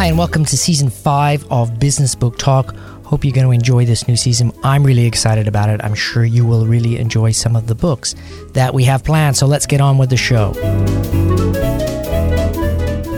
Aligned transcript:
Hi, 0.00 0.06
and 0.06 0.16
welcome 0.16 0.46
to 0.46 0.56
season 0.56 0.88
five 0.88 1.44
of 1.50 1.78
Business 1.78 2.14
Book 2.14 2.38
Talk. 2.38 2.74
Hope 3.04 3.22
you're 3.22 3.34
going 3.34 3.46
to 3.46 3.52
enjoy 3.52 3.84
this 3.84 4.08
new 4.08 4.16
season. 4.16 4.50
I'm 4.64 4.82
really 4.82 5.04
excited 5.04 5.46
about 5.46 5.68
it. 5.68 5.84
I'm 5.84 5.94
sure 5.94 6.24
you 6.24 6.46
will 6.46 6.64
really 6.64 6.96
enjoy 6.96 7.32
some 7.32 7.54
of 7.54 7.66
the 7.66 7.74
books 7.74 8.14
that 8.54 8.72
we 8.72 8.84
have 8.84 9.04
planned. 9.04 9.36
So 9.36 9.46
let's 9.46 9.66
get 9.66 9.82
on 9.82 9.98
with 9.98 10.08
the 10.08 10.16
show. 10.16 10.54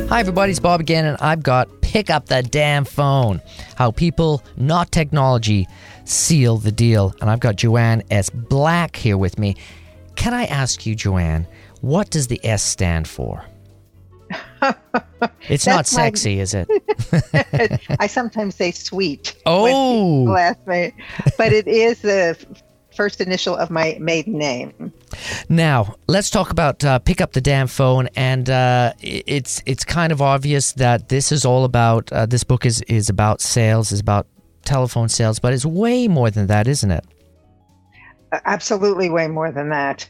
Hi, 0.08 0.18
everybody. 0.18 0.50
It's 0.50 0.58
Bob 0.58 0.80
again, 0.80 1.04
and 1.04 1.16
I've 1.20 1.44
got 1.44 1.68
Pick 1.82 2.10
Up 2.10 2.26
the 2.26 2.42
Damn 2.42 2.84
Phone 2.84 3.40
How 3.76 3.92
People, 3.92 4.42
Not 4.56 4.90
Technology, 4.90 5.68
Seal 6.04 6.56
the 6.56 6.72
Deal. 6.72 7.14
And 7.20 7.30
I've 7.30 7.38
got 7.38 7.54
Joanne 7.54 8.02
S. 8.10 8.28
Black 8.28 8.96
here 8.96 9.16
with 9.16 9.38
me. 9.38 9.54
Can 10.16 10.34
I 10.34 10.46
ask 10.46 10.84
you, 10.84 10.96
Joanne, 10.96 11.46
what 11.80 12.10
does 12.10 12.26
the 12.26 12.40
S 12.42 12.64
stand 12.64 13.06
for? 13.06 13.44
It's 15.48 15.66
not 15.66 15.86
sexy, 15.86 16.36
my... 16.36 16.42
is 16.42 16.54
it? 16.54 16.68
I 18.00 18.06
sometimes 18.06 18.54
say 18.54 18.70
sweet. 18.70 19.34
Oh, 19.46 20.24
last 20.28 20.66
name, 20.66 20.92
but 21.36 21.52
it 21.52 21.68
is 21.68 22.02
the 22.02 22.36
first 22.94 23.20
initial 23.20 23.56
of 23.56 23.70
my 23.70 23.96
maiden 24.00 24.38
name. 24.38 24.92
Now 25.48 25.94
let's 26.06 26.30
talk 26.30 26.50
about 26.50 26.84
uh, 26.84 26.98
pick 26.98 27.20
up 27.20 27.32
the 27.32 27.40
damn 27.40 27.66
phone, 27.66 28.08
and 28.16 28.48
uh, 28.48 28.92
it's 29.00 29.62
it's 29.66 29.84
kind 29.84 30.12
of 30.12 30.22
obvious 30.22 30.72
that 30.72 31.08
this 31.08 31.32
is 31.32 31.44
all 31.44 31.64
about. 31.64 32.12
Uh, 32.12 32.26
this 32.26 32.44
book 32.44 32.66
is 32.66 32.82
is 32.82 33.08
about 33.08 33.40
sales, 33.40 33.92
is 33.92 34.00
about 34.00 34.26
telephone 34.64 35.08
sales, 35.08 35.38
but 35.38 35.52
it's 35.52 35.66
way 35.66 36.08
more 36.08 36.30
than 36.30 36.46
that, 36.46 36.66
isn't 36.66 36.90
it? 36.90 37.04
Absolutely, 38.44 39.10
way 39.10 39.28
more 39.28 39.52
than 39.52 39.70
that. 39.70 40.08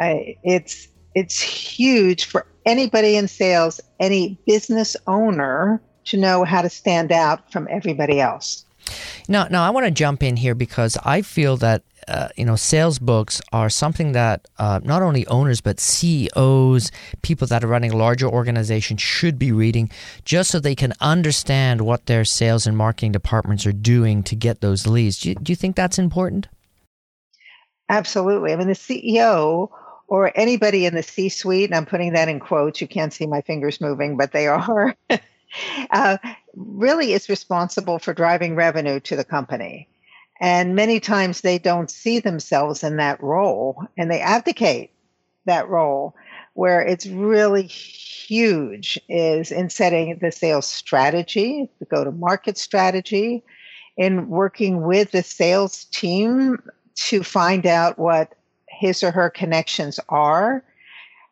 I, 0.00 0.36
it's 0.44 0.88
it's 1.14 1.40
huge 1.40 2.24
for 2.24 2.46
anybody 2.68 3.16
in 3.16 3.26
sales, 3.26 3.80
any 3.98 4.38
business 4.46 4.96
owner 5.06 5.80
to 6.04 6.16
know 6.16 6.44
how 6.44 6.62
to 6.62 6.68
stand 6.68 7.10
out 7.10 7.50
from 7.50 7.66
everybody 7.70 8.20
else. 8.20 8.64
Now, 9.28 9.44
now 9.48 9.64
I 9.64 9.70
want 9.70 9.86
to 9.86 9.90
jump 9.90 10.22
in 10.22 10.36
here 10.36 10.54
because 10.54 10.96
I 11.04 11.22
feel 11.22 11.56
that 11.58 11.82
uh, 12.06 12.28
you 12.36 12.44
know 12.44 12.56
sales 12.56 12.98
books 12.98 13.42
are 13.52 13.68
something 13.68 14.12
that 14.12 14.48
uh, 14.58 14.80
not 14.82 15.02
only 15.02 15.26
owners 15.26 15.60
but 15.60 15.78
CEOs, 15.78 16.90
people 17.20 17.46
that 17.48 17.62
are 17.62 17.66
running 17.66 17.92
larger 17.92 18.26
organizations 18.26 19.02
should 19.02 19.38
be 19.38 19.52
reading, 19.52 19.90
just 20.24 20.50
so 20.50 20.58
they 20.58 20.74
can 20.74 20.94
understand 21.00 21.82
what 21.82 22.06
their 22.06 22.24
sales 22.24 22.66
and 22.66 22.76
marketing 22.76 23.12
departments 23.12 23.66
are 23.66 23.72
doing 23.72 24.22
to 24.22 24.34
get 24.34 24.62
those 24.62 24.86
leads. 24.86 25.20
Do 25.20 25.30
you, 25.30 25.34
do 25.34 25.52
you 25.52 25.56
think 25.56 25.76
that's 25.76 25.98
important? 25.98 26.48
Absolutely. 27.90 28.52
I 28.52 28.56
mean, 28.56 28.68
the 28.68 28.74
CEO 28.74 29.68
or 30.08 30.32
anybody 30.34 30.86
in 30.86 30.94
the 30.94 31.02
C 31.02 31.28
suite, 31.28 31.66
and 31.66 31.74
I'm 31.74 31.86
putting 31.86 32.14
that 32.14 32.28
in 32.28 32.40
quotes, 32.40 32.80
you 32.80 32.88
can't 32.88 33.12
see 33.12 33.26
my 33.26 33.42
fingers 33.42 33.80
moving, 33.80 34.16
but 34.16 34.32
they 34.32 34.46
are, 34.46 34.96
uh, 35.90 36.18
really 36.56 37.12
is 37.12 37.28
responsible 37.28 37.98
for 37.98 38.14
driving 38.14 38.56
revenue 38.56 39.00
to 39.00 39.16
the 39.16 39.24
company. 39.24 39.88
And 40.40 40.74
many 40.74 40.98
times 40.98 41.40
they 41.40 41.58
don't 41.58 41.90
see 41.90 42.20
themselves 42.20 42.82
in 42.82 42.96
that 42.96 43.22
role 43.22 43.84
and 43.96 44.10
they 44.10 44.20
abdicate 44.20 44.92
that 45.44 45.68
role 45.68 46.14
where 46.54 46.80
it's 46.80 47.06
really 47.06 47.66
huge 47.66 48.98
is 49.08 49.50
in 49.50 49.68
setting 49.70 50.18
the 50.20 50.32
sales 50.32 50.66
strategy, 50.66 51.68
the 51.80 51.84
go 51.86 52.04
to 52.04 52.10
market 52.12 52.56
strategy, 52.56 53.42
in 53.96 54.28
working 54.28 54.82
with 54.82 55.10
the 55.10 55.22
sales 55.22 55.84
team 55.86 56.58
to 56.94 57.22
find 57.22 57.66
out 57.66 57.98
what 57.98 58.34
his 58.78 59.02
or 59.02 59.10
her 59.10 59.28
connections 59.28 59.98
are 60.08 60.62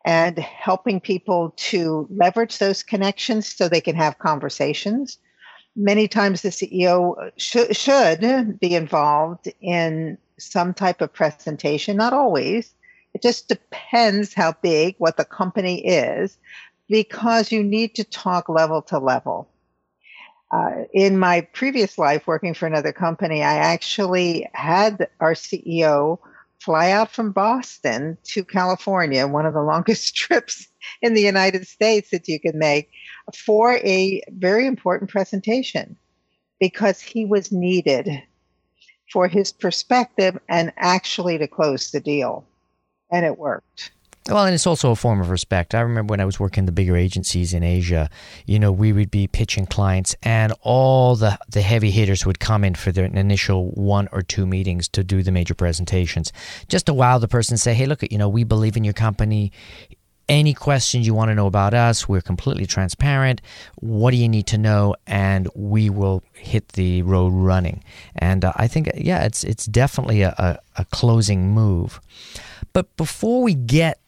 and 0.05 0.37
helping 0.37 0.99
people 0.99 1.53
to 1.57 2.07
leverage 2.09 2.57
those 2.59 2.83
connections 2.83 3.47
so 3.47 3.67
they 3.67 3.81
can 3.81 3.95
have 3.95 4.19
conversations. 4.19 5.17
Many 5.75 6.07
times 6.07 6.41
the 6.41 6.49
CEO 6.49 7.31
sh- 7.37 7.75
should 7.75 8.59
be 8.59 8.75
involved 8.75 9.51
in 9.61 10.17
some 10.37 10.73
type 10.73 11.01
of 11.01 11.13
presentation, 11.13 11.97
not 11.97 12.13
always. 12.13 12.73
It 13.13 13.21
just 13.21 13.47
depends 13.47 14.33
how 14.33 14.53
big 14.61 14.95
what 14.97 15.17
the 15.17 15.25
company 15.25 15.85
is 15.85 16.37
because 16.87 17.51
you 17.51 17.63
need 17.63 17.95
to 17.95 18.03
talk 18.03 18.49
level 18.49 18.81
to 18.83 18.99
level. 18.99 19.49
Uh, 20.51 20.83
in 20.93 21.19
my 21.19 21.41
previous 21.41 21.97
life 21.97 22.25
working 22.27 22.53
for 22.53 22.67
another 22.67 22.93
company, 22.93 23.43
I 23.43 23.55
actually 23.55 24.47
had 24.53 25.09
our 25.19 25.33
CEO 25.33 26.19
fly 26.59 26.91
out 26.91 27.11
from 27.11 27.31
Boston 27.31 28.17
to 28.23 28.43
California, 28.43 29.27
one 29.27 29.45
of 29.45 29.53
the 29.53 29.61
longest 29.73 30.15
trips 30.15 30.67
in 31.01 31.13
the 31.13 31.21
United 31.21 31.67
States 31.67 32.09
that 32.11 32.27
you 32.27 32.39
could 32.39 32.55
make, 32.55 32.89
for 33.45 33.77
a 33.77 34.21
very 34.29 34.65
important 34.65 35.09
presentation 35.09 35.97
because 36.59 37.01
he 37.01 37.25
was 37.25 37.51
needed 37.51 38.09
for 39.11 39.27
his 39.27 39.51
perspective 39.51 40.37
and 40.49 40.73
actually 40.77 41.37
to 41.37 41.47
close 41.47 41.91
the 41.91 41.99
deal. 41.99 42.45
And 43.11 43.25
it 43.25 43.37
worked. 43.37 43.91
Well, 44.29 44.43
and 44.43 44.53
it's 44.53 44.67
also 44.67 44.91
a 44.91 44.95
form 44.95 45.21
of 45.21 45.29
respect. 45.29 45.73
I 45.73 45.79
remember 45.79 46.11
when 46.11 46.19
I 46.19 46.25
was 46.25 46.37
working 46.37 46.65
the 46.65 46.73
bigger 46.73 46.97
agencies 46.97 47.53
in 47.53 47.63
Asia, 47.63 48.09
you 48.45 48.59
know, 48.59 48.73
we 48.73 48.91
would 48.91 49.09
be 49.09 49.25
pitching 49.25 49.65
clients 49.65 50.17
and 50.21 50.53
all 50.61 51.15
the, 51.15 51.39
the 51.49 51.61
heavy 51.61 51.91
hitters 51.91 52.25
would 52.25 52.41
come 52.41 52.65
in 52.65 52.75
for 52.75 52.91
their 52.91 53.05
initial 53.05 53.69
one 53.71 54.09
or 54.11 54.21
two 54.21 54.45
meetings 54.45 54.89
to 54.89 55.03
do 55.03 55.23
the 55.23 55.31
major 55.31 55.53
presentations. 55.53 56.33
Just 56.67 56.87
to 56.87 56.93
wow 56.93 57.17
the 57.19 57.29
person 57.29 57.55
say, 57.55 57.73
hey, 57.73 57.85
look, 57.85 58.03
you 58.11 58.17
know, 58.17 58.27
we 58.27 58.43
believe 58.43 58.75
in 58.75 58.83
your 58.83 58.93
company. 58.93 59.53
Any 60.27 60.53
questions 60.53 61.07
you 61.07 61.13
want 61.13 61.29
to 61.31 61.35
know 61.35 61.47
about 61.47 61.73
us, 61.73 62.09
we're 62.09 62.19
completely 62.19 62.65
transparent. 62.65 63.41
What 63.75 64.11
do 64.11 64.17
you 64.17 64.27
need 64.27 64.47
to 64.47 64.57
know? 64.57 64.93
And 65.07 65.47
we 65.55 65.89
will 65.89 66.21
hit 66.33 66.67
the 66.73 67.01
road 67.03 67.29
running. 67.29 67.81
And 68.17 68.43
uh, 68.43 68.51
I 68.57 68.67
think, 68.67 68.89
yeah, 68.93 69.23
it's, 69.23 69.45
it's 69.45 69.65
definitely 69.65 70.23
a, 70.23 70.35
a, 70.37 70.59
a 70.81 70.85
closing 70.85 71.51
move. 71.51 72.01
But 72.73 72.93
before 72.97 73.41
we 73.41 73.53
get 73.53 74.01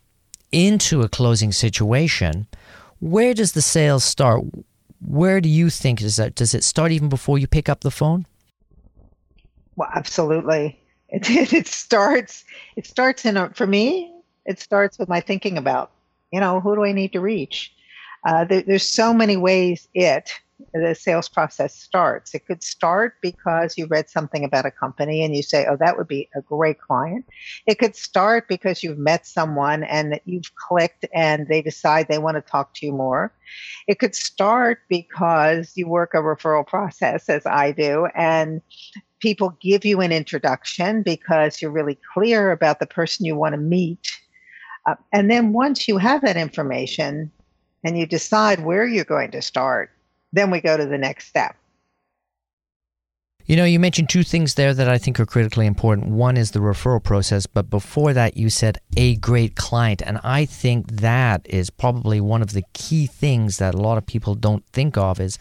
into 0.51 1.01
a 1.01 1.09
closing 1.09 1.51
situation, 1.51 2.47
where 2.99 3.33
does 3.33 3.53
the 3.53 3.61
sales 3.61 4.03
start? 4.03 4.43
Where 5.05 5.39
do 5.39 5.49
you 5.49 5.69
think 5.69 6.01
is 6.01 6.17
that? 6.17 6.35
Does 6.35 6.53
it 6.53 6.63
start 6.63 6.91
even 6.91 7.09
before 7.09 7.37
you 7.37 7.47
pick 7.47 7.69
up 7.69 7.81
the 7.81 7.91
phone? 7.91 8.25
Well, 9.75 9.89
absolutely. 9.93 10.75
It, 11.11 11.51
it 11.53 11.67
starts. 11.67 12.45
It 12.75 12.85
starts 12.85 13.25
in 13.25 13.35
a, 13.35 13.49
for 13.55 13.65
me. 13.65 14.13
It 14.45 14.59
starts 14.59 14.99
with 14.99 15.09
my 15.09 15.21
thinking 15.21 15.57
about, 15.57 15.89
you 16.31 16.39
know, 16.39 16.59
who 16.59 16.75
do 16.75 16.83
I 16.83 16.91
need 16.91 17.13
to 17.13 17.19
reach? 17.19 17.73
Uh, 18.23 18.45
there, 18.45 18.61
there's 18.61 18.87
so 18.87 19.11
many 19.11 19.35
ways 19.35 19.87
it 19.95 20.31
the 20.73 20.93
sales 20.93 21.29
process 21.29 21.73
starts. 21.73 22.35
It 22.35 22.45
could 22.45 22.63
start 22.63 23.15
because 23.21 23.77
you 23.77 23.87
read 23.87 24.09
something 24.09 24.43
about 24.43 24.65
a 24.65 24.71
company 24.71 25.23
and 25.23 25.35
you 25.35 25.41
say, 25.41 25.65
oh, 25.65 25.77
that 25.77 25.97
would 25.97 26.07
be 26.07 26.29
a 26.35 26.41
great 26.41 26.79
client. 26.79 27.25
It 27.65 27.79
could 27.79 27.95
start 27.95 28.47
because 28.47 28.83
you've 28.83 28.97
met 28.97 29.25
someone 29.25 29.83
and 29.83 30.19
you've 30.25 30.53
clicked 30.55 31.05
and 31.13 31.47
they 31.47 31.61
decide 31.61 32.07
they 32.07 32.17
want 32.17 32.35
to 32.35 32.41
talk 32.41 32.73
to 32.75 32.85
you 32.85 32.91
more. 32.91 33.33
It 33.87 33.99
could 33.99 34.15
start 34.15 34.81
because 34.89 35.71
you 35.75 35.87
work 35.87 36.13
a 36.13 36.17
referral 36.17 36.67
process, 36.67 37.29
as 37.29 37.45
I 37.45 37.71
do, 37.71 38.07
and 38.15 38.61
people 39.19 39.57
give 39.61 39.85
you 39.85 40.01
an 40.01 40.11
introduction 40.11 41.03
because 41.03 41.61
you're 41.61 41.71
really 41.71 41.97
clear 42.13 42.51
about 42.51 42.79
the 42.79 42.87
person 42.87 43.25
you 43.25 43.35
want 43.35 43.53
to 43.53 43.59
meet. 43.59 44.19
Uh, 44.85 44.95
and 45.11 45.29
then 45.29 45.51
once 45.51 45.87
you 45.87 45.97
have 45.97 46.21
that 46.21 46.37
information 46.37 47.31
and 47.83 47.97
you 47.97 48.05
decide 48.05 48.63
where 48.63 48.85
you're 48.85 49.03
going 49.03 49.31
to 49.31 49.41
start, 49.41 49.91
then 50.31 50.51
we 50.51 50.61
go 50.61 50.77
to 50.77 50.85
the 50.85 50.97
next 50.97 51.27
step. 51.27 51.55
You 53.49 53.55
know, 53.55 53.65
you 53.65 53.79
mentioned 53.79 54.09
two 54.09 54.21
things 54.21 54.53
there 54.53 54.75
that 54.75 54.87
I 54.87 54.99
think 54.99 55.19
are 55.19 55.25
critically 55.25 55.65
important. 55.65 56.09
One 56.09 56.37
is 56.37 56.51
the 56.51 56.59
referral 56.59 57.03
process, 57.03 57.47
but 57.47 57.67
before 57.67 58.13
that, 58.13 58.37
you 58.37 58.47
said 58.51 58.77
a 58.95 59.15
great 59.15 59.55
client. 59.55 60.03
And 60.05 60.19
I 60.23 60.45
think 60.45 60.97
that 60.97 61.47
is 61.49 61.71
probably 61.71 62.21
one 62.21 62.43
of 62.43 62.53
the 62.53 62.63
key 62.73 63.07
things 63.07 63.57
that 63.57 63.73
a 63.73 63.81
lot 63.81 63.97
of 63.97 64.05
people 64.05 64.35
don't 64.35 64.63
think 64.67 64.97
of 64.97 65.19
is 65.19 65.39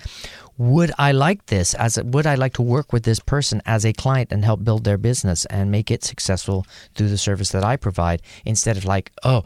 would 0.56 0.90
I 0.96 1.12
like 1.12 1.46
this 1.46 1.75
as 1.75 1.99
a, 1.99 2.05
would 2.05 2.26
I 2.26 2.35
like 2.35 2.55
to 2.55 2.62
work 2.62 2.94
with 2.94 3.02
this 3.02 3.20
person 3.20 3.61
as 3.67 3.85
a 3.85 3.93
client 3.93 4.32
and 4.32 4.43
help 4.43 4.64
build 4.64 4.85
their 4.85 4.96
business 4.96 5.44
and 5.44 5.70
make 5.70 5.90
it 5.90 6.02
successful 6.02 6.67
through 6.94 7.11
the 7.11 7.19
service 7.19 7.50
that 7.50 7.62
I 7.62 7.76
provide 7.76 8.23
instead 8.46 8.79
of 8.79 8.87
like, 8.87 9.12
oh, 9.23 9.44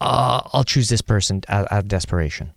uh, 0.00 0.40
I'll 0.52 0.64
choose 0.64 0.88
this 0.88 1.02
person 1.02 1.42
out, 1.48 1.70
out 1.70 1.84
of 1.84 1.88
desperation 1.88 2.52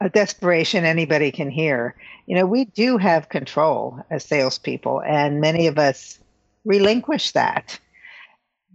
a 0.00 0.08
desperation 0.08 0.84
anybody 0.84 1.30
can 1.30 1.50
hear. 1.50 1.94
You 2.26 2.36
know, 2.36 2.46
we 2.46 2.66
do 2.66 2.98
have 2.98 3.28
control 3.28 4.00
as 4.10 4.24
salespeople, 4.24 5.02
and 5.02 5.40
many 5.40 5.66
of 5.66 5.78
us 5.78 6.18
relinquish 6.64 7.32
that 7.32 7.78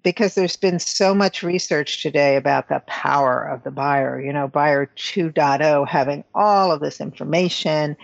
because 0.03 0.33
there's 0.33 0.55
been 0.55 0.79
so 0.79 1.13
much 1.13 1.43
research 1.43 2.01
today 2.01 2.35
about 2.35 2.69
the 2.69 2.81
power 2.87 3.43
of 3.43 3.63
the 3.63 3.71
buyer. 3.71 4.19
You 4.19 4.33
know, 4.33 4.47
buyer 4.47 4.89
2.0 4.95 5.87
having 5.87 6.23
all 6.33 6.71
of 6.71 6.79
this 6.79 6.99
information 6.99 7.95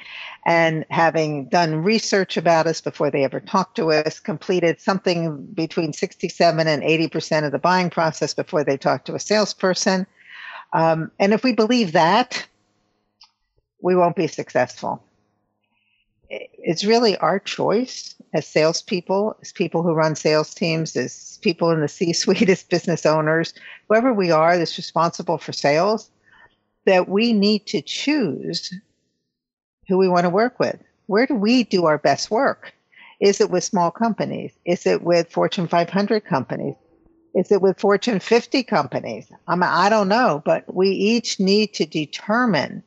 and 0.46 0.86
having 0.90 1.50
done 1.50 1.84
research 1.84 2.38
about 2.38 2.68
us 2.68 2.82
before 2.82 3.10
they 3.10 3.24
ever 3.24 3.40
talked 3.40 3.76
to 3.78 3.92
us, 3.92 4.20
completed 4.20 4.80
something 4.80 5.46
between 5.48 5.92
67 5.92 6.68
and 6.68 6.84
80% 6.84 7.46
of 7.46 7.52
the 7.52 7.60
buying 7.60 7.90
process 7.90 8.34
before 8.34 8.64
they 8.64 8.78
talk 8.78 9.06
to 9.06 9.16
a 9.16 9.20
salesperson. 9.20 10.06
Um, 10.74 11.12
and 11.20 11.34
if 11.34 11.44
we 11.44 11.54
believe 11.54 11.94
that, 11.94 12.48
we 13.82 13.96
won't 13.96 14.16
be 14.16 14.28
successful. 14.28 15.04
It's 16.30 16.84
really 16.84 17.16
our 17.18 17.40
choice 17.40 18.16
as 18.34 18.46
salespeople, 18.46 19.38
as 19.42 19.54
people 19.54 19.82
who 19.82 19.94
run 19.94 20.16
sales 20.16 20.54
teams, 20.54 20.96
as 20.96 21.40
people 21.42 21.72
in 21.72 21.80
the 21.80 21.88
C 21.88 22.12
suite, 22.12 22.50
as 22.50 22.64
business 22.64 23.06
owners, 23.06 23.54
whoever 23.88 24.14
we 24.14 24.32
are 24.32 24.58
that's 24.58 24.78
responsible 24.78 25.38
for 25.38 25.54
sales, 25.54 26.10
that 26.86 27.08
we 27.08 27.34
need 27.34 27.66
to 27.68 27.82
choose 27.82 28.74
who 29.88 29.98
we 29.98 30.10
want 30.10 30.26
to 30.26 30.30
work 30.30 30.60
with. 30.60 30.82
Where 31.06 31.26
do 31.26 31.36
we 31.36 31.64
do 31.64 31.86
our 31.86 31.98
best 31.98 32.30
work? 32.30 32.74
Is 33.20 33.42
it 33.42 33.50
with 33.50 33.64
small 33.64 33.90
companies? 33.90 34.52
Is 34.66 34.86
it 34.86 35.02
with 35.02 35.32
Fortune 35.32 35.68
500 35.68 36.26
companies? 36.26 36.76
Is 37.34 37.52
it 37.52 37.62
with 37.62 37.80
Fortune 37.80 38.20
50 38.20 38.64
companies? 38.64 39.32
I 39.48 39.56
mean, 39.56 39.64
I 39.64 39.90
don't 39.90 40.08
know, 40.08 40.42
but 40.44 40.74
we 40.74 40.90
each 40.90 41.40
need 41.40 41.74
to 41.76 41.86
determine 41.86 42.84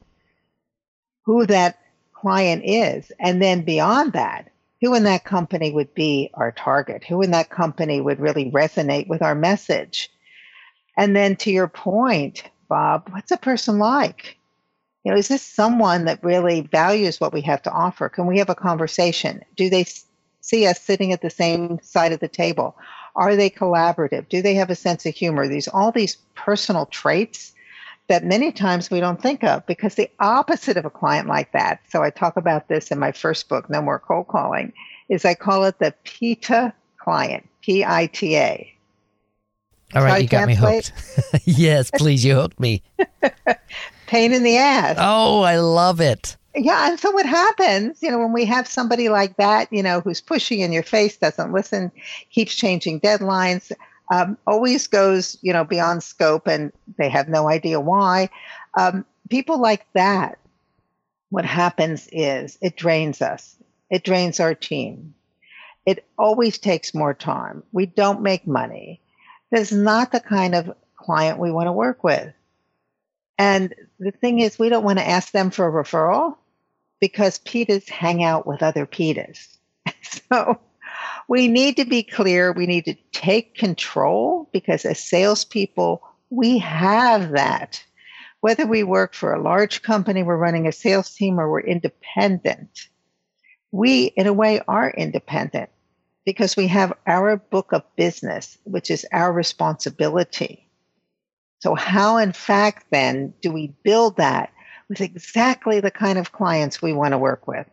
who 1.31 1.47
that 1.47 1.79
client 2.13 2.61
is. 2.65 3.13
And 3.21 3.41
then 3.41 3.63
beyond 3.63 4.15
that, 4.15 4.51
who 4.81 4.93
in 4.97 5.05
that 5.05 5.23
company 5.23 5.71
would 5.71 5.95
be 5.95 6.29
our 6.35 6.51
target? 6.51 7.05
Who 7.05 7.23
in 7.23 7.31
that 7.31 7.51
company 7.51 8.01
would 8.01 8.19
really 8.19 8.51
resonate 8.51 9.07
with 9.07 9.23
our 9.23 9.37
message? 9.37 10.11
And 10.97 11.15
then 11.15 11.37
to 11.37 11.53
your 11.53 11.69
point, 11.69 12.43
Bob, 12.69 13.11
what's 13.13 13.31
a 13.31 13.37
person 13.37 13.79
like? 13.79 14.39
You 15.05 15.13
know, 15.13 15.19
is 15.19 15.29
this 15.29 15.41
someone 15.41 16.07
that 16.07 16.25
really 16.25 16.63
values 16.63 17.21
what 17.21 17.33
we 17.33 17.43
have 17.43 17.63
to 17.63 17.71
offer? 17.71 18.09
Can 18.09 18.27
we 18.27 18.39
have 18.39 18.51
a 18.51 18.57
conversation? 18.57 19.45
Do 19.55 19.71
they 19.71 19.87
see 20.41 20.67
us 20.67 20.81
sitting 20.81 21.13
at 21.13 21.23
the 21.23 21.31
same 21.31 21.79
side 21.81 22.11
of 22.11 22.19
the 22.19 22.27
table? 22.27 22.77
Are 23.15 23.37
they 23.37 23.51
collaborative? 23.51 24.29
Do 24.29 24.43
they 24.43 24.55
have 24.55 24.71
a 24.71 24.75
sense 24.75 25.07
of 25.07 25.15
humor? 25.15 25.47
These 25.47 25.69
all 25.69 25.93
these 25.93 26.17
personal 26.35 26.87
traits 26.87 27.53
that 28.11 28.25
many 28.25 28.51
times 28.51 28.91
we 28.91 28.99
don't 28.99 29.23
think 29.23 29.45
of 29.45 29.65
because 29.67 29.95
the 29.95 30.11
opposite 30.19 30.77
of 30.77 30.85
a 30.85 30.91
client 30.91 31.29
like 31.29 31.53
that. 31.53 31.81
So 31.89 32.03
I 32.03 32.11
talk 32.11 32.37
about 32.37 32.67
this 32.67 32.91
in 32.91 32.99
my 32.99 33.13
first 33.13 33.49
book, 33.49 33.71
No 33.71 33.81
More 33.81 34.01
Cold 34.01 34.27
Calling, 34.27 34.73
is 35.09 35.25
I 35.25 35.35
call 35.35 35.65
it 35.65 35.79
the 35.79 35.95
PITA 36.03 36.75
client, 36.99 37.49
P 37.63 37.85
I 37.85 38.07
T 38.07 38.37
A. 38.37 38.75
All 39.95 40.03
right, 40.03 40.23
you 40.23 40.29
got 40.29 40.49
me 40.49 40.57
hooked. 40.57 40.93
yes, 41.45 41.91
please, 41.93 42.25
you 42.25 42.35
hooked 42.35 42.59
me. 42.59 42.83
Pain 44.09 44.33
in 44.33 44.43
the 44.43 44.57
ass. 44.57 44.97
Oh, 44.99 45.43
I 45.43 45.59
love 45.59 46.01
it. 46.01 46.37
Yeah, 46.57 46.91
and 46.91 46.99
so 46.99 47.13
what 47.13 47.27
happens, 47.27 48.03
you 48.03 48.11
know, 48.11 48.19
when 48.19 48.33
we 48.33 48.45
have 48.45 48.67
somebody 48.67 49.09
like 49.09 49.37
that, 49.37 49.73
you 49.73 49.85
know, 49.85 50.01
who's 50.01 50.21
pushing 50.21 50.61
in 50.61 50.73
your 50.73 50.83
face, 50.83 51.17
doesn't 51.17 51.53
listen, 51.53 51.93
keeps 52.31 52.57
changing 52.57 53.01
deadlines, 53.01 53.71
um, 54.11 54.37
always 54.47 54.87
goes, 54.87 55.39
you 55.41 55.53
know, 55.53 55.65
beyond 55.65 56.03
scope, 56.03 56.47
and 56.47 56.73
they 56.99 57.09
have 57.09 57.29
no 57.29 57.49
idea 57.49 57.81
why. 57.81 58.29
Um, 58.77 59.05
people 59.29 59.61
like 59.61 59.87
that, 59.95 60.39
what 61.31 61.45
happens 61.45 62.09
is 62.11 62.59
it 62.61 62.77
drains 62.77 63.23
us. 63.23 63.57
It 63.89 64.05
drains 64.05 64.41
our 64.41 64.55
team. 64.55 65.15
It 65.87 66.05
always 66.19 66.59
takes 66.59 66.95
more 66.95 67.15
time. 67.15 67.63
We 67.73 67.87
don't 67.87 68.23
make 68.23 68.47
money. 68.47 69.01
That's 69.51 69.73
not 69.73 70.13
the 70.13 70.21
kind 70.21 70.55
of 70.55 70.75
client 70.97 71.39
we 71.39 71.51
want 71.51 71.69
to 71.69 71.73
work 71.73 72.05
with. 72.05 72.33
And 73.39 73.75
the 73.99 74.11
thing 74.11 74.41
is, 74.41 74.59
we 74.59 74.69
don't 74.69 74.85
want 74.85 74.99
to 74.99 75.09
ask 75.09 75.33
them 75.33 75.51
for 75.51 75.67
a 75.67 75.85
referral 75.85 76.37
because 77.01 77.39
PITAs 77.39 77.89
hang 77.89 78.23
out 78.23 78.47
with 78.47 78.63
other 78.63 78.87
PITAs. 78.87 79.57
so 80.03 80.61
we 81.31 81.47
need 81.47 81.77
to 81.77 81.85
be 81.85 82.03
clear. 82.03 82.51
We 82.51 82.67
need 82.67 82.87
to 82.87 82.97
take 83.13 83.55
control 83.55 84.51
because 84.53 84.85
as 84.85 84.99
salespeople, 84.99 86.03
we 86.29 86.59
have 86.59 87.31
that. 87.31 87.83
Whether 88.41 88.67
we 88.67 88.83
work 88.83 89.15
for 89.15 89.33
a 89.33 89.41
large 89.41 89.83
company, 89.83 90.25
we're 90.25 90.37
running 90.37 90.67
a 90.67 90.73
sales 90.73 91.15
team, 91.15 91.39
or 91.39 91.49
we're 91.49 91.61
independent, 91.61 92.89
we, 93.71 94.07
in 94.17 94.27
a 94.27 94.33
way, 94.33 94.61
are 94.67 94.91
independent 94.91 95.71
because 96.27 96.57
we 96.57 96.67
have 96.67 96.93
our 97.07 97.37
book 97.37 97.73
of 97.73 97.85
business, 97.95 98.59
which 98.65 98.91
is 98.91 99.07
our 99.13 99.33
responsibility. 99.33 100.69
So, 101.61 101.77
how, 101.77 102.17
in 102.17 102.33
fact, 102.33 102.87
then, 102.91 103.35
do 103.41 103.53
we 103.53 103.73
build 103.85 104.17
that 104.17 104.51
with 104.89 105.01
exactly 105.01 105.79
the 105.79 105.93
kind 105.93 106.19
of 106.19 106.33
clients 106.33 106.83
we 106.83 106.93
want 106.93 107.13
to 107.13 107.19
work 107.19 107.47
with? 107.47 107.69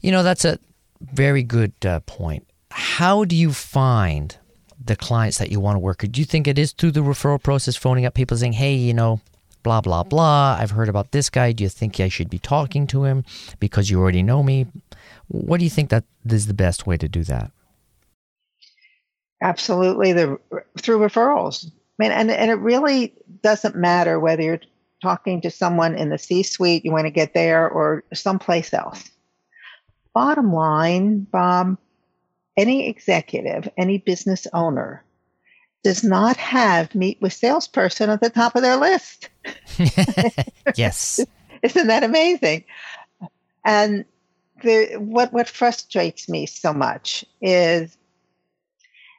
You 0.00 0.12
know, 0.12 0.22
that's 0.22 0.44
a 0.44 0.60
very 1.00 1.42
good 1.42 1.72
uh, 1.84 2.00
point. 2.00 2.46
How 2.70 3.24
do 3.24 3.34
you 3.34 3.52
find 3.52 4.36
the 4.82 4.96
clients 4.96 5.38
that 5.38 5.50
you 5.50 5.60
want 5.60 5.76
to 5.76 5.80
work 5.80 6.02
with? 6.02 6.12
Do 6.12 6.20
you 6.20 6.24
think 6.24 6.46
it 6.46 6.58
is 6.58 6.72
through 6.72 6.92
the 6.92 7.00
referral 7.00 7.42
process, 7.42 7.76
phoning 7.76 8.06
up 8.06 8.14
people 8.14 8.36
saying, 8.36 8.54
hey, 8.54 8.74
you 8.74 8.94
know, 8.94 9.20
blah, 9.62 9.80
blah, 9.80 10.02
blah, 10.02 10.56
I've 10.58 10.70
heard 10.70 10.88
about 10.88 11.12
this 11.12 11.28
guy. 11.28 11.52
Do 11.52 11.64
you 11.64 11.68
think 11.68 12.00
I 12.00 12.08
should 12.08 12.30
be 12.30 12.38
talking 12.38 12.86
to 12.88 13.04
him 13.04 13.24
because 13.58 13.90
you 13.90 14.00
already 14.00 14.22
know 14.22 14.42
me? 14.42 14.66
What 15.28 15.58
do 15.58 15.64
you 15.64 15.70
think 15.70 15.90
that 15.90 16.04
is 16.28 16.46
the 16.46 16.54
best 16.54 16.86
way 16.86 16.96
to 16.96 17.08
do 17.08 17.24
that? 17.24 17.50
Absolutely, 19.42 20.12
the 20.12 20.38
through 20.78 20.98
referrals 20.98 21.66
I 22.00 22.02
mean, 22.02 22.12
and, 22.12 22.30
and 22.30 22.50
it 22.50 22.54
really 22.54 23.12
doesn't 23.42 23.76
matter 23.76 24.18
whether 24.18 24.42
you're 24.42 24.60
talking 25.02 25.42
to 25.42 25.50
someone 25.50 25.94
in 25.94 26.08
the 26.08 26.16
C 26.16 26.42
suite, 26.42 26.82
you 26.82 26.92
want 26.92 27.04
to 27.04 27.10
get 27.10 27.34
there, 27.34 27.68
or 27.68 28.04
someplace 28.14 28.72
else. 28.72 29.10
Bottom 30.14 30.52
line, 30.52 31.20
Bob, 31.20 31.78
any 32.56 32.88
executive, 32.88 33.68
any 33.76 33.98
business 33.98 34.46
owner 34.52 35.04
does 35.82 36.04
not 36.04 36.36
have 36.36 36.94
meet 36.94 37.20
with 37.20 37.32
salesperson 37.32 38.10
at 38.10 38.20
the 38.20 38.30
top 38.30 38.54
of 38.54 38.62
their 38.62 38.76
list. 38.76 39.28
yes. 40.76 41.20
Isn't 41.62 41.86
that 41.86 42.04
amazing? 42.04 42.64
And 43.64 44.04
the, 44.62 44.96
what 44.96 45.32
what 45.32 45.48
frustrates 45.48 46.28
me 46.28 46.46
so 46.46 46.72
much 46.72 47.24
is 47.40 47.96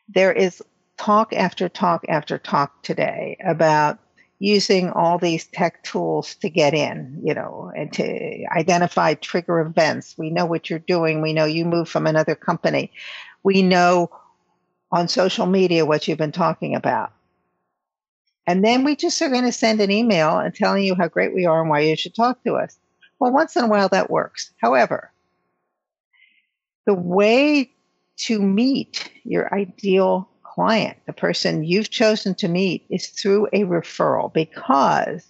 there 0.09 0.31
is 0.31 0.61
talk 0.97 1.33
after 1.33 1.67
talk 1.67 2.05
after 2.07 2.37
talk 2.37 2.83
today 2.83 3.37
about 3.43 3.97
using 4.41 4.89
all 4.89 5.19
these 5.19 5.45
tech 5.45 5.83
tools 5.83 6.33
to 6.33 6.49
get 6.49 6.73
in, 6.73 7.21
you 7.23 7.31
know, 7.31 7.71
and 7.77 7.93
to 7.93 8.43
identify 8.57 9.13
trigger 9.13 9.59
events. 9.59 10.15
We 10.17 10.31
know 10.31 10.47
what 10.47 10.67
you're 10.67 10.79
doing. 10.79 11.21
We 11.21 11.31
know 11.31 11.45
you 11.45 11.63
moved 11.63 11.91
from 11.91 12.07
another 12.07 12.33
company. 12.33 12.91
We 13.43 13.61
know 13.61 14.09
on 14.91 15.07
social 15.07 15.45
media 15.45 15.85
what 15.85 16.07
you've 16.07 16.17
been 16.17 16.31
talking 16.31 16.73
about. 16.73 17.13
And 18.47 18.65
then 18.65 18.83
we 18.83 18.95
just 18.95 19.21
are 19.21 19.29
going 19.29 19.45
to 19.45 19.51
send 19.51 19.79
an 19.79 19.91
email 19.91 20.39
and 20.39 20.55
telling 20.55 20.85
you 20.85 20.95
how 20.95 21.07
great 21.07 21.35
we 21.35 21.45
are 21.45 21.61
and 21.61 21.69
why 21.69 21.81
you 21.81 21.95
should 21.95 22.15
talk 22.15 22.43
to 22.43 22.55
us. 22.55 22.79
Well, 23.19 23.31
once 23.31 23.55
in 23.55 23.65
a 23.65 23.67
while 23.67 23.89
that 23.89 24.09
works. 24.09 24.51
However, 24.57 25.11
the 26.87 26.95
way 26.95 27.71
to 28.25 28.41
meet 28.41 29.11
your 29.23 29.53
ideal 29.53 30.30
client, 30.53 30.97
the 31.05 31.13
person 31.13 31.63
you've 31.63 31.89
chosen 31.89 32.35
to 32.35 32.47
meet, 32.47 32.85
is 32.89 33.07
through 33.07 33.47
a 33.47 33.63
referral 33.63 34.33
because 34.33 35.25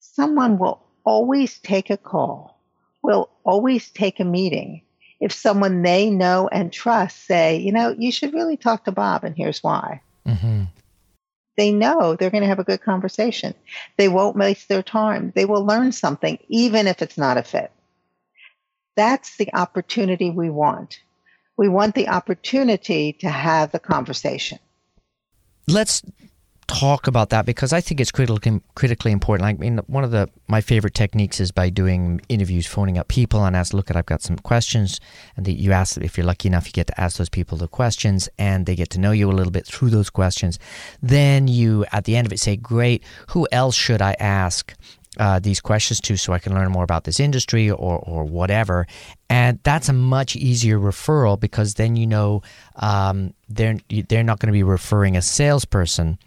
someone 0.00 0.58
will 0.58 0.82
always 1.04 1.58
take 1.58 1.90
a 1.90 1.96
call, 1.96 2.60
will 3.02 3.30
always 3.44 3.90
take 3.90 4.20
a 4.20 4.24
meeting. 4.24 4.82
If 5.20 5.32
someone 5.32 5.82
they 5.82 6.10
know 6.10 6.48
and 6.48 6.72
trust 6.72 7.24
say, 7.26 7.58
you 7.58 7.72
know, 7.72 7.94
you 7.96 8.12
should 8.12 8.34
really 8.34 8.56
talk 8.56 8.84
to 8.84 8.92
Bob, 8.92 9.24
and 9.24 9.36
here's 9.36 9.62
why. 9.62 10.02
Mm-hmm. 10.26 10.64
They 11.56 11.72
know 11.72 12.16
they're 12.16 12.30
going 12.30 12.42
to 12.42 12.48
have 12.48 12.58
a 12.58 12.64
good 12.64 12.82
conversation. 12.82 13.54
They 13.96 14.08
won't 14.08 14.36
waste 14.36 14.68
their 14.68 14.82
time. 14.82 15.32
They 15.34 15.44
will 15.44 15.64
learn 15.64 15.92
something, 15.92 16.38
even 16.48 16.86
if 16.86 17.02
it's 17.02 17.18
not 17.18 17.36
a 17.36 17.42
fit. 17.42 17.70
That's 18.96 19.36
the 19.36 19.54
opportunity 19.54 20.30
we 20.30 20.50
want 20.50 21.00
we 21.56 21.68
want 21.68 21.94
the 21.94 22.08
opportunity 22.08 23.12
to 23.14 23.28
have 23.28 23.72
the 23.72 23.78
conversation. 23.78 24.58
Let's 25.68 26.02
talk 26.66 27.06
about 27.06 27.30
that 27.30 27.44
because 27.44 27.72
I 27.72 27.80
think 27.80 28.00
it's 28.00 28.10
critically 28.10 28.60
critically 28.74 29.12
important. 29.12 29.46
I 29.46 29.52
mean, 29.54 29.78
one 29.86 30.04
of 30.04 30.10
the 30.10 30.28
my 30.48 30.60
favorite 30.60 30.94
techniques 30.94 31.40
is 31.40 31.52
by 31.52 31.68
doing 31.70 32.20
interviews, 32.28 32.66
phoning 32.66 32.98
up 32.98 33.08
people 33.08 33.44
and 33.44 33.54
ask, 33.54 33.74
"Look, 33.74 33.94
I've 33.94 34.06
got 34.06 34.22
some 34.22 34.36
questions," 34.36 34.98
and 35.36 35.44
the, 35.44 35.52
you 35.52 35.72
ask 35.72 35.98
if 35.98 36.16
you're 36.16 36.26
lucky 36.26 36.48
enough, 36.48 36.66
you 36.66 36.72
get 36.72 36.86
to 36.88 37.00
ask 37.00 37.18
those 37.18 37.28
people 37.28 37.58
the 37.58 37.68
questions, 37.68 38.28
and 38.38 38.66
they 38.66 38.74
get 38.74 38.90
to 38.90 39.00
know 39.00 39.12
you 39.12 39.30
a 39.30 39.32
little 39.32 39.52
bit 39.52 39.66
through 39.66 39.90
those 39.90 40.10
questions. 40.10 40.58
Then 41.02 41.48
you, 41.48 41.84
at 41.92 42.04
the 42.04 42.16
end 42.16 42.26
of 42.26 42.32
it, 42.32 42.40
say, 42.40 42.56
"Great, 42.56 43.04
who 43.28 43.46
else 43.52 43.76
should 43.76 44.00
I 44.00 44.16
ask?" 44.18 44.74
Uh, 45.18 45.38
these 45.38 45.60
questions 45.60 46.00
to 46.00 46.16
so 46.16 46.32
I 46.32 46.38
can 46.38 46.54
learn 46.54 46.70
more 46.70 46.84
about 46.84 47.04
this 47.04 47.20
industry 47.20 47.70
or, 47.70 47.98
or 47.98 48.24
whatever. 48.24 48.86
And 49.28 49.58
that's 49.62 49.88
a 49.88 49.92
much 49.92 50.36
easier 50.36 50.78
referral 50.78 51.38
because 51.38 51.74
then 51.74 51.96
you 51.96 52.06
know 52.06 52.42
um, 52.76 53.34
they're, 53.48 53.76
they're 54.08 54.22
not 54.22 54.38
going 54.38 54.48
to 54.48 54.52
be 54.52 54.62
referring 54.62 55.16
a 55.16 55.22
salesperson 55.22 56.18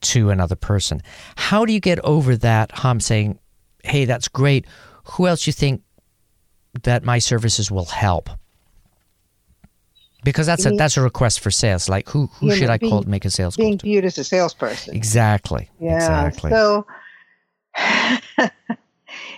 to 0.00 0.30
another 0.30 0.56
person. 0.56 1.02
How 1.36 1.64
do 1.64 1.72
you 1.72 1.80
get 1.80 2.00
over 2.00 2.36
that 2.36 2.72
hum 2.72 3.00
saying, 3.00 3.38
hey, 3.84 4.04
that's 4.04 4.28
great. 4.28 4.66
Who 5.04 5.26
else 5.26 5.46
you 5.46 5.52
think 5.52 5.82
that 6.82 7.04
my 7.04 7.18
services 7.18 7.70
will 7.70 7.84
help? 7.84 8.28
Because 10.24 10.46
that's 10.46 10.64
a 10.64 10.70
that's 10.70 10.96
a 10.96 11.02
request 11.02 11.40
for 11.40 11.50
sales. 11.50 11.88
Like 11.88 12.08
who 12.08 12.26
who 12.26 12.54
should 12.54 12.70
I 12.70 12.78
being, 12.78 12.90
call 12.90 13.02
to 13.02 13.08
make 13.08 13.24
a 13.24 13.30
sales 13.30 13.56
being 13.56 13.72
call? 13.72 13.82
Being 13.82 13.94
viewed 13.94 14.04
as 14.04 14.18
a 14.18 14.24
salesperson. 14.24 14.94
Exactly. 14.94 15.68
Yeah. 15.80 15.96
Exactly. 15.96 16.52
So 16.52 16.86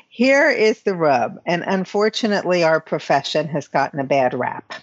Here 0.09 0.51
is 0.51 0.83
the 0.83 0.95
rub, 0.95 1.39
and 1.45 1.65
unfortunately, 1.67 2.63
our 2.63 2.81
profession 2.81 3.49
has 3.49 3.67
gotten 3.69 3.99
a 4.01 4.05
bad 4.05 4.35
rap. 4.35 4.75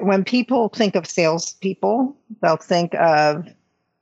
When 0.00 0.24
people 0.24 0.68
think 0.68 0.94
of 0.94 1.06
salespeople, 1.06 2.16
they'll 2.40 2.56
think 2.56 2.94
of 2.94 3.46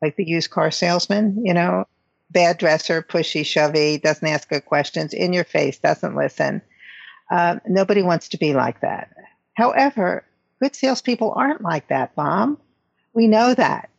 like 0.01 0.17
the 0.17 0.25
used 0.25 0.51
car 0.51 0.71
salesman, 0.71 1.45
you 1.45 1.55
know, 1.55 1.87
bad 2.31 2.59
dresser, 2.59 3.03
pushy, 3.03 3.45
shovey, 3.45 3.99
doesn't 3.99 4.27
ask 4.27 4.49
good 4.49 4.65
questions, 4.65 5.13
in 5.13 5.33
your 5.33 5.45
face, 5.45 5.79
doesn't 5.79 6.17
listen. 6.17 6.63
Um, 7.31 7.61
nobody 7.67 8.03
wants 8.03 8.29
to 8.31 8.39
be 8.39 8.55
like 8.55 8.81
that. 8.81 9.15
However, 9.55 10.25
good 10.61 10.75
salespeople 10.75 11.33
aren't 11.37 11.63
like 11.63 11.89
that, 11.89 12.15
Bob. 12.15 12.59
We 13.15 13.29
know 13.29 13.55
that. 13.55 13.91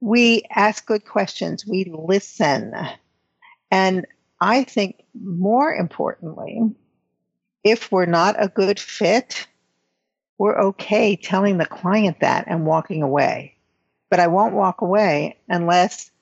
We 0.00 0.42
ask 0.54 0.86
good 0.86 1.04
questions, 1.04 1.66
we 1.66 1.84
listen. 1.92 2.74
And 3.74 4.06
I 4.40 4.62
think 4.62 5.02
more 5.20 5.74
importantly, 5.74 6.60
if 7.64 7.90
we're 7.90 8.06
not 8.06 8.36
a 8.38 8.46
good 8.46 8.78
fit, 8.78 9.48
we're 10.38 10.60
okay 10.66 11.16
telling 11.16 11.58
the 11.58 11.66
client 11.66 12.20
that 12.20 12.44
and 12.46 12.66
walking 12.66 13.02
away. 13.02 13.56
But 14.10 14.20
I 14.20 14.28
won't 14.28 14.54
walk 14.54 14.80
away 14.80 15.38
unless 15.48 16.12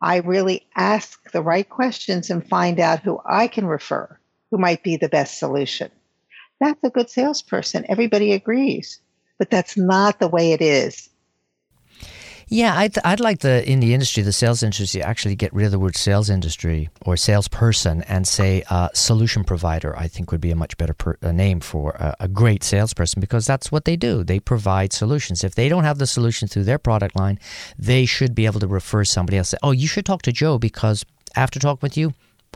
I 0.00 0.18
really 0.18 0.64
ask 0.76 1.32
the 1.32 1.42
right 1.42 1.68
questions 1.68 2.30
and 2.30 2.48
find 2.48 2.78
out 2.78 3.00
who 3.00 3.18
I 3.28 3.48
can 3.48 3.66
refer, 3.66 4.16
who 4.52 4.58
might 4.58 4.84
be 4.84 4.96
the 4.96 5.08
best 5.08 5.40
solution. 5.40 5.90
That's 6.60 6.84
a 6.84 6.90
good 6.90 7.10
salesperson. 7.10 7.84
Everybody 7.88 8.32
agrees. 8.32 9.00
But 9.40 9.50
that's 9.50 9.76
not 9.76 10.20
the 10.20 10.28
way 10.28 10.52
it 10.52 10.62
is 10.62 11.08
yeah, 12.52 12.76
I'd, 12.76 12.98
I'd 13.02 13.18
like 13.18 13.38
the 13.38 13.66
in 13.66 13.80
the 13.80 13.94
industry, 13.94 14.22
the 14.22 14.30
sales 14.30 14.62
industry, 14.62 15.02
actually 15.02 15.36
get 15.36 15.54
rid 15.54 15.64
of 15.64 15.72
the 15.72 15.78
word 15.78 15.96
sales 15.96 16.28
industry 16.28 16.90
or 17.06 17.16
salesperson 17.16 18.02
and 18.02 18.28
say 18.28 18.62
uh, 18.68 18.90
solution 18.92 19.42
provider. 19.42 19.96
I 19.96 20.06
think 20.06 20.30
would 20.30 20.42
be 20.42 20.50
a 20.50 20.54
much 20.54 20.76
better 20.76 20.92
per, 20.92 21.16
a 21.22 21.32
name 21.32 21.60
for 21.60 21.92
a, 21.92 22.14
a, 22.20 22.28
great 22.28 22.62
salesperson 22.62 23.20
because 23.20 23.46
that's 23.46 23.72
what 23.72 23.86
they 23.86 23.96
do. 23.96 24.22
They 24.22 24.38
provide 24.38 24.92
solutions. 24.92 25.42
If 25.42 25.54
they 25.54 25.70
don't 25.70 25.84
have 25.84 25.96
the 25.96 26.06
solution 26.06 26.46
through 26.46 26.64
their 26.64 26.78
product 26.78 27.16
line, 27.16 27.38
they 27.78 28.04
should 28.04 28.34
be 28.34 28.44
able 28.44 28.60
to 28.60 28.68
refer 28.68 29.02
somebody 29.04 29.38
else. 29.38 29.48
Say, 29.48 29.58
oh, 29.62 29.70
you 29.70 29.86
should 29.86 30.04
talk 30.04 30.20
to 30.22 30.32
Joe 30.32 30.58
because 30.58 31.06
after 31.34 31.58
talking 31.58 31.80
with 31.80 31.96
you, 31.96 32.12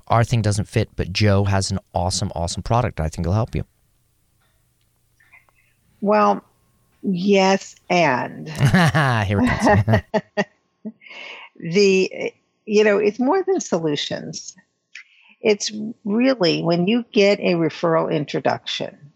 our 0.09 0.25
thing 0.25 0.43
doesn't 0.43 0.69
fit, 0.69 0.91
but 0.97 1.11
Joe 1.11 1.45
has 1.45 1.71
an 1.71 1.79
awesome, 1.95 2.31
awesome 2.35 2.63
product. 2.63 3.01
I 3.01 3.09
think 3.09 3.27
will 3.27 3.33
help 3.33 3.55
you. 3.55 3.65
Well, 6.03 6.45
Yes, 7.09 7.77
and 7.89 8.49
here 9.27 9.41
it 9.41 10.05
comes. 10.85 10.95
the 11.57 12.33
you 12.65 12.83
know 12.83 12.99
it's 12.99 13.21
more 13.21 13.45
than 13.45 13.61
solutions. 13.61 14.57
It's 15.41 15.71
really 16.05 16.65
when 16.65 16.89
you 16.89 17.05
get 17.13 17.39
a 17.39 17.55
referral 17.55 18.13
introduction. 18.13 19.13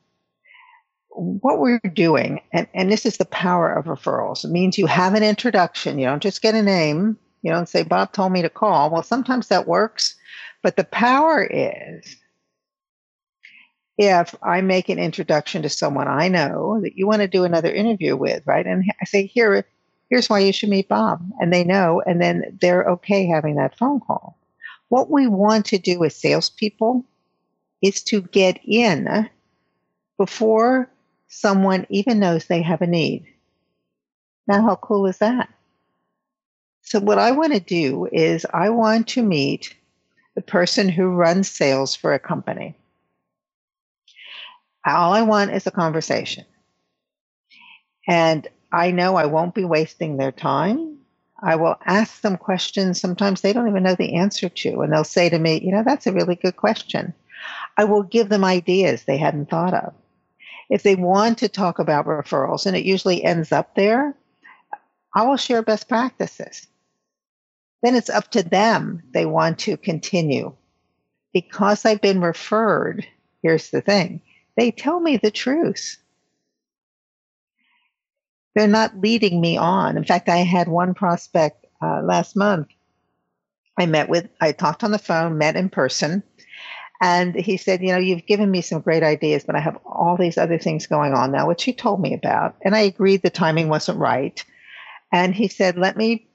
What 1.08 1.58
we're 1.58 1.80
doing, 1.92 2.40
and, 2.52 2.68
and 2.72 2.92
this 2.92 3.04
is 3.04 3.16
the 3.16 3.24
power 3.24 3.72
of 3.72 3.86
referrals, 3.86 4.44
it 4.44 4.52
means 4.52 4.78
you 4.78 4.86
have 4.86 5.14
an 5.14 5.24
introduction. 5.24 5.98
You 5.98 6.06
don't 6.06 6.22
just 6.22 6.40
get 6.40 6.54
a 6.54 6.62
name. 6.62 7.18
You 7.42 7.50
don't 7.50 7.68
say, 7.68 7.82
Bob 7.82 8.12
told 8.12 8.30
me 8.30 8.42
to 8.42 8.48
call. 8.48 8.90
Well, 8.90 9.02
sometimes 9.02 9.48
that 9.48 9.66
works, 9.66 10.14
but 10.62 10.76
the 10.76 10.84
power 10.84 11.42
is 11.42 12.16
if 14.02 14.34
I 14.42 14.62
make 14.62 14.88
an 14.88 14.98
introduction 14.98 15.60
to 15.60 15.68
someone 15.68 16.08
I 16.08 16.28
know 16.28 16.80
that 16.80 16.96
you 16.96 17.06
want 17.06 17.20
to 17.20 17.28
do 17.28 17.44
another 17.44 17.70
interview 17.70 18.16
with, 18.16 18.42
right? 18.46 18.66
And 18.66 18.82
I 18.98 19.04
say, 19.04 19.26
here, 19.26 19.66
here's 20.08 20.30
why 20.30 20.38
you 20.38 20.54
should 20.54 20.70
meet 20.70 20.88
Bob. 20.88 21.22
And 21.38 21.52
they 21.52 21.64
know, 21.64 22.00
and 22.06 22.18
then 22.18 22.56
they're 22.62 22.84
okay 22.92 23.26
having 23.26 23.56
that 23.56 23.76
phone 23.76 24.00
call. 24.00 24.38
What 24.88 25.10
we 25.10 25.26
want 25.26 25.66
to 25.66 25.78
do 25.78 25.98
with 25.98 26.14
salespeople 26.14 27.04
is 27.82 28.02
to 28.04 28.22
get 28.22 28.58
in 28.64 29.28
before 30.16 30.88
someone 31.28 31.86
even 31.90 32.20
knows 32.20 32.46
they 32.46 32.62
have 32.62 32.80
a 32.80 32.86
need. 32.86 33.26
Now, 34.46 34.62
how 34.62 34.76
cool 34.76 35.08
is 35.08 35.18
that? 35.18 35.50
So, 36.80 37.00
what 37.00 37.18
I 37.18 37.32
want 37.32 37.52
to 37.52 37.60
do 37.60 38.08
is 38.10 38.46
I 38.54 38.70
want 38.70 39.08
to 39.08 39.22
meet 39.22 39.76
the 40.34 40.40
person 40.40 40.88
who 40.88 41.10
runs 41.10 41.50
sales 41.50 41.94
for 41.94 42.14
a 42.14 42.18
company. 42.18 42.74
All 44.86 45.12
I 45.12 45.22
want 45.22 45.52
is 45.52 45.66
a 45.66 45.70
conversation. 45.70 46.44
And 48.08 48.48
I 48.72 48.90
know 48.90 49.16
I 49.16 49.26
won't 49.26 49.54
be 49.54 49.64
wasting 49.64 50.16
their 50.16 50.32
time. 50.32 50.98
I 51.42 51.56
will 51.56 51.76
ask 51.84 52.20
them 52.20 52.36
questions 52.36 53.00
sometimes 53.00 53.40
they 53.40 53.52
don't 53.52 53.68
even 53.68 53.82
know 53.82 53.94
the 53.94 54.16
answer 54.16 54.48
to. 54.48 54.80
And 54.80 54.92
they'll 54.92 55.04
say 55.04 55.28
to 55.28 55.38
me, 55.38 55.60
you 55.62 55.72
know, 55.72 55.82
that's 55.84 56.06
a 56.06 56.12
really 56.12 56.34
good 56.34 56.56
question. 56.56 57.14
I 57.76 57.84
will 57.84 58.02
give 58.02 58.28
them 58.28 58.44
ideas 58.44 59.04
they 59.04 59.16
hadn't 59.16 59.48
thought 59.48 59.74
of. 59.74 59.94
If 60.68 60.82
they 60.82 60.94
want 60.94 61.38
to 61.38 61.48
talk 61.48 61.78
about 61.78 62.06
referrals, 62.06 62.66
and 62.66 62.76
it 62.76 62.84
usually 62.84 63.24
ends 63.24 63.50
up 63.50 63.74
there, 63.74 64.14
I 65.14 65.26
will 65.26 65.36
share 65.36 65.62
best 65.62 65.88
practices. 65.88 66.66
Then 67.82 67.96
it's 67.96 68.10
up 68.10 68.30
to 68.32 68.42
them. 68.42 69.02
They 69.12 69.26
want 69.26 69.60
to 69.60 69.76
continue. 69.76 70.54
Because 71.32 71.84
I've 71.84 72.00
been 72.00 72.20
referred, 72.20 73.06
here's 73.42 73.70
the 73.70 73.80
thing 73.80 74.22
they 74.60 74.70
tell 74.70 75.00
me 75.00 75.16
the 75.16 75.30
truth. 75.30 75.96
They're 78.54 78.68
not 78.68 79.00
leading 79.00 79.40
me 79.40 79.56
on. 79.56 79.96
In 79.96 80.04
fact, 80.04 80.28
I 80.28 80.36
had 80.38 80.68
one 80.68 80.92
prospect 80.92 81.64
uh, 81.80 82.02
last 82.02 82.36
month. 82.36 82.68
I 83.78 83.86
met 83.86 84.10
with, 84.10 84.28
I 84.38 84.52
talked 84.52 84.84
on 84.84 84.90
the 84.90 84.98
phone, 84.98 85.38
met 85.38 85.56
in 85.56 85.70
person, 85.70 86.22
and 87.00 87.34
he 87.34 87.56
said, 87.56 87.80
You 87.80 87.92
know, 87.92 87.98
you've 87.98 88.26
given 88.26 88.50
me 88.50 88.60
some 88.60 88.82
great 88.82 89.02
ideas, 89.02 89.44
but 89.44 89.56
I 89.56 89.60
have 89.60 89.78
all 89.86 90.18
these 90.18 90.36
other 90.36 90.58
things 90.58 90.86
going 90.86 91.14
on 91.14 91.32
now, 91.32 91.48
which 91.48 91.64
he 91.64 91.72
told 91.72 92.02
me 92.02 92.12
about. 92.12 92.56
And 92.60 92.74
I 92.76 92.80
agreed 92.80 93.22
the 93.22 93.30
timing 93.30 93.70
wasn't 93.70 93.98
right. 93.98 94.44
And 95.10 95.34
he 95.34 95.48
said, 95.48 95.78
Let 95.78 95.96
me 95.96 96.28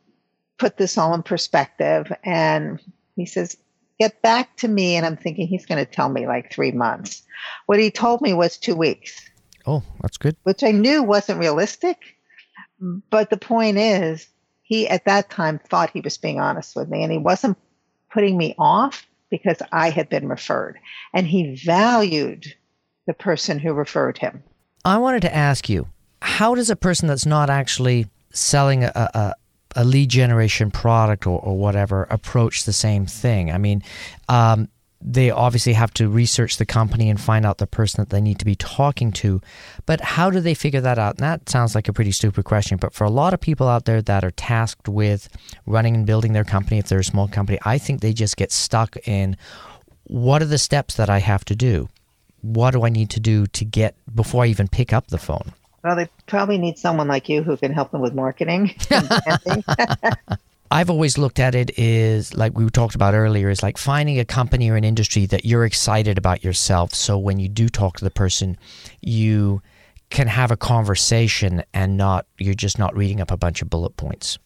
put 0.58 0.78
this 0.78 0.98
all 0.98 1.14
in 1.14 1.22
perspective. 1.22 2.12
And 2.24 2.82
he 3.16 3.28
says, 3.28 3.56
get 4.00 4.22
back 4.22 4.56
to 4.58 4.68
me. 4.68 4.96
And 4.96 5.06
I'm 5.06 5.18
thinking 5.18 5.48
he's 5.48 5.66
going 5.66 5.84
to 5.84 5.92
tell 5.92 6.10
me 6.10 6.28
like 6.28 6.52
three 6.52 6.72
months. 6.72 7.24
What 7.66 7.80
he 7.80 7.92
told 7.92 8.22
me 8.22 8.34
was 8.34 8.58
two 8.58 8.76
weeks. 8.76 9.30
Oh, 9.66 9.84
that's 10.02 10.18
good. 10.18 10.36
Which 10.44 10.64
I 10.64 10.72
knew 10.72 11.04
wasn't 11.04 11.40
realistic. 11.40 11.98
But 12.80 13.30
the 13.30 13.38
point 13.38 13.78
is, 13.78 14.28
he 14.62 14.88
at 14.88 15.06
that 15.06 15.30
time 15.30 15.60
thought 15.60 15.92
he 15.92 16.02
was 16.02 16.18
being 16.18 16.40
honest 16.40 16.76
with 16.76 16.90
me 16.90 17.04
and 17.04 17.12
he 17.12 17.18
wasn't 17.18 17.58
putting 18.12 18.38
me 18.38 18.56
off 18.58 19.06
because 19.30 19.58
I 19.72 19.90
had 19.90 20.10
been 20.10 20.28
referred. 20.28 20.78
And 21.14 21.28
he 21.28 21.56
valued 21.56 22.54
the 23.08 23.14
person 23.14 23.60
who 23.60 23.74
referred 23.74 24.18
him. 24.18 24.44
I 24.84 24.98
wanted 24.98 25.22
to 25.24 25.36
ask 25.36 25.70
you 25.70 25.88
how 26.22 26.56
does 26.56 26.70
a 26.70 26.76
person 26.76 27.08
that's 27.08 27.26
not 27.26 27.50
actually 27.50 28.08
selling 28.32 28.84
a, 28.84 28.92
a, 28.96 29.34
a 29.76 29.84
lead 29.84 30.10
generation 30.10 30.72
product 30.72 31.28
or, 31.28 31.40
or 31.40 31.58
whatever 31.58 32.04
approach 32.10 32.64
the 32.64 32.74
same 32.74 33.06
thing. 33.06 33.52
I 33.52 33.58
mean, 33.58 33.84
um, 34.30 34.70
they 35.08 35.30
obviously 35.30 35.74
have 35.74 35.94
to 35.94 36.10
research 36.10 36.58
the 36.58 36.66
company 36.66 37.10
and 37.10 37.22
find 37.22 37.46
out 37.46 37.60
the 37.60 37.68
person 37.68 38.02
that 38.02 38.10
they 38.10 38.22
need 38.22 38.40
to 38.40 38.46
be 38.46 38.56
talking 38.56 39.12
to. 39.12 39.40
But 39.86 40.02
how 40.02 40.32
do 40.32 40.40
they 40.40 40.56
figure 40.56 40.82
that 40.82 40.98
out? 40.98 41.18
And 41.18 41.24
that 41.24 41.48
sounds 41.48 41.76
like 41.76 41.88
a 41.88 41.94
pretty 41.94 42.12
stupid 42.12 42.46
question. 42.46 42.78
But 42.78 42.94
for 42.94 43.04
a 43.04 43.10
lot 43.10 43.34
of 43.34 43.40
people 43.40 43.68
out 43.68 43.86
there 43.86 44.02
that 44.02 44.24
are 44.24 44.32
tasked 44.32 44.88
with 44.88 45.30
running 45.68 45.96
and 45.96 46.08
building 46.08 46.34
their 46.34 46.44
company, 46.44 46.80
if 46.80 46.88
they're 46.88 47.00
a 47.00 47.04
small 47.04 47.28
company, 47.28 47.60
I 47.64 47.78
think 47.78 48.02
they 48.02 48.14
just 48.14 48.36
get 48.36 48.52
stuck 48.52 48.98
in 49.08 49.38
what 50.06 50.42
are 50.42 50.46
the 50.46 50.58
steps 50.58 50.96
that 50.96 51.10
I 51.10 51.20
have 51.20 51.46
to 51.46 51.56
do? 51.56 51.90
What 52.42 52.72
do 52.72 52.84
I 52.84 52.90
need 52.90 53.10
to 53.12 53.20
do 53.20 53.46
to 53.48 53.66
get 53.66 53.96
before 54.14 54.44
I 54.44 54.48
even 54.48 54.68
pick 54.68 54.94
up 54.94 55.08
the 55.08 55.18
phone? 55.18 55.54
Well, 55.86 55.96
they 55.96 56.10
probably 56.26 56.58
need 56.58 56.80
someone 56.80 57.08
like 57.08 57.30
you 57.30 57.44
who 57.44 57.56
can 57.58 57.72
help 57.72 57.92
them 57.92 58.02
with 58.02 58.16
marketing. 58.16 58.74
I've 60.72 60.90
always 60.90 61.20
looked 61.20 61.38
at 61.40 61.54
it 61.54 61.78
is 61.78 62.34
like 62.34 62.58
we 62.58 62.68
talked 62.72 62.96
about 62.96 63.14
earlier 63.14 63.52
is 63.52 63.62
like 63.62 63.78
finding 63.78 64.18
a 64.18 64.26
company 64.26 64.68
or 64.72 64.78
an 64.78 64.84
industry 64.84 65.28
that 65.28 65.46
you're 65.46 65.64
excited 65.64 66.18
about 66.18 66.44
yourself. 66.44 66.96
So 66.96 67.20
when 67.20 67.40
you 67.40 67.48
do 67.48 67.70
talk 67.70 67.98
to 67.98 68.04
the 68.04 68.10
person, 68.10 68.58
you 69.02 69.62
can 70.10 70.26
have 70.26 70.50
a 70.50 70.58
conversation 70.58 71.64
and 71.72 71.98
not 71.98 72.26
you're 72.40 72.56
just 72.56 72.80
not 72.80 72.98
reading 72.98 73.22
up 73.22 73.30
a 73.30 73.38
bunch 73.38 73.62
of 73.62 73.70
bullet 73.70 73.96
points 73.96 74.40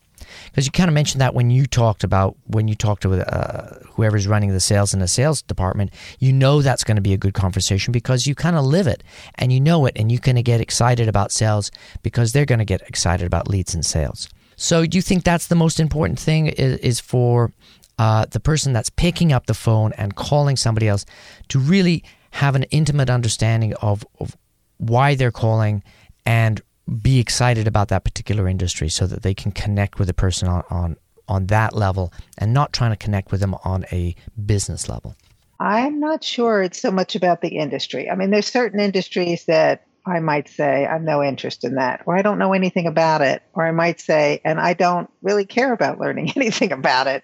because 0.46 0.65
you 0.65 0.72
kind 0.72 0.89
of 0.89 0.93
mentioned 0.93 1.22
that 1.22 1.34
when 1.34 1.50
you 1.50 1.65
talked 1.65 2.03
about 2.03 2.36
when 2.46 2.67
you 2.67 2.75
talked 2.75 3.03
to 3.03 3.13
uh, 3.13 3.79
whoever's 3.93 4.27
running 4.27 4.51
the 4.51 4.60
sales 4.60 4.93
in 4.93 5.00
the 5.00 5.08
sales 5.08 5.41
department, 5.41 5.91
you 6.19 6.34
know 6.34 6.62
that's 6.62 6.84
going 6.84 6.96
to 6.96 7.01
be 7.01 7.13
a 7.13 7.17
good 7.17 7.34
conversation 7.34 7.91
because 7.91 8.27
you 8.27 8.36
kind 8.36 8.55
of 8.55 8.65
live 8.65 8.88
it 8.88 9.03
and 9.36 9.51
you 9.53 9.60
know 9.60 9.86
it, 9.86 9.93
and 9.96 10.12
you 10.12 10.19
kind 10.19 10.38
of 10.38 10.43
get 10.43 10.62
excited 10.62 11.08
about 11.08 11.31
sales 11.31 11.72
because 12.03 12.34
they're 12.34 12.46
going 12.46 12.60
to 12.60 12.65
get 12.65 12.81
excited 12.81 13.25
about 13.25 13.48
leads 13.48 13.74
and 13.74 13.86
sales. 13.86 14.29
So, 14.55 14.86
do 14.86 14.98
you 14.98 15.01
think 15.01 15.24
that's 15.24 15.48
the 15.48 15.55
most 15.55 15.79
important 15.79 16.19
thing 16.19 16.48
is, 16.48 16.77
is 16.79 17.00
for 17.00 17.53
uh, 17.98 18.25
the 18.25 18.39
person 18.39 18.74
that's 18.74 18.89
picking 18.89 19.31
up 19.31 19.46
the 19.46 19.53
phone 19.53 19.93
and 19.98 20.15
calling 20.15 20.55
somebody 20.58 20.88
else 20.88 21.05
to 21.50 21.60
really 21.60 22.03
have 22.31 22.55
an 22.55 22.63
intimate 22.63 23.10
understanding 23.10 23.74
of, 23.75 24.05
of 24.19 24.38
why 24.77 25.15
they're 25.15 25.31
calling 25.31 25.84
and 26.25 26.62
be 26.89 27.19
excited 27.19 27.67
about 27.67 27.89
that 27.89 28.03
particular 28.03 28.48
industry 28.48 28.89
so 28.89 29.05
that 29.08 29.22
they 29.22 29.34
can 29.34 29.51
connect 29.51 30.00
with 30.00 30.08
the 30.08 30.13
person 30.13 30.48
on, 30.48 30.63
on, 30.69 30.98
on 31.27 31.48
that 31.48 31.75
level 31.75 32.12
and 32.38 32.53
not 32.53 32.74
trying 32.74 32.91
to 32.91 32.98
connect 32.98 33.31
with 33.31 33.41
them 33.41 33.55
on 33.63 33.86
a 33.91 34.15
business 34.46 34.89
level. 34.89 35.15
I'm 35.60 36.00
not 36.00 36.24
sure 36.24 36.62
it's 36.62 36.81
so 36.81 36.89
much 36.89 37.15
about 37.15 37.41
the 37.41 37.58
industry. 37.58 38.10
I 38.10 38.15
mean, 38.15 38.31
there's 38.31 38.48
certain 38.48 38.79
industries 38.79 39.46
that 39.46 39.86
I 40.05 40.19
might 40.19 40.48
say, 40.48 40.86
I've 40.86 41.01
no 41.01 41.22
interest 41.22 41.63
in 41.63 41.75
that, 41.75 42.01
or 42.05 42.17
I 42.17 42.22
don't 42.22 42.39
know 42.39 42.53
anything 42.53 42.88
about 42.88 43.22
it, 43.22 43.43
or 43.53 43.67
I 43.67 43.72
might 43.72 44.00
say, 44.00 44.41
and 44.46 44.60
I 44.60 44.74
don't 44.74 45.10
really 45.22 45.46
care 45.46 45.74
about 45.74 46.00
learning 46.00 46.31
anything 46.36 46.72
about 46.72 47.08
it. 47.08 47.24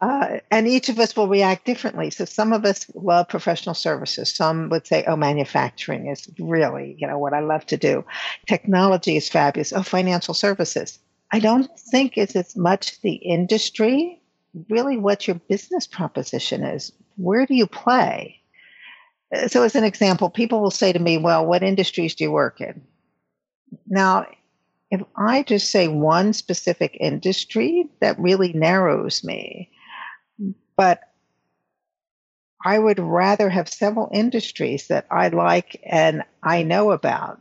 Uh, 0.00 0.38
and 0.50 0.66
each 0.66 0.88
of 0.88 0.98
us 0.98 1.14
will 1.14 1.28
react 1.28 1.66
differently. 1.66 2.08
So 2.08 2.24
some 2.24 2.54
of 2.54 2.64
us 2.64 2.86
love 2.94 3.28
professional 3.28 3.74
services. 3.74 4.34
Some 4.34 4.70
would 4.70 4.86
say, 4.86 5.04
oh, 5.06 5.16
manufacturing 5.16 6.08
is 6.08 6.26
really, 6.38 6.96
you 6.98 7.06
know, 7.06 7.18
what 7.18 7.34
I 7.34 7.40
love 7.40 7.66
to 7.66 7.76
do. 7.76 8.04
Technology 8.46 9.16
is 9.16 9.28
fabulous. 9.28 9.74
Oh, 9.74 9.82
financial 9.82 10.32
services. 10.32 10.98
I 11.32 11.38
don't 11.38 11.68
think 11.78 12.16
it's 12.16 12.34
as 12.34 12.56
much 12.56 13.00
the 13.02 13.12
industry, 13.12 14.20
really 14.70 14.96
what 14.96 15.28
your 15.28 15.36
business 15.48 15.86
proposition 15.86 16.64
is. 16.64 16.92
Where 17.16 17.44
do 17.44 17.54
you 17.54 17.66
play? 17.66 18.40
so 19.46 19.62
as 19.62 19.76
an 19.76 19.84
example, 19.84 20.28
people 20.28 20.60
will 20.60 20.70
say 20.70 20.92
to 20.92 20.98
me, 20.98 21.18
well, 21.18 21.46
what 21.46 21.62
industries 21.62 22.14
do 22.14 22.24
you 22.24 22.32
work 22.32 22.60
in? 22.60 22.82
Now, 23.86 24.26
if 24.90 25.02
I 25.16 25.44
just 25.44 25.70
say 25.70 25.86
one 25.86 26.32
specific 26.32 26.96
industry, 26.98 27.88
that 28.00 28.18
really 28.18 28.52
narrows 28.52 29.22
me. 29.22 29.70
But 30.80 31.00
I 32.64 32.78
would 32.78 32.98
rather 32.98 33.50
have 33.50 33.68
several 33.68 34.08
industries 34.14 34.88
that 34.88 35.06
I 35.10 35.28
like 35.28 35.78
and 35.84 36.22
I 36.42 36.62
know 36.62 36.90
about 36.92 37.38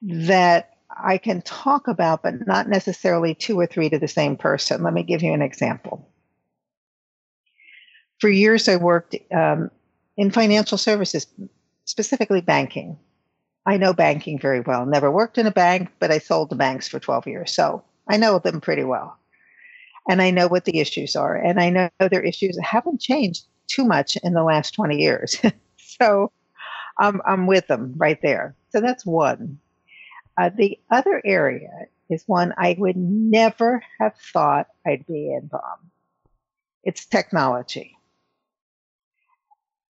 that 0.00 0.70
I 0.88 1.18
can 1.18 1.42
talk 1.42 1.86
about, 1.86 2.22
but 2.22 2.46
not 2.46 2.66
necessarily 2.66 3.34
two 3.34 3.60
or 3.60 3.66
three 3.66 3.90
to 3.90 3.98
the 3.98 4.08
same 4.08 4.38
person. 4.38 4.82
Let 4.82 4.94
me 4.94 5.02
give 5.02 5.22
you 5.22 5.34
an 5.34 5.42
example. 5.42 6.08
For 8.20 8.30
years, 8.30 8.70
I 8.70 8.76
worked 8.76 9.14
um, 9.30 9.70
in 10.16 10.30
financial 10.30 10.78
services, 10.78 11.26
specifically 11.84 12.40
banking. 12.40 12.96
I 13.66 13.76
know 13.76 13.92
banking 13.92 14.38
very 14.38 14.60
well. 14.60 14.86
Never 14.86 15.10
worked 15.10 15.36
in 15.36 15.46
a 15.46 15.50
bank, 15.50 15.90
but 15.98 16.10
I 16.10 16.20
sold 16.20 16.48
to 16.48 16.56
banks 16.56 16.88
for 16.88 16.98
12 16.98 17.26
years. 17.26 17.52
So 17.52 17.84
I 18.08 18.16
know 18.16 18.38
them 18.38 18.62
pretty 18.62 18.84
well. 18.84 19.18
And 20.08 20.20
I 20.20 20.30
know 20.30 20.48
what 20.48 20.64
the 20.64 20.80
issues 20.80 21.16
are. 21.16 21.34
And 21.36 21.60
I 21.60 21.70
know 21.70 21.88
their 21.98 22.22
issues 22.22 22.58
haven't 22.62 23.00
changed 23.00 23.44
too 23.66 23.84
much 23.84 24.16
in 24.16 24.34
the 24.34 24.42
last 24.42 24.72
20 24.72 25.00
years. 25.00 25.40
so 25.76 26.30
um, 27.00 27.22
I'm 27.26 27.46
with 27.46 27.66
them 27.66 27.94
right 27.96 28.20
there. 28.22 28.54
So 28.70 28.80
that's 28.80 29.06
one. 29.06 29.58
Uh, 30.36 30.50
the 30.54 30.78
other 30.90 31.22
area 31.24 31.70
is 32.10 32.24
one 32.26 32.52
I 32.56 32.76
would 32.78 32.96
never 32.96 33.82
have 33.98 34.14
thought 34.16 34.68
I'd 34.86 35.06
be 35.06 35.32
in, 35.32 35.46
Bob. 35.46 35.78
It's 36.82 37.06
technology. 37.06 37.96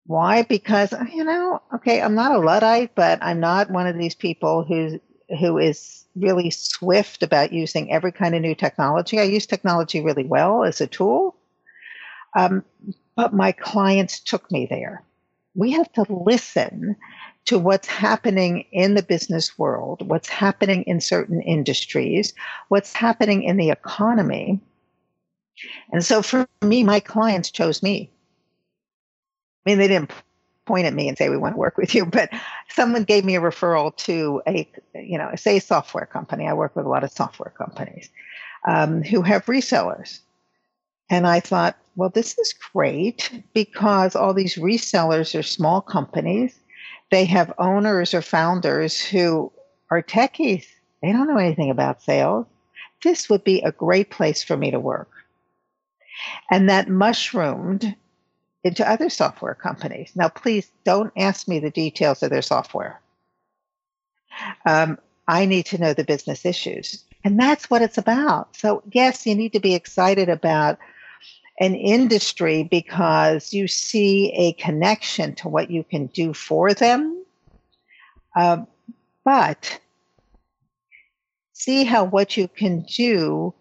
Why? 0.07 0.43
Because 0.43 0.93
you 1.13 1.23
know, 1.23 1.63
okay, 1.75 2.03
I'm 2.03 2.17
not 2.17 2.35
a 2.35 2.39
luddite, 2.41 2.95
but 2.97 3.21
I'm 3.23 3.39
not 3.39 3.71
one 3.71 3.87
of 3.87 3.97
these 3.97 4.15
people 4.15 4.65
who 4.65 5.01
who 5.39 5.59
is 5.59 6.05
really 6.17 6.51
swift 6.51 7.23
about 7.23 7.53
using 7.53 7.93
every 7.93 8.13
kind 8.13 8.35
of 8.35 8.43
new 8.43 8.55
technology. 8.55 9.19
I 9.19 9.25
use 9.25 9.47
technology 9.47 10.01
really 10.01 10.25
well 10.25 10.65
as 10.65 10.81
a 10.81 10.87
tool, 10.87 11.37
um, 12.37 12.65
but 13.17 13.33
my 13.33 13.53
clients 13.53 14.21
took 14.21 14.51
me 14.51 14.67
there. 14.67 15.03
We 15.55 15.73
have 15.73 15.93
to 15.95 16.07
listen 16.09 16.97
to 17.47 17.59
what's 17.59 17.89
happening 17.89 18.65
in 18.73 18.95
the 18.95 19.03
business 19.03 19.59
world, 19.59 20.07
what's 20.09 20.29
happening 20.29 20.83
in 20.85 21.01
certain 21.01 21.43
industries, 21.43 22.33
what's 22.69 22.93
happening 22.93 23.43
in 23.43 23.57
the 23.57 23.71
economy. 23.71 24.61
And 25.93 26.05
so 26.05 26.23
for 26.23 26.49
me, 26.63 26.85
my 26.85 27.01
clients 27.01 27.51
chose 27.51 27.83
me. 27.83 28.11
I 29.67 29.71
mean, 29.71 29.79
they 29.79 29.89
didn't 29.89 30.13
point 30.71 30.87
at 30.87 30.95
me 30.95 31.09
and 31.09 31.19
say 31.19 31.29
we 31.29 31.37
want 31.37 31.55
to 31.55 31.59
work 31.59 31.77
with 31.77 31.95
you, 31.95 32.07
but 32.07 32.31
someone 32.69 33.03
gave 33.03 33.25
me 33.25 33.35
a 33.35 33.41
referral 33.41 33.95
to 33.97 34.41
a, 34.47 34.71
you 34.95 35.19
know, 35.19 35.31
say 35.35 35.57
a 35.57 35.61
software 35.61 36.07
company. 36.07 36.47
I 36.47 36.53
work 36.53 36.77
with 36.77 36.87
a 36.87 36.89
lot 36.89 37.03
of 37.03 37.11
software 37.11 37.53
companies 37.59 38.09
um, 38.69 39.03
who 39.03 39.23
have 39.23 39.47
resellers, 39.47 40.21
and 41.11 41.27
I 41.27 41.41
thought, 41.41 41.77
well, 41.97 42.11
this 42.11 42.39
is 42.39 42.55
great 42.73 43.43
because 43.53 44.15
all 44.15 44.33
these 44.33 44.55
resellers 44.55 45.37
are 45.37 45.43
small 45.43 45.81
companies. 45.81 46.59
They 47.11 47.25
have 47.25 47.53
owners 47.59 48.15
or 48.15 48.23
founders 48.23 49.01
who 49.01 49.51
are 49.91 50.03
techies. 50.03 50.67
They 51.03 51.11
don't 51.11 51.27
know 51.27 51.39
anything 51.39 51.71
about 51.71 52.01
sales. 52.01 52.47
This 53.03 53.29
would 53.29 53.43
be 53.43 53.61
a 53.63 53.73
great 53.73 54.11
place 54.11 54.45
for 54.45 54.57
me 54.57 54.71
to 54.71 54.79
work. 54.79 55.11
And 56.51 56.69
that 56.69 56.89
mushroomed 56.89 57.97
into 58.63 58.89
other 58.89 59.09
software 59.09 59.55
companies. 59.55 60.13
Now, 60.15 60.29
please 60.29 60.71
don't 60.85 61.13
ask 61.17 61.49
me 61.49 61.59
the 61.59 61.71
details 61.71 62.23
of 62.23 62.31
their 62.31 62.43
software. 62.43 63.01
Um, 64.67 64.99
I 65.27 65.47
need 65.47 65.67
to 65.67 65.79
know 65.79 65.95
the 65.95 66.05
business 66.05 66.45
issues. 66.45 67.05
And 67.25 67.39
that's 67.39 67.69
what 67.71 67.83
it's 67.83 67.99
about. 67.99 68.57
So, 68.57 68.83
yes, 68.93 69.27
you 69.27 69.35
need 69.35 69.53
to 69.53 69.61
be 69.61 69.75
excited 69.75 70.29
about 70.29 70.79
an 71.59 71.75
industry 71.75 72.65
because 72.65 73.53
you 73.53 73.69
see 73.69 74.33
a 74.33 74.53
connection 74.55 75.35
to 75.37 75.49
what 75.49 75.71
you 75.71 75.85
can 75.85 76.07
do 76.07 76.33
for 76.33 76.73
them. 76.73 77.25
Um, 78.35 78.67
but 79.25 79.81
see 81.53 81.85
how 81.85 82.05
what 82.05 82.39
you 82.39 82.49
can 82.49 82.81
do 82.83 83.53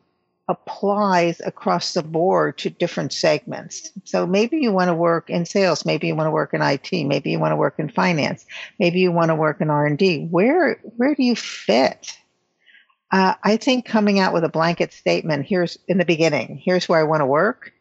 applies 0.50 1.40
across 1.42 1.94
the 1.94 2.02
board 2.02 2.58
to 2.58 2.72
different 2.72 3.14
segments. 3.14 3.92
So 4.04 4.26
maybe 4.26 4.58
you 4.58 4.72
want 4.72 4.90
to 4.90 4.96
work 4.96 5.30
in 5.30 5.46
sales, 5.46 5.86
maybe 5.86 6.08
you 6.08 6.16
want 6.16 6.26
to 6.26 6.32
work 6.32 6.56
in 6.56 6.62
IT, 6.64 6.92
maybe 6.92 7.30
you 7.30 7.40
want 7.40 7.52
to 7.52 7.56
work 7.56 7.76
in 7.78 7.88
finance, 7.88 8.48
maybe 8.80 9.00
you 9.00 9.12
want 9.12 9.30
to 9.30 9.36
work 9.36 9.62
in 9.62 9.70
R&D. 9.70 10.26
Where 10.32 10.82
where 10.98 11.14
do 11.14 11.24
you 11.24 11.36
fit? 11.36 12.18
Uh, 13.12 13.36
I 13.44 13.58
think 13.58 13.86
coming 13.86 14.20
out 14.20 14.34
with 14.34 14.44
a 14.44 14.50
blanket 14.50 14.92
statement, 14.92 15.46
here's 15.46 15.78
in 15.88 16.00
the 16.00 16.06
beginning, 16.06 16.58
here's 16.64 16.90
where 16.90 17.00
I 17.00 17.04
want 17.04 17.22
to 17.22 17.28
work, 17.28 17.72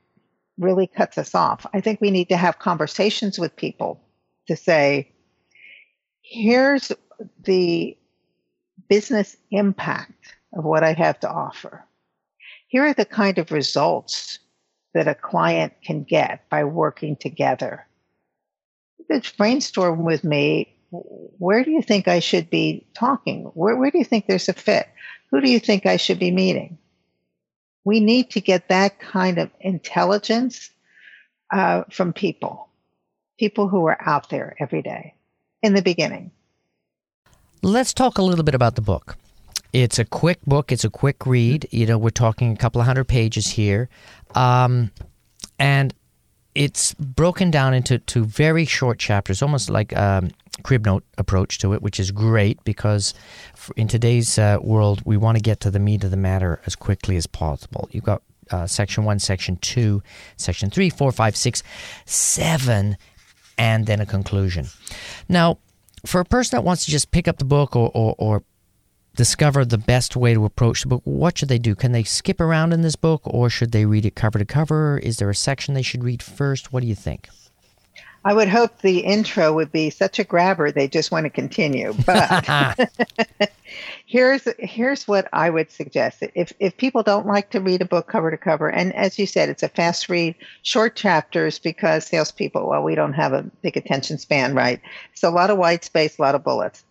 really 0.59 0.87
cuts 0.87 1.17
us 1.17 1.35
off. 1.35 1.67
I 1.73 1.81
think 1.81 2.03
we 2.03 2.11
need 2.11 2.29
to 2.29 2.37
have 2.37 2.59
conversations 2.59 3.39
with 3.39 3.57
people 3.57 4.01
to 4.47 4.57
say, 4.57 5.11
here's 6.21 6.93
the 7.45 7.97
business 8.89 9.37
impact 9.51 10.35
of 10.55 10.65
what 10.65 10.85
I 10.85 10.93
have 10.93 11.21
to 11.21 11.31
offer 11.31 11.88
here 12.69 12.85
are 12.85 12.95
the 12.95 13.05
kind 13.05 13.39
of 13.39 13.51
results 13.51 14.39
that 14.95 15.09
a 15.09 15.15
client 15.15 15.73
can 15.83 16.05
get 16.05 16.49
by 16.51 16.65
working 16.65 17.17
together. 17.17 17.87
Brainstorm 19.37 20.05
with 20.05 20.23
me. 20.23 20.75
Where 20.91 21.65
do 21.65 21.71
you 21.71 21.83
think 21.83 22.09
I 22.09 22.21
should 22.21 22.51
be 22.51 22.87
talking? 22.95 23.45
Where, 23.55 23.77
where 23.77 23.91
do 23.91 23.99
you 23.99 24.05
think 24.05 24.27
there's 24.27 24.49
a 24.49 24.53
fit? 24.53 24.87
Who 25.31 25.41
do 25.41 25.51
you 25.51 25.61
think 25.61 25.87
I 25.87 25.97
should 25.97 26.19
be 26.19 26.31
meeting? 26.31 26.79
We 27.85 28.01
need 28.01 28.31
to 28.31 28.41
get 28.41 28.69
that 28.69 29.01
kind 29.01 29.39
of 29.39 29.51
intelligence 29.61 30.71
uh, 31.51 31.85
from 31.91 32.13
people, 32.13 32.69
people 33.39 33.69
who 33.69 33.87
are 33.87 33.99
out 34.01 34.29
there 34.29 34.57
every 34.59 34.83
day 34.83 35.15
in 35.63 35.75
the 35.75 35.83
beginning. 35.83 36.33
Let's 37.63 37.95
talk 37.95 38.19
a 38.19 38.23
little 38.23 38.45
bit 38.45 38.55
about 38.55 38.75
the 38.75 38.83
book. 38.83 39.17
It's 39.73 39.99
a 39.99 40.05
quick 40.05 40.41
book. 40.47 40.73
It's 40.73 40.85
a 40.85 40.91
quick 40.91 41.27
read. 41.27 41.69
You 41.71 41.87
know, 41.87 41.99
we're 41.99 42.11
talking 42.11 42.53
a 42.53 42.57
couple 42.57 42.81
of 42.81 42.87
hundred 42.87 43.05
pages 43.05 43.47
here, 43.47 43.89
um, 44.35 44.91
and 45.59 45.95
it's 46.55 46.95
broken 46.95 47.51
down 47.51 47.75
into 47.75 47.99
two 47.99 48.25
very 48.25 48.65
short 48.65 48.99
chapters, 48.99 49.43
almost 49.43 49.71
like 49.71 49.97
um, 49.97 50.31
crib 50.63 50.87
note 50.87 51.05
approach 51.19 51.59
to 51.59 51.73
it, 51.75 51.83
which 51.83 52.01
is 52.01 52.11
great 52.11 52.63
because 52.65 53.15
in 53.77 53.89
today's 53.89 54.39
uh, 54.39 54.59
world, 54.61 55.03
we 55.05 55.17
want 55.17 55.37
to 55.37 55.43
get 55.43 55.61
to 55.61 55.71
the 55.71 55.79
meat 55.79 56.03
of 56.03 56.11
the 56.11 56.17
matter 56.17 56.61
as 56.67 56.75
quickly 56.75 57.17
as 57.17 57.27
possible. 57.27 57.89
You've 57.93 58.05
got 58.05 58.23
uh, 58.51 58.67
section 58.67 59.05
one, 59.05 59.19
section 59.19 59.57
two, 59.59 60.03
section 60.37 60.71
three, 60.71 60.91
four, 60.91 61.13
five, 61.13 61.37
six, 61.37 61.63
seven, 62.07 62.97
and 63.59 63.87
then 63.87 64.01
a 64.01 64.07
conclusion. 64.07 64.67
Now, 65.29 65.59
for 66.07 66.21
a 66.21 66.25
person 66.25 66.57
that 66.57 66.63
wants 66.63 66.85
to 66.87 66.91
just 66.91 67.11
pick 67.11 67.29
up 67.29 67.39
the 67.39 67.45
book 67.45 67.77
or, 67.77 67.91
or, 67.95 68.15
or 68.19 68.45
discover 69.19 69.65
the 69.65 69.77
best 69.77 70.15
way 70.15 70.33
to 70.33 70.45
approach 70.45 70.83
the 70.83 70.89
book, 70.89 71.03
what 71.03 71.37
should 71.37 71.49
they 71.49 71.59
do? 71.59 71.75
Can 71.75 71.91
they 71.91 72.05
skip 72.05 72.41
around 72.41 72.73
in 72.73 72.83
this 72.83 72.95
book 72.95 73.21
or 73.25 73.51
should 73.51 73.73
they 73.73 73.85
read 73.85 74.07
it 74.07 74.15
cover 74.15 74.39
to 74.39 74.45
cover? 74.45 74.97
Is 74.99 75.17
there 75.17 75.29
a 75.29 75.35
section 75.35 75.75
they 75.75 75.83
should 75.83 76.05
read 76.05 76.23
first? 76.23 76.73
What 76.73 76.83
do 76.83 76.87
you 76.87 76.95
think? 76.95 77.29
I 78.25 78.33
would 78.33 78.49
hope 78.49 78.81
the 78.81 79.01
intro 79.01 79.53
would 79.55 79.73
be 79.73 79.91
such 79.91 80.21
a 80.21 80.25
grabber 80.25 80.71
they 80.71 80.87
just 80.87 81.11
want 81.11 81.25
to 81.25 81.31
continue. 81.31 81.95
But 82.07 82.89
here's 84.07 84.47
here's 84.61 85.09
what 85.09 85.29
I 85.33 85.51
would 85.51 85.73
suggest. 85.73 86.23
If 86.37 86.53
if 86.61 86.77
people 86.77 87.03
don't 87.03 87.27
like 87.27 87.51
to 87.51 87.61
read 87.61 87.83
a 87.83 87.87
book 87.87 88.07
cover 88.07 88.31
to 88.31 88.37
cover, 88.37 88.71
and 88.71 88.95
as 88.95 89.19
you 89.19 89.27
said, 89.27 89.49
it's 89.49 89.65
a 89.65 89.69
fast 89.69 90.09
read, 90.09 90.37
short 90.63 90.95
chapters 90.95 91.59
because 91.59 92.07
salespeople, 92.07 92.69
well, 92.69 92.85
we 92.85 92.95
don't 92.95 93.15
have 93.15 93.33
a 93.33 93.43
big 93.63 93.77
attention 93.77 94.19
span, 94.19 94.55
right? 94.55 94.81
So 95.15 95.29
a 95.29 95.31
lot 95.31 95.51
of 95.51 95.59
white 95.59 95.83
space, 95.83 96.19
a 96.19 96.23
lot 96.23 96.37
of 96.37 96.45
bullets. 96.45 96.85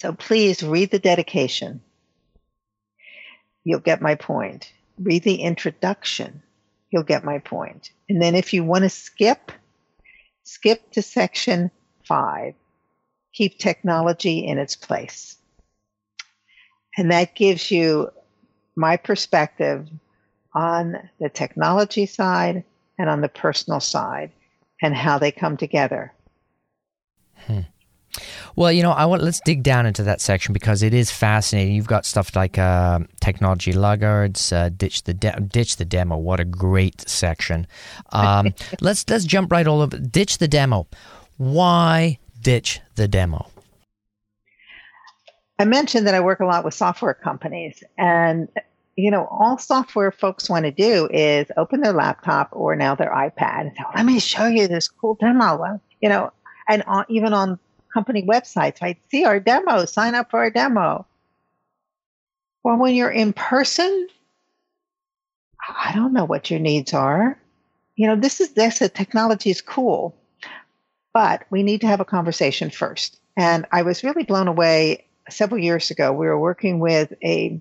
So 0.00 0.14
please 0.14 0.62
read 0.62 0.90
the 0.90 0.98
dedication. 0.98 1.82
You'll 3.64 3.80
get 3.80 4.00
my 4.00 4.14
point. 4.14 4.72
Read 4.98 5.24
the 5.24 5.42
introduction. 5.42 6.42
You'll 6.90 7.02
get 7.02 7.22
my 7.22 7.38
point. 7.38 7.90
And 8.08 8.20
then 8.20 8.34
if 8.34 8.54
you 8.54 8.64
want 8.64 8.84
to 8.84 8.88
skip, 8.88 9.52
skip 10.42 10.90
to 10.92 11.02
section 11.02 11.70
five. 12.06 12.54
Keep 13.34 13.58
technology 13.58 14.46
in 14.46 14.56
its 14.56 14.74
place. 14.74 15.36
And 16.96 17.10
that 17.12 17.34
gives 17.34 17.70
you 17.70 18.10
my 18.76 18.96
perspective 18.96 19.86
on 20.54 21.10
the 21.20 21.28
technology 21.28 22.06
side 22.06 22.64
and 22.98 23.10
on 23.10 23.20
the 23.20 23.28
personal 23.28 23.80
side 23.80 24.32
and 24.80 24.94
how 24.94 25.18
they 25.18 25.30
come 25.30 25.58
together. 25.58 26.14
Hmm. 27.34 27.60
Well, 28.56 28.72
you 28.72 28.82
know, 28.82 28.90
I 28.90 29.06
want 29.06 29.22
let's 29.22 29.40
dig 29.40 29.62
down 29.62 29.86
into 29.86 30.02
that 30.02 30.20
section 30.20 30.52
because 30.52 30.82
it 30.82 30.92
is 30.92 31.10
fascinating. 31.10 31.74
You've 31.74 31.86
got 31.86 32.04
stuff 32.04 32.34
like 32.34 32.58
uh, 32.58 33.00
technology 33.20 33.72
laggards, 33.72 34.52
uh, 34.52 34.70
ditch 34.70 35.04
the 35.04 35.14
de- 35.14 35.40
ditch 35.40 35.76
the 35.76 35.84
demo. 35.84 36.16
What 36.16 36.40
a 36.40 36.44
great 36.44 37.08
section! 37.08 37.66
Um, 38.12 38.54
let's 38.80 39.08
let's 39.08 39.24
jump 39.24 39.52
right 39.52 39.66
all 39.66 39.80
over. 39.80 39.98
Ditch 39.98 40.38
the 40.38 40.48
demo. 40.48 40.86
Why 41.36 42.18
ditch 42.40 42.80
the 42.96 43.06
demo? 43.06 43.46
I 45.58 45.64
mentioned 45.64 46.06
that 46.06 46.14
I 46.14 46.20
work 46.20 46.40
a 46.40 46.46
lot 46.46 46.64
with 46.64 46.74
software 46.74 47.14
companies, 47.14 47.82
and 47.96 48.48
you 48.96 49.10
know, 49.10 49.28
all 49.30 49.56
software 49.56 50.10
folks 50.10 50.50
want 50.50 50.64
to 50.64 50.72
do 50.72 51.08
is 51.12 51.46
open 51.56 51.80
their 51.80 51.92
laptop 51.92 52.48
or 52.52 52.74
now 52.74 52.94
their 52.94 53.10
iPad 53.10 53.60
and 53.60 53.72
say, 53.76 53.84
"Let 53.94 54.04
me 54.04 54.18
show 54.18 54.46
you 54.46 54.66
this 54.66 54.88
cool 54.88 55.14
demo." 55.14 55.80
You 56.00 56.08
know, 56.08 56.32
and 56.68 56.82
on, 56.86 57.04
even 57.08 57.32
on 57.32 57.58
company 57.92 58.22
websites, 58.22 58.80
right? 58.80 58.98
See 59.10 59.24
our 59.24 59.40
demo, 59.40 59.84
sign 59.84 60.14
up 60.14 60.30
for 60.30 60.40
our 60.40 60.50
demo. 60.50 61.06
Well, 62.62 62.76
when 62.76 62.94
you're 62.94 63.10
in 63.10 63.32
person, 63.32 64.08
I 65.68 65.92
don't 65.94 66.12
know 66.12 66.24
what 66.24 66.50
your 66.50 66.60
needs 66.60 66.92
are. 66.92 67.38
You 67.96 68.06
know, 68.06 68.16
this 68.16 68.40
is 68.40 68.52
this, 68.52 68.78
technology 68.78 69.50
is 69.50 69.60
cool, 69.60 70.16
but 71.12 71.44
we 71.50 71.62
need 71.62 71.80
to 71.82 71.86
have 71.86 72.00
a 72.00 72.04
conversation 72.04 72.70
first. 72.70 73.18
And 73.36 73.66
I 73.72 73.82
was 73.82 74.04
really 74.04 74.24
blown 74.24 74.48
away 74.48 75.06
several 75.28 75.60
years 75.62 75.90
ago. 75.90 76.12
We 76.12 76.26
were 76.26 76.38
working 76.38 76.80
with 76.80 77.12
a, 77.22 77.60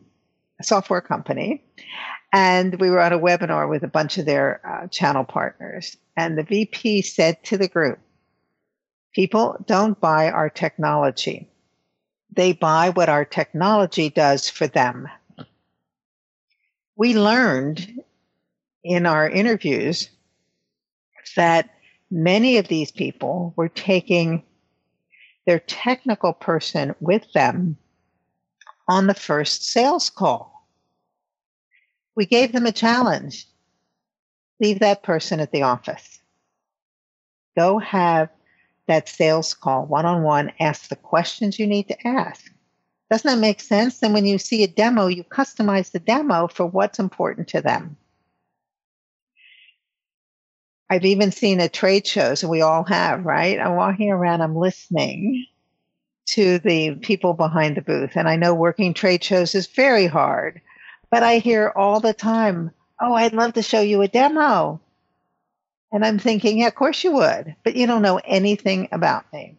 a 0.60 0.64
software 0.64 1.02
company 1.02 1.64
and 2.32 2.80
we 2.80 2.90
were 2.90 3.02
on 3.02 3.14
a 3.14 3.20
webinar 3.20 3.70
with 3.70 3.84
a 3.84 3.88
bunch 3.88 4.18
of 4.18 4.26
their 4.26 4.62
uh, 4.66 4.88
channel 4.88 5.24
partners. 5.24 5.98
And 6.16 6.38
the 6.38 6.44
VP 6.44 7.02
said 7.02 7.44
to 7.46 7.58
the 7.58 7.68
group, 7.68 8.00
People 9.14 9.58
don't 9.66 10.00
buy 10.00 10.30
our 10.30 10.50
technology. 10.50 11.50
They 12.32 12.54
buy 12.54 12.90
what 12.90 13.10
our 13.10 13.26
technology 13.26 14.10
does 14.10 14.50
for 14.50 14.68
them. 14.68 15.08
We 16.96 17.18
learned 17.18 18.02
in 18.84 19.06
our 19.06 19.30
interviews 19.30 20.10
that 21.36 21.70
many 22.12 22.58
of 22.58 22.68
these 22.68 22.92
people 22.92 23.54
were 23.56 23.70
taking 23.70 24.44
their 25.46 25.60
technical 25.60 26.34
person 26.34 26.94
with 27.00 27.32
them 27.34 27.78
on 28.88 29.08
the 29.08 29.14
first 29.14 29.66
sales 29.66 30.10
call. 30.10 30.68
We 32.16 32.26
gave 32.26 32.52
them 32.52 32.66
a 32.66 32.72
challenge. 32.72 33.48
Leave 34.60 34.80
that 34.80 35.04
person 35.04 35.40
at 35.40 35.52
the 35.52 35.64
office. 35.64 36.20
Go 37.58 37.80
have 37.80 38.30
that 38.90 39.08
sales 39.08 39.54
call 39.54 39.86
one 39.86 40.06
on 40.06 40.24
one, 40.24 40.52
ask 40.60 40.90
the 40.90 40.96
questions 40.96 41.60
you 41.60 41.68
need 41.68 41.88
to 41.88 42.08
ask. 42.08 42.52
Doesn't 43.12 43.30
that 43.30 43.40
make 43.40 43.62
sense? 43.62 44.00
Then 44.00 44.14
when 44.14 44.26
you 44.26 44.38
see 44.38 44.64
a 44.64 44.68
demo, 44.68 45.08
you 45.08 45.24
customize 45.24 45.92
the 45.92 46.00
demo 46.00 46.48
for 46.48 46.66
what's 46.66 47.00
important 47.00 47.48
to 47.50 47.62
them. 47.62 47.96
I've 50.90 51.06
even 51.06 51.32
seen 51.32 51.62
at 51.62 51.72
trade 51.72 52.08
shows, 52.08 52.42
and 52.42 52.50
we 52.50 52.62
all 52.62 52.84
have, 52.86 53.24
right? 53.24 53.60
I'm 53.60 53.76
walking 53.76 54.10
around, 54.10 54.42
I'm 54.42 54.56
listening 54.56 55.46
to 56.30 56.58
the 56.58 56.96
people 56.96 57.34
behind 57.34 57.78
the 57.78 57.82
booth. 57.82 58.16
And 58.16 58.28
I 58.28 58.36
know 58.36 58.56
working 58.56 58.96
trade 58.96 59.24
shows 59.24 59.54
is 59.54 59.68
very 59.68 60.08
hard, 60.08 60.62
but 61.12 61.22
I 61.22 61.38
hear 61.38 61.72
all 61.76 62.00
the 62.00 62.14
time, 62.14 62.72
Oh, 63.02 63.14
I'd 63.14 63.34
love 63.34 63.54
to 63.54 63.62
show 63.62 63.82
you 63.82 64.02
a 64.02 64.08
demo. 64.08 64.82
And 65.92 66.06
I'm 66.06 66.20
thinking, 66.20 66.60
yeah, 66.60 66.68
of 66.68 66.76
course 66.76 67.04
you 67.04 67.14
would, 67.14 67.56
but 67.64 67.76
you 67.76 67.88
don't 67.88 68.02
know 68.02 68.20
anything 68.24 68.90
about 68.92 69.32
me. 69.34 69.58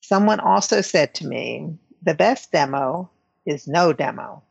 Someone 0.00 0.40
also 0.40 0.80
said 0.80 1.14
to 1.14 1.26
me, 1.26 1.78
the 2.02 2.14
best 2.14 2.52
demo 2.52 3.10
is 3.46 3.66
no 3.66 3.92
demo. 3.92 4.42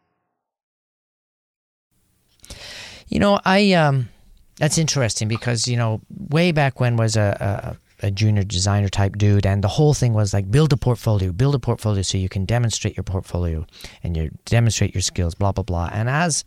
You 3.08 3.20
know, 3.20 3.40
I 3.44 3.74
um 3.74 4.10
that's 4.58 4.78
interesting 4.78 5.28
because, 5.28 5.68
you 5.68 5.78
know, 5.78 6.02
way 6.10 6.52
back 6.52 6.80
when 6.80 6.98
was 6.98 7.16
a, 7.16 7.78
a, 8.02 8.12
junior 8.12 8.44
designer 8.44 8.90
type 8.90 9.18
dude 9.18 9.46
and 9.46 9.64
the 9.64 9.68
whole 9.68 9.94
thing 9.94 10.14
was 10.14 10.34
like 10.34 10.50
build 10.50 10.74
a 10.74 10.78
portfolio, 10.78 11.32
build 11.32 11.56
a 11.56 11.60
portfolio 11.60 12.02
so 12.02 12.18
you 12.18 12.30
can 12.30 12.46
demonstrate 12.46 12.96
your 12.98 13.04
portfolio 13.04 13.66
and 14.04 14.18
you 14.18 14.32
demonstrate 14.46 14.94
your 14.94 15.02
skills, 15.02 15.36
blah 15.36 15.52
blah 15.52 15.64
blah. 15.64 15.90
And 15.92 16.10
as 16.10 16.44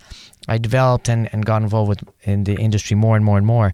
I 0.49 0.59
developed 0.59 1.09
and, 1.09 1.29
and 1.33 1.45
got 1.45 1.63
involved 1.63 1.89
with 1.89 2.05
in 2.23 2.45
the 2.45 2.55
industry 2.55 2.97
more 2.97 3.17
and 3.17 3.25
more 3.25 3.39
and 3.39 3.47
more, 3.47 3.73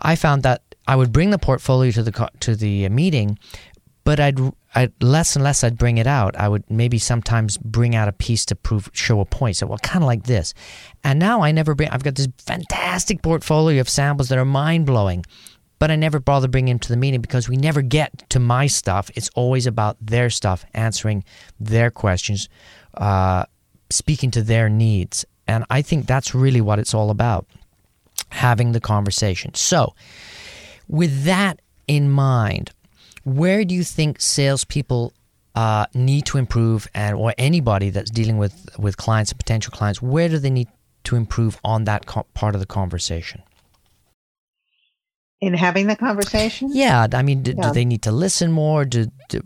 I 0.00 0.16
found 0.16 0.42
that 0.42 0.62
I 0.88 0.96
would 0.96 1.12
bring 1.12 1.30
the 1.30 1.38
portfolio 1.38 1.90
to 1.92 2.02
the 2.02 2.30
to 2.40 2.54
the 2.54 2.88
meeting, 2.88 3.38
but 4.04 4.20
I'd, 4.20 4.38
I'd 4.74 4.92
less 5.02 5.34
and 5.34 5.42
less 5.42 5.64
I'd 5.64 5.76
bring 5.76 5.98
it 5.98 6.06
out. 6.06 6.36
I 6.36 6.48
would 6.48 6.70
maybe 6.70 6.98
sometimes 6.98 7.58
bring 7.58 7.96
out 7.96 8.06
a 8.06 8.12
piece 8.12 8.44
to 8.46 8.54
prove 8.54 8.88
show 8.92 9.20
a 9.20 9.24
point. 9.24 9.56
So 9.56 9.66
well, 9.66 9.78
kind 9.78 10.04
of 10.04 10.06
like 10.06 10.24
this, 10.24 10.54
and 11.02 11.18
now 11.18 11.42
I 11.42 11.50
never 11.50 11.74
bring. 11.74 11.88
I've 11.88 12.04
got 12.04 12.14
this 12.14 12.28
fantastic 12.38 13.20
portfolio 13.22 13.80
of 13.80 13.88
samples 13.88 14.28
that 14.28 14.38
are 14.38 14.44
mind 14.44 14.86
blowing, 14.86 15.24
but 15.78 15.90
I 15.90 15.96
never 15.96 16.20
bother 16.20 16.48
bringing 16.48 16.74
them 16.74 16.78
to 16.80 16.88
the 16.88 16.96
meeting 16.96 17.20
because 17.20 17.48
we 17.48 17.56
never 17.56 17.82
get 17.82 18.28
to 18.30 18.38
my 18.38 18.66
stuff. 18.66 19.10
It's 19.14 19.30
always 19.34 19.66
about 19.66 19.96
their 20.00 20.30
stuff, 20.30 20.64
answering 20.74 21.24
their 21.60 21.90
questions, 21.90 22.48
uh, 22.94 23.44
speaking 23.90 24.30
to 24.32 24.42
their 24.42 24.68
needs. 24.68 25.24
And 25.46 25.64
I 25.70 25.82
think 25.82 26.06
that's 26.06 26.34
really 26.34 26.60
what 26.60 26.78
it's 26.78 26.94
all 26.94 27.10
about 27.10 27.46
having 28.30 28.72
the 28.72 28.80
conversation. 28.80 29.54
So, 29.54 29.94
with 30.88 31.24
that 31.24 31.60
in 31.86 32.10
mind, 32.10 32.70
where 33.24 33.64
do 33.64 33.74
you 33.74 33.84
think 33.84 34.20
salespeople 34.20 35.12
uh, 35.54 35.86
need 35.94 36.26
to 36.26 36.38
improve, 36.38 36.86
and 36.94 37.16
or 37.16 37.34
anybody 37.38 37.90
that's 37.90 38.10
dealing 38.10 38.36
with 38.36 38.68
with 38.78 38.96
clients 38.96 39.32
and 39.32 39.38
potential 39.38 39.72
clients, 39.72 40.02
where 40.02 40.28
do 40.28 40.38
they 40.38 40.50
need 40.50 40.68
to 41.04 41.16
improve 41.16 41.58
on 41.64 41.84
that 41.84 42.06
co- 42.06 42.26
part 42.34 42.54
of 42.54 42.60
the 42.60 42.66
conversation? 42.66 43.42
In 45.40 45.54
having 45.54 45.86
the 45.86 45.96
conversation? 45.96 46.70
Yeah, 46.72 47.06
I 47.12 47.22
mean, 47.22 47.42
do, 47.42 47.52
yeah. 47.56 47.68
do 47.68 47.72
they 47.72 47.84
need 47.84 48.02
to 48.02 48.12
listen 48.12 48.50
more? 48.52 48.84
Do, 48.84 49.06
do 49.28 49.42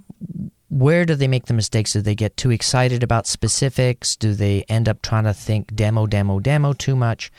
where 0.71 1.05
do 1.05 1.17
they 1.17 1.27
make 1.27 1.47
the 1.47 1.55
mistakes? 1.55 1.93
Do 1.93 2.01
they 2.01 2.15
get 2.15 2.37
too 2.37 2.53
excited 2.53 3.03
about 3.03 3.27
specifics? 3.27 4.15
Do 4.15 4.35
they 4.35 4.63
end 4.69 4.89
up 4.89 5.03
trying 5.03 5.25
to 5.25 5.35
think 5.35 5.75
demo, 5.75 6.07
demo, 6.07 6.39
demo 6.39 6.73
too 6.73 6.95
much? 6.95 7.33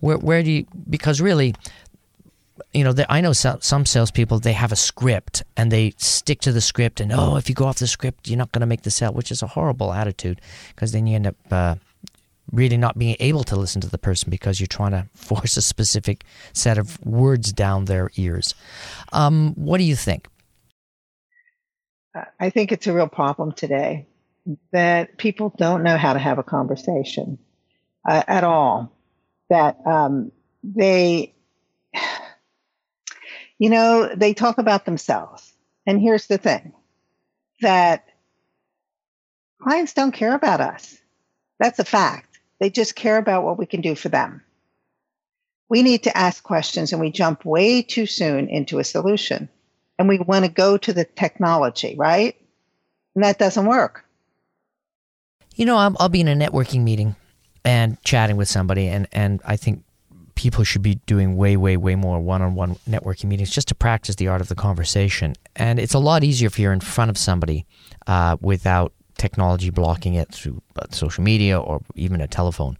Where, 0.00 0.18
where 0.18 0.42
do 0.42 0.50
you, 0.50 0.66
because 0.90 1.20
really, 1.20 1.54
you 2.74 2.82
know, 2.82 2.92
I 3.08 3.20
know 3.20 3.32
some, 3.32 3.60
some 3.60 3.86
salespeople, 3.86 4.40
they 4.40 4.52
have 4.52 4.72
a 4.72 4.76
script 4.76 5.44
and 5.56 5.70
they 5.70 5.94
stick 5.96 6.40
to 6.40 6.52
the 6.52 6.60
script, 6.60 7.00
and 7.00 7.12
oh, 7.12 7.36
if 7.36 7.48
you 7.48 7.54
go 7.54 7.66
off 7.66 7.78
the 7.78 7.86
script, 7.86 8.28
you're 8.28 8.38
not 8.38 8.50
going 8.50 8.60
to 8.60 8.66
make 8.66 8.82
the 8.82 8.90
sale, 8.90 9.12
which 9.12 9.30
is 9.30 9.42
a 9.42 9.46
horrible 9.46 9.92
attitude 9.92 10.40
because 10.74 10.90
then 10.90 11.06
you 11.06 11.14
end 11.14 11.28
up 11.28 11.36
uh, 11.52 11.76
really 12.50 12.76
not 12.76 12.98
being 12.98 13.16
able 13.20 13.44
to 13.44 13.56
listen 13.56 13.80
to 13.80 13.88
the 13.88 13.98
person 13.98 14.30
because 14.30 14.60
you're 14.60 14.66
trying 14.66 14.92
to 14.92 15.06
force 15.14 15.56
a 15.56 15.62
specific 15.62 16.24
set 16.52 16.78
of 16.78 17.04
words 17.04 17.52
down 17.52 17.84
their 17.84 18.10
ears. 18.16 18.54
Um, 19.12 19.54
what 19.54 19.78
do 19.78 19.84
you 19.84 19.96
think? 19.96 20.28
I 22.38 22.50
think 22.50 22.72
it's 22.72 22.86
a 22.86 22.92
real 22.92 23.08
problem 23.08 23.52
today 23.52 24.06
that 24.72 25.16
people 25.18 25.54
don't 25.56 25.82
know 25.82 25.96
how 25.96 26.12
to 26.12 26.18
have 26.18 26.38
a 26.38 26.42
conversation 26.42 27.38
uh, 28.06 28.22
at 28.26 28.44
all. 28.44 28.92
That 29.48 29.78
um, 29.86 30.32
they, 30.62 31.34
you 33.58 33.70
know, 33.70 34.14
they 34.14 34.34
talk 34.34 34.58
about 34.58 34.84
themselves. 34.84 35.52
And 35.86 36.00
here's 36.00 36.26
the 36.26 36.38
thing 36.38 36.72
that 37.60 38.04
clients 39.60 39.94
don't 39.94 40.12
care 40.12 40.34
about 40.34 40.60
us. 40.60 40.98
That's 41.58 41.78
a 41.78 41.84
fact. 41.84 42.31
They 42.62 42.70
just 42.70 42.94
care 42.94 43.16
about 43.16 43.42
what 43.42 43.58
we 43.58 43.66
can 43.66 43.80
do 43.80 43.96
for 43.96 44.08
them. 44.08 44.40
We 45.68 45.82
need 45.82 46.04
to 46.04 46.16
ask 46.16 46.44
questions 46.44 46.92
and 46.92 47.00
we 47.00 47.10
jump 47.10 47.44
way 47.44 47.82
too 47.82 48.06
soon 48.06 48.48
into 48.48 48.78
a 48.78 48.84
solution 48.84 49.48
and 49.98 50.08
we 50.08 50.20
want 50.20 50.44
to 50.44 50.48
go 50.48 50.76
to 50.76 50.92
the 50.92 51.04
technology, 51.04 51.96
right? 51.96 52.36
And 53.16 53.24
that 53.24 53.40
doesn't 53.40 53.66
work. 53.66 54.04
You 55.56 55.66
know, 55.66 55.76
I'll, 55.76 55.96
I'll 55.98 56.08
be 56.08 56.20
in 56.20 56.28
a 56.28 56.36
networking 56.36 56.84
meeting 56.84 57.16
and 57.64 58.00
chatting 58.04 58.36
with 58.36 58.46
somebody, 58.46 58.86
and, 58.86 59.08
and 59.10 59.40
I 59.44 59.56
think 59.56 59.82
people 60.36 60.62
should 60.62 60.82
be 60.82 61.00
doing 61.06 61.36
way, 61.36 61.56
way, 61.56 61.76
way 61.76 61.96
more 61.96 62.20
one 62.20 62.42
on 62.42 62.54
one 62.54 62.76
networking 62.88 63.24
meetings 63.24 63.50
just 63.50 63.66
to 63.68 63.74
practice 63.74 64.14
the 64.14 64.28
art 64.28 64.40
of 64.40 64.46
the 64.46 64.54
conversation. 64.54 65.34
And 65.56 65.80
it's 65.80 65.94
a 65.94 65.98
lot 65.98 66.22
easier 66.22 66.46
if 66.46 66.60
you're 66.60 66.72
in 66.72 66.78
front 66.78 67.10
of 67.10 67.18
somebody 67.18 67.66
uh, 68.06 68.36
without 68.40 68.92
technology 69.18 69.70
blocking 69.70 70.14
it 70.14 70.32
through 70.32 70.62
social 70.90 71.22
media 71.24 71.60
or 71.60 71.80
even 71.94 72.20
a 72.20 72.28
telephone. 72.28 72.76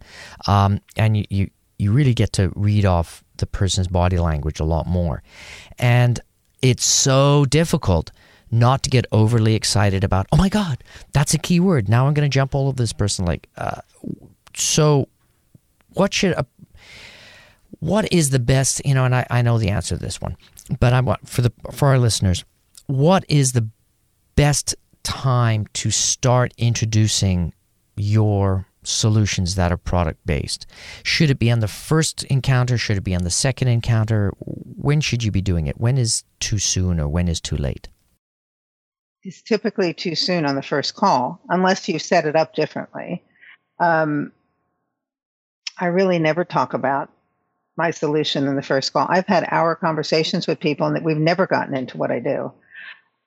Um, 0.47 0.79
and 0.95 1.17
you, 1.17 1.25
you, 1.29 1.49
you 1.77 1.91
really 1.91 2.13
get 2.13 2.33
to 2.33 2.51
read 2.55 2.85
off 2.85 3.23
the 3.37 3.45
person's 3.45 3.87
body 3.87 4.17
language 4.17 4.59
a 4.59 4.65
lot 4.65 4.87
more. 4.87 5.23
And 5.79 6.19
it's 6.61 6.85
so 6.85 7.45
difficult 7.45 8.11
not 8.51 8.83
to 8.83 8.89
get 8.89 9.05
overly 9.11 9.55
excited 9.55 10.03
about, 10.03 10.27
oh 10.31 10.37
my 10.37 10.49
God, 10.49 10.83
that's 11.11 11.33
a 11.33 11.39
key 11.39 11.59
word. 11.59 11.89
Now 11.89 12.07
I'm 12.07 12.13
going 12.13 12.29
to 12.29 12.33
jump 12.33 12.53
all 12.53 12.67
over 12.67 12.77
this 12.77 12.93
person. 12.93 13.25
Like, 13.25 13.49
uh, 13.57 13.81
so 14.55 15.09
what 15.93 16.13
should 16.13 16.33
a, 16.33 16.45
what 17.79 18.11
is 18.13 18.29
the 18.29 18.39
best, 18.39 18.85
you 18.85 18.93
know, 18.93 19.05
and 19.05 19.15
I, 19.15 19.25
I 19.29 19.41
know 19.41 19.57
the 19.57 19.69
answer 19.69 19.97
to 19.97 20.01
this 20.01 20.21
one, 20.21 20.37
but 20.79 20.93
I 20.93 21.01
want 21.01 21.27
for 21.27 21.41
the, 21.41 21.51
for 21.71 21.89
our 21.89 21.97
listeners, 21.97 22.45
what 22.85 23.25
is 23.27 23.53
the 23.53 23.67
best 24.35 24.75
time 25.03 25.67
to 25.73 25.91
start 25.91 26.53
introducing 26.57 27.53
your 27.95 28.65
solutions 28.83 29.55
that 29.55 29.71
are 29.71 29.77
product 29.77 30.25
based? 30.25 30.65
Should 31.03 31.29
it 31.29 31.39
be 31.39 31.51
on 31.51 31.59
the 31.59 31.67
first 31.67 32.23
encounter? 32.25 32.77
Should 32.77 32.97
it 32.97 33.03
be 33.03 33.15
on 33.15 33.23
the 33.23 33.29
second 33.29 33.67
encounter? 33.67 34.31
When 34.39 35.01
should 35.01 35.23
you 35.23 35.31
be 35.31 35.41
doing 35.41 35.67
it? 35.67 35.79
When 35.79 35.97
is 35.97 36.23
too 36.39 36.59
soon 36.59 36.99
or 36.99 37.07
when 37.07 37.27
is 37.27 37.39
too 37.39 37.57
late? 37.57 37.89
It's 39.23 39.41
typically 39.41 39.93
too 39.93 40.15
soon 40.15 40.45
on 40.45 40.55
the 40.55 40.61
first 40.61 40.95
call, 40.95 41.41
unless 41.47 41.87
you 41.87 41.97
set 41.97 42.25
it 42.25 42.35
up 42.35 42.53
differently. 42.53 43.23
Um, 43.79 44.33
I 45.79 45.85
really 45.85 46.19
never 46.19 46.43
talk 46.43 46.73
about 46.73 47.09
my 47.77 47.91
solution 47.91 48.47
in 48.47 48.55
the 48.55 48.61
first 48.61 48.93
call. 48.93 49.07
I've 49.09 49.25
had 49.25 49.47
hour 49.49 49.75
conversations 49.75 50.45
with 50.45 50.59
people 50.59 50.87
and 50.87 50.95
that 50.95 51.03
we've 51.03 51.17
never 51.17 51.47
gotten 51.47 51.75
into 51.75 51.97
what 51.97 52.11
I 52.11 52.19
do. 52.19 52.51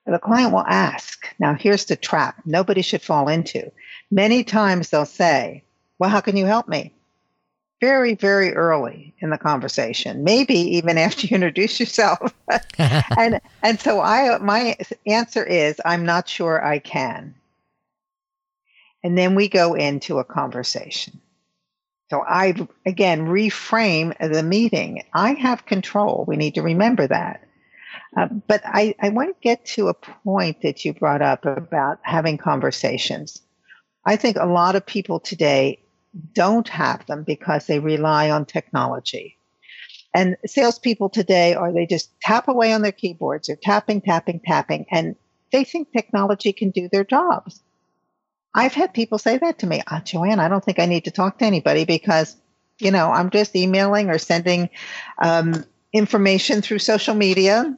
The 0.07 0.21
client 0.21 0.53
will 0.53 0.64
ask. 0.66 1.27
Now, 1.40 1.55
here's 1.55 1.85
the 1.85 1.97
trap 1.97 2.40
nobody 2.45 2.81
should 2.81 3.03
fall 3.03 3.29
into. 3.29 3.73
Many 4.11 4.45
times 4.45 4.90
they'll 4.90 5.05
say, 5.05 5.64
Well, 5.99 6.11
how 6.11 6.21
can 6.21 6.37
you 6.37 6.47
help 6.47 6.69
me? 6.69 6.92
Very, 7.81 8.14
very 8.14 8.55
early 8.55 9.14
in 9.19 9.31
the 9.31 9.38
conversation, 9.38 10.23
maybe 10.23 10.55
even 10.55 10.97
after 11.07 11.27
you 11.27 11.35
introduce 11.35 11.81
yourself. 11.81 12.33
and 13.19 13.40
and 13.62 13.81
so 13.81 14.01
I 14.01 14.38
my 14.38 14.77
answer 15.07 15.45
is 15.45 15.81
I'm 15.85 16.07
not 16.07 16.29
sure 16.29 16.64
I 16.64 16.79
can. 16.79 17.35
And 19.03 19.19
then 19.19 19.35
we 19.35 19.49
go 19.49 19.75
into 19.75 20.19
a 20.19 20.25
conversation. 20.25 21.21
So 22.11 22.23
I 22.23 22.55
again 22.87 23.27
reframe 23.27 24.16
the 24.19 24.45
meeting. 24.45 25.03
I 25.12 25.33
have 25.33 25.66
control. 25.66 26.25
We 26.29 26.37
need 26.37 26.55
to 26.55 26.62
remember 26.62 27.09
that. 27.09 27.45
Uh, 28.16 28.29
but 28.48 28.62
I, 28.64 28.94
I 29.00 29.11
want 29.11 29.29
to 29.29 29.40
get 29.42 29.64
to 29.66 29.88
a 29.88 29.94
point 29.94 30.62
that 30.62 30.85
you 30.85 30.94
brought 30.94 31.22
up 31.22 31.44
about 31.44 31.98
having 32.02 32.38
conversations. 32.38 33.42
I 34.05 34.16
think 34.16 34.37
a 34.37 34.46
lot 34.46 34.76
of 34.76 34.87
people 34.87 35.20
today 35.20 35.81
don't 36.33 36.68
have 36.68 37.05
them 37.07 37.24
because 37.24 37.66
they 37.66 37.79
rely 37.79 38.31
on 38.31 38.46
technology. 38.46 39.37
And 40.14 40.37
salespeople 40.46 41.11
today 41.11 41.55
are 41.55 41.72
they 41.72 41.85
just 41.85 42.11
tap 42.22 42.48
away 42.48 42.72
on 42.72 42.81
their 42.81 42.92
keyboards, 42.92 43.48
they're 43.48 43.57
tapping, 43.57 44.00
tapping, 44.00 44.40
tapping, 44.40 44.87
and 44.90 45.14
they 45.52 45.64
think 45.64 45.92
technology 45.92 46.55
can 46.55 46.70
do 46.70 46.88
their 46.90 47.05
jobs. 47.05 47.61
I've 48.55 48.72
had 48.72 48.94
people 48.94 49.18
say 49.18 49.37
that 49.37 49.59
to 49.59 49.66
me, 49.66 49.83
oh, 49.90 49.98
Joanne, 50.02 50.40
I 50.40 50.48
don't 50.48 50.64
think 50.64 50.79
I 50.79 50.87
need 50.87 51.05
to 51.05 51.11
talk 51.11 51.38
to 51.38 51.44
anybody 51.44 51.85
because, 51.85 52.35
you 52.79 52.90
know, 52.90 53.11
I'm 53.11 53.29
just 53.29 53.55
emailing 53.55 54.09
or 54.09 54.16
sending 54.16 54.70
um, 55.22 55.66
information 55.92 56.62
through 56.62 56.79
social 56.79 57.14
media 57.14 57.76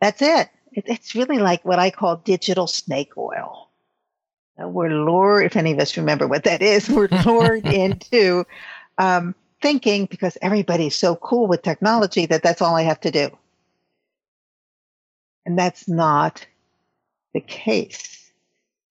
that's 0.00 0.22
it. 0.22 0.48
It's 0.72 1.14
really 1.14 1.38
like 1.38 1.64
what 1.64 1.78
I 1.78 1.90
call 1.90 2.16
digital 2.16 2.66
snake 2.66 3.16
oil. 3.16 3.68
We're 4.56 4.90
lured, 4.90 5.46
if 5.46 5.56
any 5.56 5.72
of 5.72 5.78
us 5.78 5.96
remember 5.96 6.26
what 6.26 6.44
that 6.44 6.62
is, 6.62 6.88
we're 6.88 7.08
lured 7.26 7.66
into 7.66 8.44
um, 8.98 9.34
thinking 9.62 10.06
because 10.06 10.36
everybody's 10.42 10.94
so 10.94 11.16
cool 11.16 11.46
with 11.46 11.62
technology 11.62 12.26
that 12.26 12.42
that's 12.42 12.60
all 12.62 12.76
I 12.76 12.82
have 12.82 13.00
to 13.00 13.10
do. 13.10 13.30
And 15.46 15.58
that's 15.58 15.88
not 15.88 16.46
the 17.32 17.40
case. 17.40 18.30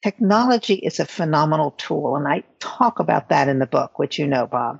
Technology 0.03 0.75
is 0.75 0.99
a 0.99 1.05
phenomenal 1.05 1.71
tool, 1.71 2.15
and 2.15 2.27
I 2.27 2.43
talk 2.59 2.99
about 2.99 3.29
that 3.29 3.49
in 3.49 3.59
the 3.59 3.67
book, 3.67 3.99
which 3.99 4.17
you 4.17 4.25
know, 4.27 4.47
Bob. 4.47 4.79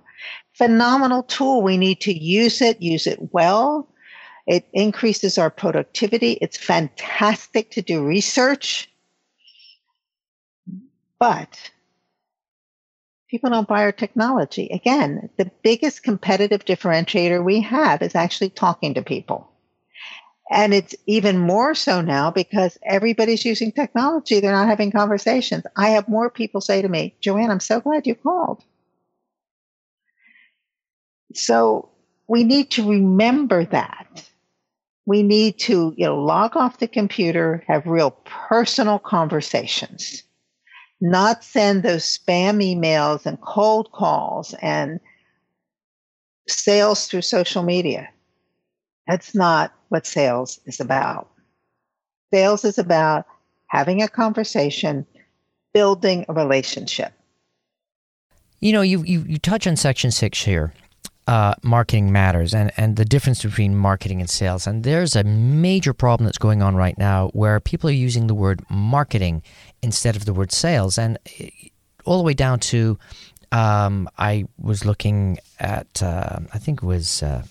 Phenomenal 0.54 1.24
tool. 1.24 1.62
We 1.62 1.78
need 1.78 2.02
to 2.02 2.14
use 2.18 2.62
it, 2.62 2.82
use 2.82 3.06
it 3.06 3.20
well, 3.34 3.88
it 4.50 4.66
increases 4.74 5.38
our 5.38 5.52
productivity. 5.52 6.32
It's 6.42 6.58
fantastic 6.58 7.70
to 7.72 7.84
do 7.84 8.04
research. 8.04 8.90
But 11.20 11.72
people 13.30 13.52
don't 13.52 13.68
buy 13.68 13.84
our 13.84 13.92
technology. 13.92 14.68
Again, 14.74 15.30
the 15.38 15.52
biggest 15.62 16.02
competitive 16.02 16.66
differentiator 16.66 17.46
we 17.46 17.62
have 17.62 18.02
is 18.02 18.16
actually 18.16 18.50
talking 18.50 18.96
to 18.96 19.04
people. 19.04 19.52
And 20.50 20.74
it's 20.74 20.96
even 21.06 21.38
more 21.38 21.76
so 21.76 22.02
now 22.02 22.32
because 22.32 22.76
everybody's 22.84 23.46
using 23.46 23.72
technology. 23.72 24.40
They're 24.40 24.52
not 24.52 24.68
having 24.68 24.92
conversations. 24.92 25.64
I 25.78 25.90
have 25.90 26.08
more 26.10 26.32
people 26.32 26.60
say 26.60 26.82
to 26.82 26.90
me, 26.90 27.14
Joanne, 27.22 27.52
I'm 27.52 27.60
so 27.60 27.80
glad 27.82 28.08
you 28.08 28.16
called. 28.16 28.64
So 31.36 31.90
we 32.28 32.44
need 32.44 32.72
to 32.72 32.90
remember 32.90 33.66
that 33.66 34.29
we 35.10 35.24
need 35.24 35.58
to 35.58 35.94
you 35.98 36.06
know 36.06 36.22
log 36.22 36.56
off 36.56 36.78
the 36.78 36.88
computer 36.88 37.64
have 37.68 37.86
real 37.86 38.12
personal 38.26 39.00
conversations 39.00 40.24
not 41.02 41.44
send 41.44 41.84
those 41.84 42.04
spam 42.04 42.62
emails 42.64 43.26
and 43.26 43.40
cold 43.42 43.92
calls 43.92 44.54
and 44.62 45.00
sales 46.48 47.08
through 47.08 47.22
social 47.22 47.64
media. 47.64 48.10
That's 49.08 49.34
not 49.34 49.74
what 49.90 50.06
sales 50.06 50.60
is 50.66 50.80
about. 50.80 51.30
Sales 52.34 52.66
is 52.66 52.78
about 52.78 53.26
having 53.68 54.02
a 54.02 54.08
conversation 54.08 55.06
building 55.74 56.26
a 56.28 56.34
relationship. 56.34 57.14
You 58.60 58.74
know 58.74 58.82
you 58.82 59.04
you, 59.04 59.22
you 59.22 59.38
touch 59.38 59.66
on 59.68 59.78
section 59.78 60.12
6 60.12 60.44
here 60.44 60.74
uh, 61.30 61.54
marketing 61.62 62.12
matters 62.12 62.56
and, 62.56 62.72
and 62.76 62.96
the 62.96 63.06
difference 63.06 63.44
between 63.44 63.76
marketing 63.76 64.20
and 64.20 64.28
sales. 64.28 64.66
And 64.66 64.84
there's 64.84 65.16
a 65.16 65.24
major 65.24 65.94
problem 65.94 66.26
that's 66.26 66.40
going 66.40 66.64
on 66.64 66.76
right 66.76 66.98
now 66.98 67.28
where 67.34 67.60
people 67.60 67.88
are 67.88 67.94
using 67.94 68.26
the 68.26 68.34
word 68.34 68.64
marketing 68.68 69.44
instead 69.84 70.16
of 70.16 70.26
the 70.26 70.34
word 70.34 70.52
sales. 70.52 70.98
And 70.98 71.20
eh, 71.40 71.50
all 72.04 72.18
the 72.18 72.24
way 72.24 72.34
down 72.34 72.60
to, 72.72 72.98
um, 73.52 74.10
I 74.18 74.46
was 74.60 74.86
looking 74.86 75.38
at, 75.60 76.02
uh, 76.02 76.40
I 76.52 76.58
think 76.58 76.82
it 76.82 76.86
was 76.88 77.22
uh, 77.22 77.44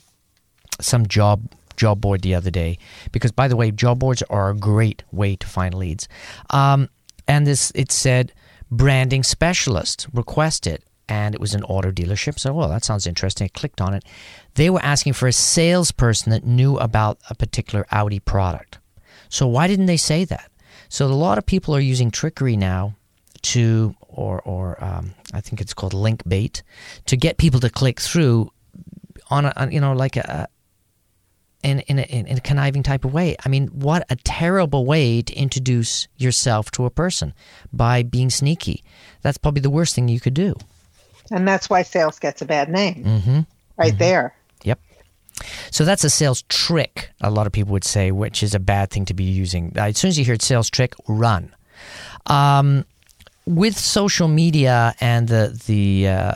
some 0.81 1.07
job 1.07 1.49
job 1.77 2.01
board 2.01 2.23
the 2.23 2.35
other 2.35 2.51
day 2.51 2.77
because 3.13 3.31
by 3.31 3.47
the 3.47 3.55
way 3.55 3.71
job 3.71 4.01
boards 4.01 4.21
are 4.23 4.51
a 4.51 4.57
great 4.57 5.05
way 5.13 5.37
to 5.37 5.47
find 5.47 5.75
leads 5.75 6.09
um, 6.51 6.89
and 7.29 7.47
this 7.47 7.71
it 7.77 7.93
said 7.93 8.33
branding 8.69 9.23
specialist 9.23 10.09
requested 10.13 10.83
and 11.09 11.35
it 11.35 11.41
was 11.41 11.55
an 11.55 11.65
auto 11.65 11.91
dealership. 11.91 12.39
So, 12.39 12.53
well, 12.53 12.69
that 12.69 12.85
sounds 12.85 13.07
interesting. 13.07 13.47
I 13.47 13.59
clicked 13.59 13.81
on 13.81 13.95
it. 13.95 14.05
They 14.55 14.71
were 14.71 14.83
asking 14.83 15.15
for 15.15 15.27
a 15.27 15.33
salesperson 15.33 16.31
that 16.31 16.45
knew 16.45 16.77
about 16.77 17.19
a 17.31 17.35
particular 17.35 17.87
Audi 17.91 18.21
product. 18.21 18.79
So, 19.29 19.47
why 19.47 19.67
didn't 19.67 19.87
they 19.87 19.97
say 19.97 20.25
that? 20.25 20.51
So, 20.89 21.07
a 21.07 21.09
lot 21.09 21.39
of 21.39 21.47
people 21.47 21.75
are 21.75 21.81
using 21.81 22.11
trickery 22.11 22.57
now 22.57 22.97
to, 23.43 23.95
or, 24.09 24.41
or 24.43 24.83
um, 24.83 25.15
I 25.33 25.41
think 25.41 25.61
it's 25.61 25.75
called 25.75 25.95
link 25.95 26.23
bait, 26.29 26.63
to 27.07 27.17
get 27.17 27.39
people 27.39 27.61
to 27.61 27.71
click 27.71 28.01
through 28.01 28.51
on 29.31 29.47
a, 29.47 29.53
on, 29.57 29.71
you 29.73 29.81
know, 29.81 29.93
like 29.93 30.17
a, 30.17 30.49
in, 31.63 31.81
in 31.81 31.99
a, 31.99 32.03
in 32.03 32.37
a 32.37 32.41
conniving 32.41 32.83
type 32.83 33.05
of 33.05 33.13
way. 33.13 33.37
I 33.45 33.49
mean, 33.49 33.69
what 33.69 34.05
a 34.11 34.17
terrible 34.17 34.87
way 34.87 35.23
to 35.23 35.35
introduce 35.35 36.09
yourself 36.17 36.71
to 36.73 36.85
a 36.85 36.91
person 36.91 37.35
by 37.73 38.03
being 38.03 38.31
sneaky. 38.31 38.85
That's 39.23 39.39
probably 39.39 39.61
the 39.61 39.71
worst 39.71 39.95
thing 39.95 40.09
you 40.09 40.21
could 40.21 40.35
do. 40.35 40.55
And 41.31 41.47
that's 41.47 41.69
why 41.69 41.83
sales 41.83 42.19
gets 42.19 42.43
a 42.43 42.47
bad 42.47 42.69
name. 42.69 43.05
Mm-hmm. 43.05 43.41
Right 43.77 43.91
mm-hmm. 43.91 43.99
there. 43.99 44.35
Yep. 44.65 44.81
So 45.71 45.85
that's 45.85 46.05
a 46.05 46.11
sales 46.11 46.43
trick, 46.49 47.11
a 47.21 47.31
lot 47.31 47.47
of 47.47 47.53
people 47.53 47.73
would 47.73 47.85
say, 47.85 48.11
which 48.11 48.43
is 48.43 48.55
a 48.55 48.59
bad 48.59 48.91
thing 48.91 49.05
to 49.07 49.15
be 49.15 49.25
using. 49.25 49.73
As 49.77 49.99
soon 49.99 50.09
as 50.09 50.19
you 50.19 50.25
hear 50.25 50.37
sales 50.41 50.69
trick, 50.71 50.95
run. 51.07 51.55
Um, 52.27 52.85
with 53.47 53.79
social 53.79 54.29
media 54.29 54.95
and 55.01 55.29
the, 55.29 55.61
the 55.67 56.09
uh, 56.09 56.35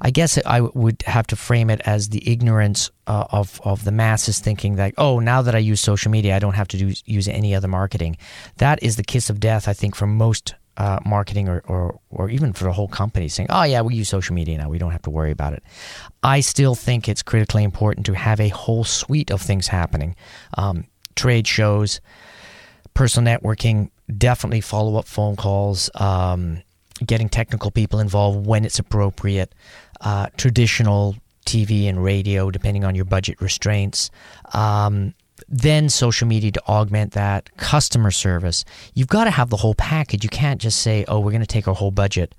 I 0.00 0.10
guess 0.10 0.38
I 0.46 0.60
would 0.60 1.02
have 1.02 1.26
to 1.28 1.36
frame 1.36 1.70
it 1.70 1.80
as 1.84 2.08
the 2.08 2.30
ignorance 2.30 2.90
uh, 3.06 3.26
of 3.30 3.60
of 3.64 3.84
the 3.84 3.92
masses 3.92 4.38
thinking 4.38 4.76
that 4.76 4.94
oh 4.96 5.18
now 5.18 5.42
that 5.42 5.54
I 5.54 5.58
use 5.58 5.80
social 5.80 6.10
media 6.10 6.36
I 6.36 6.38
don't 6.38 6.54
have 6.54 6.68
to 6.68 6.78
do, 6.78 6.94
use 7.04 7.28
any 7.28 7.54
other 7.54 7.68
marketing. 7.68 8.16
That 8.58 8.82
is 8.82 8.96
the 8.96 9.02
kiss 9.02 9.28
of 9.28 9.40
death 9.40 9.66
I 9.66 9.72
think 9.72 9.96
for 9.96 10.06
most 10.06 10.54
uh, 10.78 11.00
marketing 11.04 11.48
or, 11.48 11.60
or, 11.66 11.98
or 12.08 12.30
even 12.30 12.52
for 12.52 12.64
the 12.64 12.72
whole 12.72 12.88
company 12.88 13.28
saying, 13.28 13.48
oh, 13.50 13.64
yeah, 13.64 13.82
we 13.82 13.96
use 13.96 14.08
social 14.08 14.34
media 14.34 14.56
now. 14.56 14.68
We 14.68 14.78
don't 14.78 14.92
have 14.92 15.02
to 15.02 15.10
worry 15.10 15.32
about 15.32 15.52
it. 15.52 15.62
I 16.22 16.40
still 16.40 16.76
think 16.76 17.08
it's 17.08 17.22
critically 17.22 17.64
important 17.64 18.06
to 18.06 18.14
have 18.14 18.38
a 18.38 18.48
whole 18.48 18.84
suite 18.84 19.30
of 19.30 19.42
things 19.42 19.66
happening 19.66 20.14
um, 20.56 20.84
trade 21.16 21.48
shows, 21.48 22.00
personal 22.94 23.38
networking, 23.38 23.90
definitely 24.16 24.60
follow 24.60 24.96
up 24.96 25.08
phone 25.08 25.34
calls, 25.34 25.90
um, 25.96 26.62
getting 27.04 27.28
technical 27.28 27.72
people 27.72 27.98
involved 27.98 28.46
when 28.46 28.64
it's 28.64 28.78
appropriate, 28.78 29.52
uh, 30.00 30.28
traditional 30.36 31.16
TV 31.44 31.88
and 31.88 32.02
radio, 32.04 32.52
depending 32.52 32.84
on 32.84 32.94
your 32.94 33.04
budget 33.04 33.40
restraints. 33.40 34.10
Um, 34.52 35.14
then 35.48 35.88
social 35.88 36.26
media 36.26 36.52
to 36.52 36.62
augment 36.66 37.12
that, 37.12 37.54
customer 37.56 38.10
service. 38.10 38.64
You've 38.94 39.08
got 39.08 39.24
to 39.24 39.30
have 39.30 39.50
the 39.50 39.56
whole 39.56 39.74
package. 39.74 40.24
You 40.24 40.30
can't 40.30 40.60
just 40.60 40.80
say, 40.80 41.04
oh, 41.08 41.20
we're 41.20 41.32
going 41.32 41.40
to 41.40 41.46
take 41.46 41.68
our 41.68 41.74
whole 41.74 41.90
budget 41.90 42.34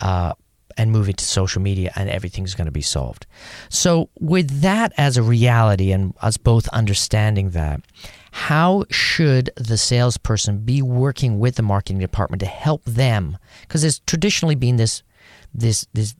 uh, 0.00 0.32
and 0.76 0.90
move 0.90 1.08
it 1.08 1.18
to 1.18 1.24
social 1.24 1.60
media 1.62 1.92
and 1.96 2.08
everything's 2.08 2.54
going 2.54 2.66
to 2.66 2.72
be 2.72 2.82
solved. 2.82 3.26
So, 3.68 4.10
with 4.20 4.62
that 4.62 4.92
as 4.96 5.16
a 5.16 5.22
reality 5.22 5.92
and 5.92 6.14
us 6.22 6.36
both 6.36 6.68
understanding 6.68 7.50
that, 7.50 7.80
how 8.32 8.84
should 8.90 9.50
the 9.56 9.76
salesperson 9.76 10.58
be 10.58 10.80
working 10.80 11.38
with 11.38 11.56
the 11.56 11.62
marketing 11.62 11.98
department 11.98 12.40
to 12.40 12.46
help 12.46 12.84
them? 12.84 13.38
Because 13.62 13.82
there's 13.82 14.00
traditionally 14.00 14.54
been 14.54 14.76
this 14.76 15.02
this 15.54 15.86
this 15.92 16.14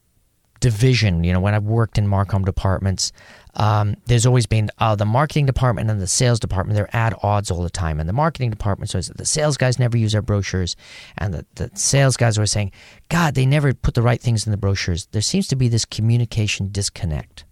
division. 0.60 1.24
You 1.24 1.32
know, 1.32 1.40
when 1.40 1.54
I've 1.54 1.64
worked 1.64 1.98
in 1.98 2.06
Marcom 2.06 2.44
departments, 2.44 3.12
um, 3.54 3.96
there's 4.06 4.24
always 4.24 4.46
been 4.46 4.70
uh, 4.78 4.96
the 4.96 5.04
marketing 5.04 5.46
department 5.46 5.90
and 5.90 6.00
the 6.00 6.06
sales 6.06 6.40
department. 6.40 6.74
They're 6.74 6.94
at 6.96 7.12
odds 7.22 7.50
all 7.50 7.62
the 7.62 7.70
time. 7.70 8.00
And 8.00 8.08
the 8.08 8.14
marketing 8.14 8.50
department 8.50 8.90
says 8.90 9.08
the 9.08 9.26
sales 9.26 9.56
guys 9.56 9.78
never 9.78 9.96
use 9.96 10.14
our 10.14 10.22
brochures, 10.22 10.74
and 11.18 11.34
the, 11.34 11.46
the 11.56 11.70
sales 11.74 12.16
guys 12.16 12.38
are 12.38 12.46
saying, 12.46 12.72
God, 13.08 13.34
they 13.34 13.46
never 13.46 13.74
put 13.74 13.94
the 13.94 14.02
right 14.02 14.20
things 14.20 14.46
in 14.46 14.50
the 14.50 14.56
brochures. 14.56 15.06
There 15.06 15.22
seems 15.22 15.48
to 15.48 15.56
be 15.56 15.68
this 15.68 15.84
communication 15.84 16.70
disconnect. 16.72 17.44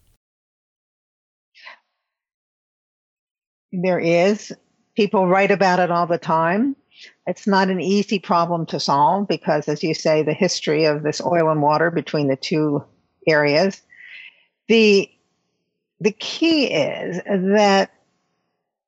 There 3.73 4.01
is. 4.01 4.53
People 4.97 5.29
write 5.29 5.51
about 5.51 5.79
it 5.79 5.91
all 5.91 6.07
the 6.07 6.19
time. 6.19 6.77
It's 7.27 7.47
not 7.47 7.69
an 7.71 7.81
easy 7.81 8.19
problem 8.19 8.67
to 8.67 8.81
solve 8.81 9.29
because, 9.29 9.69
as 9.69 9.83
you 9.83 9.95
say, 9.95 10.23
the 10.23 10.35
history 10.35 10.85
of 10.85 11.03
this 11.03 11.21
oil 11.21 11.49
and 11.51 11.63
water 11.63 11.91
between 11.91 12.29
the 12.29 12.37
two 12.37 12.85
areas. 13.27 13.81
The 14.69 15.11
the 16.01 16.13
key 16.13 16.67
is 16.67 17.21
that 17.27 17.91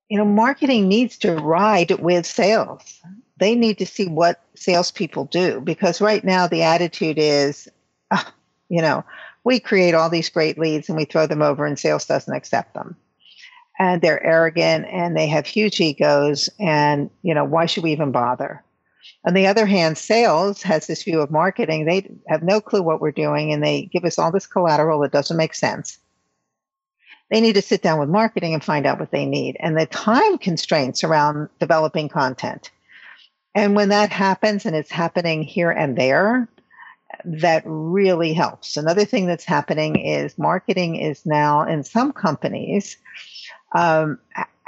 you 0.09 0.19
know 0.19 0.25
marketing 0.25 0.89
needs 0.89 1.19
to 1.19 1.35
ride 1.35 1.91
with 2.01 2.27
sales. 2.27 3.01
They 3.39 3.55
need 3.55 3.79
to 3.79 3.87
see 3.87 4.07
what 4.07 4.43
salespeople 4.55 5.27
do 5.27 5.61
because 5.61 6.01
right 6.01 6.25
now 6.25 6.47
the 6.47 6.63
attitude 6.63 7.19
is, 7.19 7.69
uh, 8.11 8.23
you 8.69 8.81
know, 8.81 9.05
we 9.45 9.59
create 9.59 9.95
all 9.95 10.09
these 10.09 10.29
great 10.29 10.59
leads 10.59 10.89
and 10.89 10.97
we 10.97 11.05
throw 11.05 11.27
them 11.27 11.43
over 11.43 11.67
and 11.67 11.79
sales 11.79 12.07
doesn't 12.07 12.35
accept 12.35 12.75
them. 12.75 12.97
And 13.79 14.01
they're 14.01 14.25
arrogant 14.25 14.87
and 14.93 15.17
they 15.17 15.27
have 15.27 15.47
huge 15.47 15.81
egos 15.81 16.49
and 16.61 17.11
you 17.23 17.35
know 17.35 17.45
why 17.45 17.67
should 17.67 17.83
we 17.83 17.93
even 17.93 18.13
bother? 18.13 18.65
On 19.27 19.35
the 19.35 19.47
other 19.47 19.67
hand 19.67 19.99
sales 19.99 20.63
has 20.63 20.87
this 20.87 21.03
view 21.03 21.21
of 21.21 21.31
marketing. 21.31 21.85
They 21.85 22.09
have 22.29 22.43
no 22.43 22.61
clue 22.61 22.83
what 22.83 23.01
we're 23.01 23.13
doing 23.13 23.53
and 23.53 23.63
they 23.63 23.83
give 23.93 24.05
us 24.05 24.19
all 24.19 24.31
this 24.31 24.47
collateral 24.47 25.01
that 25.01 25.13
doesn't 25.13 25.37
make 25.37 25.55
sense 25.55 25.99
they 27.33 27.41
need 27.41 27.55
to 27.55 27.63
sit 27.63 27.81
down 27.81 27.99
with 27.99 28.11
marketing 28.11 28.53
and 28.53 28.63
find 28.63 28.85
out 28.85 29.01
what 29.01 29.11
they 29.11 29.25
need 29.25 29.57
and 29.59 29.77
the 29.77 29.87
time 29.87 30.37
constraints 30.37 31.03
around 31.03 31.49
developing 31.59 32.09
content 32.09 32.71
and 33.55 33.75
when 33.75 33.89
that 33.89 34.11
happens 34.11 34.67
and 34.67 34.77
it's 34.77 34.93
happening 34.93 35.43
here 35.43 35.71
and 35.71 35.97
there 35.97 36.47
that 37.25 37.63
really 37.65 38.35
helps 38.35 38.77
another 38.77 39.07
thing 39.07 39.27
that's 39.27 39.45
happening 39.45 39.97
is 39.97 40.37
marketing 40.39 40.97
is 40.97 41.25
now 41.25 41.63
in 41.67 41.83
some 41.83 42.13
companies 42.13 42.99
um, 43.75 44.19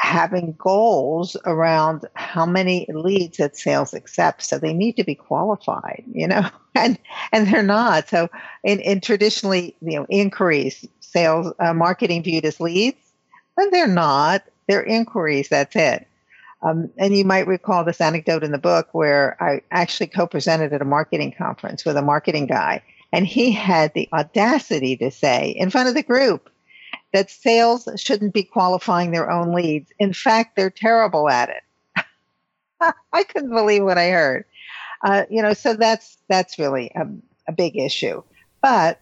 having 0.05 0.55
goals 0.59 1.35
around 1.47 2.05
how 2.15 2.45
many 2.45 2.87
leads 2.93 3.39
that 3.39 3.57
sales 3.57 3.95
accepts. 3.95 4.49
So 4.49 4.59
they 4.59 4.75
need 4.75 4.97
to 4.99 5.05
be 5.05 5.15
qualified, 5.15 6.05
you 6.13 6.29
know, 6.29 6.47
and 6.75 6.99
and 7.33 7.49
they're 7.49 7.63
not. 7.63 8.11
So 8.11 8.29
in, 8.63 8.81
in 8.81 9.01
traditionally, 9.01 9.75
you 9.81 9.99
know, 9.99 10.07
inquiries, 10.11 10.87
sales, 11.15 11.53
uh, 11.61 11.73
marketing 11.73 12.23
viewed 12.23 12.45
as 12.45 12.61
leads, 12.61 12.99
but 13.57 13.71
they're 13.71 13.87
not. 13.87 14.43
They're 14.69 14.83
inquiries. 14.83 15.49
That's 15.49 15.77
it. 15.77 16.07
Um, 16.63 16.91
and 16.99 17.17
you 17.17 17.25
might 17.25 17.47
recall 17.47 17.85
this 17.85 18.01
anecdote 18.01 18.43
in 18.43 18.53
the 18.53 18.59
book 18.59 18.89
where 18.93 19.43
I 19.43 19.61
actually 19.71 20.09
co-presented 20.09 20.73
at 20.73 20.83
a 20.83 20.87
marketing 20.87 21.35
conference 21.37 21.85
with 21.85 21.97
a 21.97 22.03
marketing 22.03 22.47
guy, 22.47 22.83
and 23.13 23.27
he 23.27 23.53
had 23.53 23.93
the 23.95 24.09
audacity 24.13 24.97
to 24.97 25.11
say 25.11 25.51
in 25.51 25.71
front 25.71 25.89
of 25.89 25.95
the 25.95 26.03
group, 26.03 26.51
that 27.13 27.31
sales 27.31 27.89
shouldn't 27.97 28.35
be 28.35 28.43
qualifying 28.43 29.13
their 29.13 29.31
own 29.31 29.55
leads. 29.55 29.93
In 30.01 30.13
fact, 30.13 30.57
they're 30.57 30.69
terrible 30.69 31.29
at 31.29 31.49
it. 31.49 32.05
I 33.13 33.23
couldn't 33.23 33.55
believe 33.55 33.85
what 33.85 33.99
I 33.99 34.11
heard. 34.11 34.45
Uh, 35.05 35.25
you 35.31 35.41
know, 35.41 35.55
so 35.55 35.75
that's 35.75 36.19
that's 36.29 36.59
really 36.59 36.91
a, 36.97 37.07
a 37.47 37.53
big 37.53 37.77
issue. 37.77 38.23
But 38.63 39.01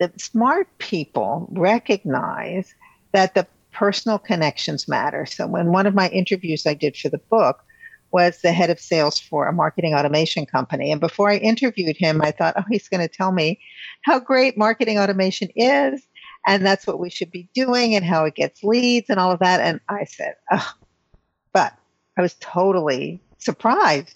the 0.00 0.10
smart 0.16 0.66
people 0.78 1.46
recognize 1.52 2.74
that 3.12 3.34
the 3.34 3.46
personal 3.72 4.18
connections 4.18 4.88
matter. 4.88 5.26
So 5.26 5.46
when 5.46 5.72
one 5.72 5.86
of 5.86 5.94
my 5.94 6.08
interviews 6.08 6.66
I 6.66 6.74
did 6.74 6.96
for 6.96 7.08
the 7.08 7.18
book 7.18 7.60
was 8.10 8.40
the 8.40 8.52
head 8.52 8.70
of 8.70 8.80
sales 8.80 9.20
for 9.20 9.46
a 9.46 9.52
marketing 9.52 9.94
automation 9.94 10.46
company. 10.46 10.90
And 10.90 11.00
before 11.00 11.30
I 11.30 11.36
interviewed 11.36 11.96
him, 11.96 12.20
I 12.22 12.32
thought, 12.32 12.54
oh, 12.56 12.64
he's 12.68 12.88
going 12.88 13.06
to 13.06 13.14
tell 13.14 13.30
me 13.30 13.60
how 14.02 14.18
great 14.18 14.58
marketing 14.58 14.98
automation 14.98 15.48
is 15.54 16.04
and 16.46 16.64
that's 16.64 16.86
what 16.86 16.98
we 16.98 17.10
should 17.10 17.30
be 17.30 17.48
doing 17.54 17.94
and 17.94 18.04
how 18.04 18.24
it 18.24 18.34
gets 18.34 18.64
leads 18.64 19.10
and 19.10 19.20
all 19.20 19.30
of 19.30 19.40
that. 19.40 19.60
And 19.60 19.80
I 19.88 20.04
said, 20.04 20.34
oh, 20.50 20.72
but 21.52 21.74
I 22.16 22.22
was 22.22 22.34
totally 22.40 23.20
surprised 23.38 24.14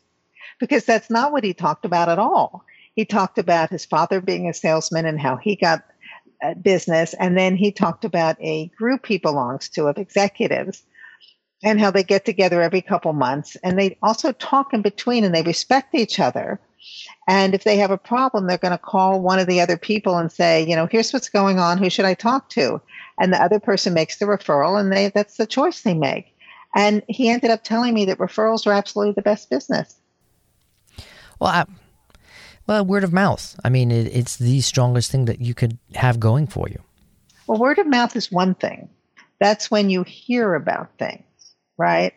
because 0.59 0.85
that's 0.85 1.11
not 1.11 1.33
what 1.33 1.45
he 1.45 1.53
talked 1.53 1.85
about 1.85 2.09
at 2.09 2.19
all. 2.19 2.65
He 2.95 3.05
talked 3.05 3.39
about 3.39 3.71
his 3.71 3.85
father 3.85 4.21
being 4.21 4.49
a 4.49 4.55
salesman 4.55 5.07
and 5.07 5.21
how 5.21 5.37
he 5.37 5.57
got 5.57 5.85
uh, 6.43 6.55
business. 6.55 7.15
And 7.15 7.37
then 7.37 7.57
he 7.57 7.73
talked 7.73 8.05
about 8.05 8.37
a 8.41 8.69
group 8.77 9.07
he 9.07 9.19
belongs 9.19 9.69
to 9.71 9.87
of 9.87 9.99
executives 9.99 10.83
and 11.63 11.81
how 11.81 11.91
they 11.91 12.03
get 12.03 12.25
together 12.25 12.61
every 12.61 12.83
couple 12.83 13.13
months. 13.13 13.57
And 13.63 13.79
they 13.79 13.97
also 14.03 14.33
talk 14.33 14.75
in 14.75 14.83
between 14.83 15.25
and 15.25 15.35
they 15.35 15.43
respect 15.43 15.95
each 15.95 16.21
other. 16.21 16.61
And 17.27 17.55
if 17.55 17.65
they 17.65 17.79
have 17.79 17.91
a 17.91 17.97
problem, 17.97 18.47
they're 18.47 18.59
going 18.59 18.73
to 18.73 18.79
call 18.79 19.21
one 19.21 19.39
of 19.39 19.47
the 19.47 19.61
other 19.61 19.79
people 19.79 20.19
and 20.19 20.31
say, 20.31 20.69
you 20.69 20.77
know, 20.77 20.87
here's 20.87 21.13
what's 21.13 21.31
going 21.31 21.59
on. 21.59 21.79
Who 21.79 21.89
should 21.89 22.05
I 22.05 22.15
talk 22.15 22.51
to? 22.51 22.81
And 23.19 23.33
the 23.33 23.43
other 23.43 23.59
person 23.59 23.95
makes 23.95 24.19
the 24.19 24.27
referral, 24.27 24.79
and 24.79 24.93
they 24.93 25.09
that's 25.09 25.37
the 25.37 25.47
choice 25.47 25.81
they 25.81 25.95
make. 25.95 26.37
And 26.75 27.03
he 27.09 27.31
ended 27.31 27.51
up 27.51 27.63
telling 27.63 27.95
me 27.95 28.05
that 28.07 28.19
referrals 28.19 28.67
are 28.67 28.73
absolutely 28.73 29.15
the 29.15 29.23
best 29.23 29.49
business. 29.49 29.95
Well, 31.41 31.67
well, 32.67 32.85
word 32.85 33.05
of 33.05 33.13
mouth. 33.13 33.59
I 33.65 33.69
mean, 33.69 33.91
it, 33.91 34.07
it's 34.15 34.37
the 34.37 34.61
strongest 34.61 35.11
thing 35.11 35.27
that 35.27 35.41
you 35.41 35.55
could 35.55 35.79
have 35.95 36.21
going 36.21 36.47
for 36.47 36.69
you. 36.69 36.83
Well, 37.47 37.59
word 37.59 37.79
of 37.79 37.87
mouth 37.87 38.17
is 38.17 38.33
one 38.33 38.55
thing. 38.55 38.89
That's 39.39 39.71
when 39.71 39.91
you 39.91 40.03
hear 40.05 40.55
about 40.55 40.91
things, 40.99 41.25
right? 41.77 42.15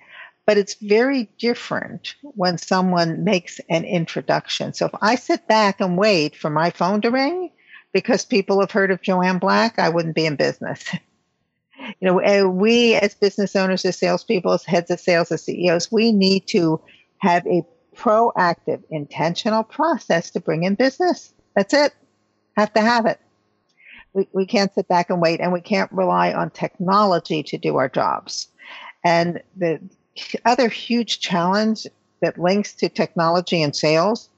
but 0.47 0.57
it's 0.57 0.75
very 0.75 1.29
different 1.37 2.15
when 2.21 2.57
someone 2.57 3.25
makes 3.25 3.59
an 3.69 3.83
introduction. 3.83 4.73
So 4.73 4.85
if 4.85 4.93
I 5.01 5.15
sit 5.15 5.45
back 5.45 5.81
and 5.81 5.97
wait 5.97 6.37
for 6.37 6.49
my 6.49 6.69
phone 6.69 7.01
to 7.01 7.11
ring 7.11 7.51
because 7.91 8.23
people 8.23 8.61
have 8.61 8.71
heard 8.71 8.89
of 8.89 9.01
Joanne 9.01 9.39
Black, 9.39 9.77
I 9.77 9.89
wouldn't 9.89 10.15
be 10.15 10.25
in 10.25 10.37
business. 10.37 10.85
you 11.79 11.93
know, 12.01 12.47
we 12.47 12.95
as 12.95 13.13
business 13.13 13.57
owners, 13.57 13.83
as 13.83 13.99
salespeople, 13.99 14.53
as 14.53 14.63
heads 14.63 14.89
of 14.89 15.01
sales, 15.01 15.33
as 15.33 15.43
CEOs, 15.43 15.91
we 15.91 16.13
need 16.13 16.47
to 16.47 16.79
have 17.17 17.45
a 17.45 17.63
proactive, 17.97 18.83
intentional 18.89 19.63
process 19.63 20.31
to 20.31 20.39
bring 20.39 20.63
in 20.63 20.75
business. 20.75 21.33
That's 21.55 21.73
it. 21.73 21.93
Have 22.55 22.73
to 22.73 22.81
have 22.81 23.05
it. 23.05 23.19
We, 24.13 24.27
we 24.33 24.45
can't 24.45 24.73
sit 24.73 24.87
back 24.87 25.09
and 25.09 25.21
wait, 25.21 25.41
and 25.41 25.51
we 25.51 25.61
can't 25.61 25.91
rely 25.91 26.33
on 26.33 26.49
technology 26.49 27.43
to 27.43 27.57
do 27.57 27.77
our 27.77 27.89
jobs. 27.89 28.47
And 29.03 29.41
the 29.55 29.79
other 30.45 30.69
huge 30.69 31.19
challenge 31.19 31.87
that 32.21 32.39
links 32.39 32.73
to 32.75 32.89
technology 32.89 33.61
and 33.61 33.75
sales 33.75 34.29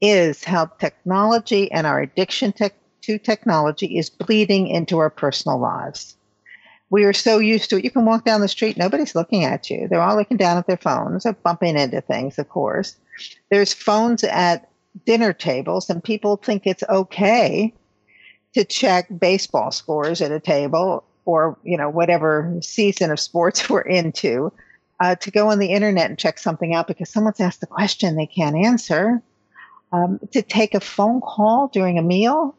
is 0.00 0.44
how 0.44 0.66
technology 0.66 1.70
and 1.72 1.86
our 1.86 2.00
addiction 2.00 2.52
to 2.52 3.18
technology 3.18 3.98
is 3.98 4.10
bleeding 4.10 4.68
into 4.68 4.98
our 4.98 5.10
personal 5.10 5.58
lives. 5.58 6.16
We 6.90 7.04
are 7.04 7.12
so 7.12 7.38
used 7.38 7.70
to 7.70 7.78
it. 7.78 7.84
You 7.84 7.90
can 7.90 8.04
walk 8.04 8.24
down 8.24 8.40
the 8.40 8.48
street, 8.48 8.76
nobody's 8.76 9.14
looking 9.14 9.44
at 9.44 9.70
you. 9.70 9.86
They're 9.88 10.02
all 10.02 10.16
looking 10.16 10.36
down 10.36 10.58
at 10.58 10.66
their 10.66 10.76
phones. 10.76 11.22
They're 11.22 11.32
bumping 11.32 11.78
into 11.78 12.00
things, 12.00 12.38
of 12.38 12.48
course. 12.48 12.96
There's 13.50 13.72
phones 13.72 14.24
at 14.24 14.68
dinner 15.06 15.32
tables, 15.32 15.88
and 15.88 16.02
people 16.02 16.36
think 16.36 16.66
it's 16.66 16.82
okay 16.88 17.72
to 18.54 18.64
check 18.64 19.06
baseball 19.16 19.70
scores 19.70 20.20
at 20.20 20.32
a 20.32 20.40
table 20.40 21.04
or 21.24 21.56
you 21.62 21.76
know 21.76 21.88
whatever 21.88 22.56
season 22.60 23.10
of 23.10 23.20
sports 23.20 23.68
we're 23.70 23.80
into 23.82 24.52
uh, 25.00 25.14
to 25.14 25.30
go 25.30 25.48
on 25.48 25.58
the 25.58 25.68
internet 25.68 26.10
and 26.10 26.18
check 26.18 26.38
something 26.38 26.74
out 26.74 26.86
because 26.86 27.08
someone's 27.08 27.40
asked 27.40 27.62
a 27.62 27.66
question 27.66 28.16
they 28.16 28.26
can't 28.26 28.56
answer 28.56 29.22
um, 29.92 30.20
to 30.32 30.42
take 30.42 30.74
a 30.74 30.80
phone 30.80 31.20
call 31.20 31.68
during 31.68 31.98
a 31.98 32.02
meal 32.02 32.54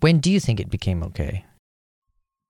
when 0.00 0.18
do 0.18 0.30
you 0.30 0.40
think 0.40 0.60
it 0.60 0.70
became 0.70 1.02
okay 1.02 1.44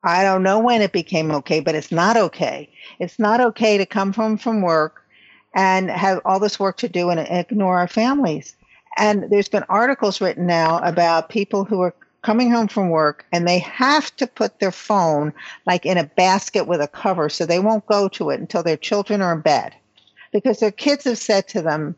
i 0.04 0.22
don't 0.24 0.42
know 0.44 0.60
when 0.60 0.82
it 0.82 0.92
became 0.92 1.30
okay 1.32 1.60
but 1.60 1.74
it's 1.74 1.92
not 1.92 2.16
okay 2.16 2.70
it's 3.00 3.18
not 3.18 3.40
okay 3.40 3.78
to 3.78 3.86
come 3.86 4.12
home 4.12 4.38
from 4.38 4.62
work 4.62 5.02
and 5.54 5.90
have 5.90 6.20
all 6.24 6.40
this 6.40 6.60
work 6.60 6.76
to 6.78 6.88
do 6.88 7.10
and 7.10 7.20
ignore 7.20 7.78
our 7.78 7.88
families 7.88 8.56
and 8.98 9.30
there's 9.30 9.48
been 9.48 9.64
articles 9.68 10.20
written 10.20 10.46
now 10.46 10.78
about 10.78 11.28
people 11.28 11.64
who 11.64 11.80
are 11.80 11.94
coming 12.22 12.50
home 12.50 12.68
from 12.68 12.90
work 12.90 13.26
and 13.32 13.46
they 13.46 13.58
have 13.60 14.14
to 14.16 14.26
put 14.26 14.60
their 14.60 14.72
phone 14.72 15.32
like 15.66 15.86
in 15.86 15.98
a 15.98 16.04
basket 16.04 16.66
with 16.66 16.80
a 16.80 16.88
cover 16.88 17.28
so 17.28 17.46
they 17.46 17.60
won't 17.60 17.86
go 17.86 18.08
to 18.08 18.30
it 18.30 18.40
until 18.40 18.62
their 18.62 18.78
children 18.78 19.22
are 19.22 19.34
in 19.34 19.40
bed 19.40 19.74
because 20.32 20.58
their 20.60 20.72
kids 20.72 21.04
have 21.04 21.18
said 21.18 21.48
to 21.48 21.62
them, 21.62 21.96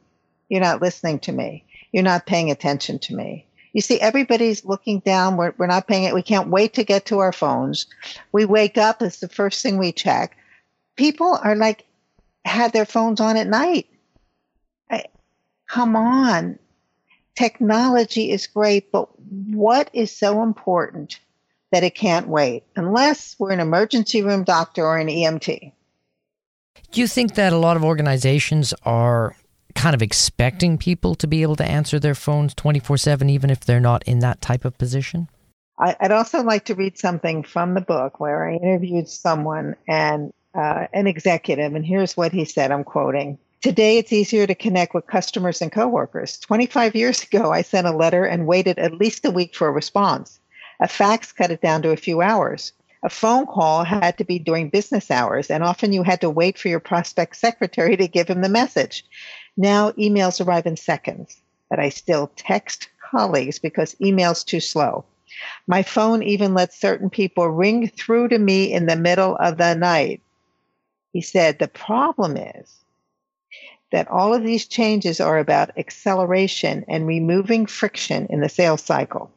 You're 0.49 0.61
not 0.61 0.83
listening 0.83 1.21
to 1.21 1.33
me. 1.33 1.65
You're 1.93 2.05
not 2.05 2.27
paying 2.27 2.51
attention 2.51 2.99
to 3.01 3.17
me. 3.17 3.47
You 3.77 3.83
see, 3.83 4.01
everybody's 4.01 4.65
looking 4.65 5.01
down. 5.01 5.37
We're, 5.37 5.53
we're 5.59 5.67
not 5.67 5.87
paying 5.87 6.05
it. 6.05 6.15
We 6.15 6.23
can't 6.23 6.49
wait 6.49 6.73
to 6.75 6.83
get 6.83 7.05
to 7.07 7.19
our 7.19 7.33
phones. 7.33 7.87
We 8.33 8.47
wake 8.47 8.79
up, 8.79 9.03
it's 9.03 9.21
the 9.21 9.29
first 9.29 9.63
thing 9.63 9.77
we 9.77 9.93
check. 9.93 10.37
People 10.97 11.39
are 11.45 11.55
like, 11.55 11.85
had 12.45 12.73
their 12.73 12.87
phones 12.87 13.21
on 13.21 13.37
at 13.37 13.47
night. 13.47 13.87
I, 14.91 15.05
come 15.69 15.95
on 15.95 16.59
technology 17.37 18.31
is 18.31 18.47
great, 18.47 18.91
but 18.91 19.09
what 19.51 19.91
is 19.93 20.11
so 20.11 20.43
important 20.43 21.21
that 21.71 21.85
it 21.85 21.95
can't 21.95 22.29
wait 22.29 22.65
unless 22.75 23.37
we're 23.39 23.53
an 23.53 23.61
emergency 23.61 24.23
room 24.23 24.43
doctor 24.43 24.85
or 24.85 24.97
an 24.97 25.09
EMT? 25.09 25.73
Do 26.91 27.01
you 27.01 27.07
think 27.07 27.35
that 27.35 27.53
a 27.53 27.59
lot 27.59 27.77
of 27.77 27.85
organizations 27.85 28.73
are 28.85 29.37
kind 29.77 29.95
of 29.95 30.03
expecting 30.03 30.79
people 30.79 31.15
to 31.15 31.27
be 31.27 31.43
able 31.43 31.57
to 31.57 31.65
answer 31.65 32.01
their 32.01 32.15
phones 32.15 32.55
24 32.55 32.97
7, 32.97 33.31
even 33.31 33.51
if 33.51 33.61
they're 33.61 33.79
not 33.79 34.03
in 34.05 34.19
that 34.21 34.41
type 34.41 34.65
of 34.65 34.77
position? 34.79 35.29
I'd 35.79 36.11
also 36.11 36.43
like 36.43 36.65
to 36.67 36.75
read 36.75 36.99
something 36.99 37.43
from 37.43 37.75
the 37.75 37.83
book 37.83 38.19
where 38.19 38.49
I 38.49 38.55
interviewed 38.55 39.09
someone 39.09 39.77
and 39.87 40.33
uh, 40.55 40.87
an 40.95 41.07
executive, 41.07 41.75
and 41.75 41.85
here's 41.85 42.17
what 42.17 42.33
he 42.33 42.47
said 42.47 42.73
I'm 42.73 42.85
quoting. 42.85 43.39
Today, 43.61 43.99
it's 43.99 44.13
easier 44.13 44.47
to 44.47 44.55
connect 44.55 44.95
with 44.95 45.07
customers 45.07 45.61
and 45.61 45.71
coworkers. 45.71 46.39
25 46.39 46.95
years 46.95 47.23
ago, 47.23 47.53
I 47.53 47.61
sent 47.61 47.87
a 47.87 47.97
letter 47.97 48.25
and 48.25 48.47
waited 48.47 48.79
at 48.79 48.95
least 48.95 49.27
a 49.27 49.31
week 49.31 49.55
for 49.55 49.69
a 49.69 49.73
response. 49.73 50.41
A 50.81 50.89
fax 50.89 51.33
cut 51.33 51.51
it 51.51 51.61
down 51.61 51.83
to 51.83 51.91
a 51.91 51.97
few 51.97 52.23
hours. 52.23 52.73
A 53.03 53.11
phone 53.11 53.47
call 53.47 53.85
had 53.85 54.17
to 54.19 54.25
be 54.25 54.39
during 54.39 54.71
business 54.71 55.11
hours, 55.11 55.51
and 55.51 55.63
often 55.63 55.93
you 55.93 56.03
had 56.03 56.21
to 56.23 56.31
wait 56.31 56.59
for 56.59 56.69
your 56.69 56.81
prospect 56.81 57.37
secretary 57.37 57.97
to 57.97 58.09
give 58.09 58.29
him 58.29 58.41
the 58.41 58.49
message. 58.49 59.05
Now, 59.57 59.93
emails 59.93 60.45
arrive 60.45 60.67
in 60.67 60.77
seconds, 60.77 61.41
but 61.71 61.79
I 61.79 61.89
still 61.89 62.31
text 62.37 62.89
colleagues 63.01 63.59
because 63.59 63.97
email's 64.01 64.45
too 64.45 64.61
slow. 64.61 65.05
My 65.67 65.83
phone 65.83 66.23
even 66.23 66.55
lets 66.55 66.79
certain 66.79 67.11
people 67.11 67.49
ring 67.49 67.89
through 67.89 68.29
to 68.29 68.39
me 68.39 68.73
in 68.73 68.87
the 68.87 68.97
middle 68.97 69.37
of 69.37 69.57
the 69.57 69.75
night. 69.75 70.23
He 71.13 71.21
said, 71.21 71.59
The 71.59 71.69
problem 71.69 72.37
is 72.37 72.77
that 73.93 74.09
all 74.09 74.35
of 74.35 74.43
these 74.43 74.67
changes 74.67 75.21
are 75.21 75.39
about 75.39 75.79
acceleration 75.79 76.85
and 76.89 77.07
removing 77.07 77.67
friction 77.67 78.27
in 78.29 78.41
the 78.41 78.49
sales 78.49 78.83
cycle. 78.83 79.31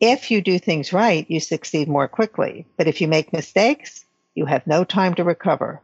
If 0.00 0.30
you 0.30 0.40
do 0.40 0.58
things 0.58 0.92
right, 0.92 1.24
you 1.30 1.40
succeed 1.40 1.88
more 1.88 2.08
quickly. 2.08 2.66
But 2.76 2.88
if 2.88 3.00
you 3.00 3.08
make 3.08 3.32
mistakes, 3.32 4.04
you 4.34 4.46
have 4.46 4.66
no 4.66 4.84
time 4.84 5.14
to 5.14 5.24
recover. 5.24 5.80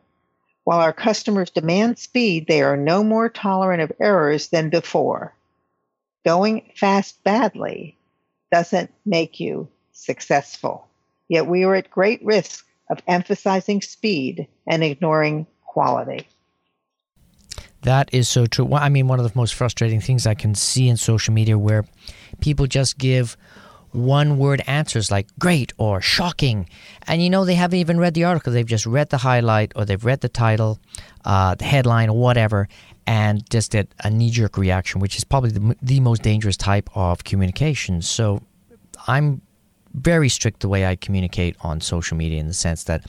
While 0.70 0.82
our 0.82 0.92
customers 0.92 1.50
demand 1.50 1.98
speed, 1.98 2.46
they 2.46 2.62
are 2.62 2.76
no 2.76 3.02
more 3.02 3.28
tolerant 3.28 3.82
of 3.82 3.90
errors 3.98 4.50
than 4.50 4.70
before. 4.70 5.34
Going 6.24 6.70
fast 6.76 7.24
badly 7.24 7.96
doesn't 8.52 8.94
make 9.04 9.40
you 9.40 9.66
successful. 9.90 10.86
Yet 11.26 11.48
we 11.48 11.64
are 11.64 11.74
at 11.74 11.90
great 11.90 12.24
risk 12.24 12.64
of 12.88 13.02
emphasizing 13.08 13.82
speed 13.82 14.46
and 14.64 14.84
ignoring 14.84 15.48
quality. 15.66 16.28
That 17.82 18.08
is 18.12 18.28
so 18.28 18.46
true. 18.46 18.72
I 18.72 18.90
mean, 18.90 19.08
one 19.08 19.18
of 19.18 19.28
the 19.28 19.36
most 19.36 19.56
frustrating 19.56 20.00
things 20.00 20.24
I 20.24 20.34
can 20.34 20.54
see 20.54 20.88
in 20.88 20.96
social 20.96 21.34
media 21.34 21.58
where 21.58 21.84
people 22.38 22.68
just 22.68 22.96
give 22.96 23.36
one 23.92 24.38
word 24.38 24.62
answers 24.66 25.10
like 25.10 25.26
great 25.38 25.72
or 25.78 26.00
shocking. 26.00 26.68
And 27.06 27.22
you 27.22 27.30
know, 27.30 27.44
they 27.44 27.54
haven't 27.54 27.78
even 27.78 27.98
read 27.98 28.14
the 28.14 28.24
article. 28.24 28.52
They've 28.52 28.66
just 28.66 28.86
read 28.86 29.10
the 29.10 29.18
highlight 29.18 29.72
or 29.76 29.84
they've 29.84 30.04
read 30.04 30.20
the 30.20 30.28
title, 30.28 30.78
uh, 31.24 31.54
the 31.54 31.64
headline, 31.64 32.08
or 32.08 32.18
whatever, 32.18 32.68
and 33.06 33.48
just 33.50 33.72
get 33.72 33.88
a 34.04 34.10
knee 34.10 34.30
jerk 34.30 34.56
reaction, 34.56 35.00
which 35.00 35.16
is 35.16 35.24
probably 35.24 35.50
the, 35.50 35.76
the 35.82 36.00
most 36.00 36.22
dangerous 36.22 36.56
type 36.56 36.88
of 36.94 37.24
communication. 37.24 38.02
So 38.02 38.42
I'm 39.06 39.42
very 39.94 40.28
strict 40.28 40.60
the 40.60 40.68
way 40.68 40.86
I 40.86 40.96
communicate 40.96 41.56
on 41.62 41.80
social 41.80 42.16
media 42.16 42.38
in 42.38 42.46
the 42.46 42.54
sense 42.54 42.84
that 42.84 43.04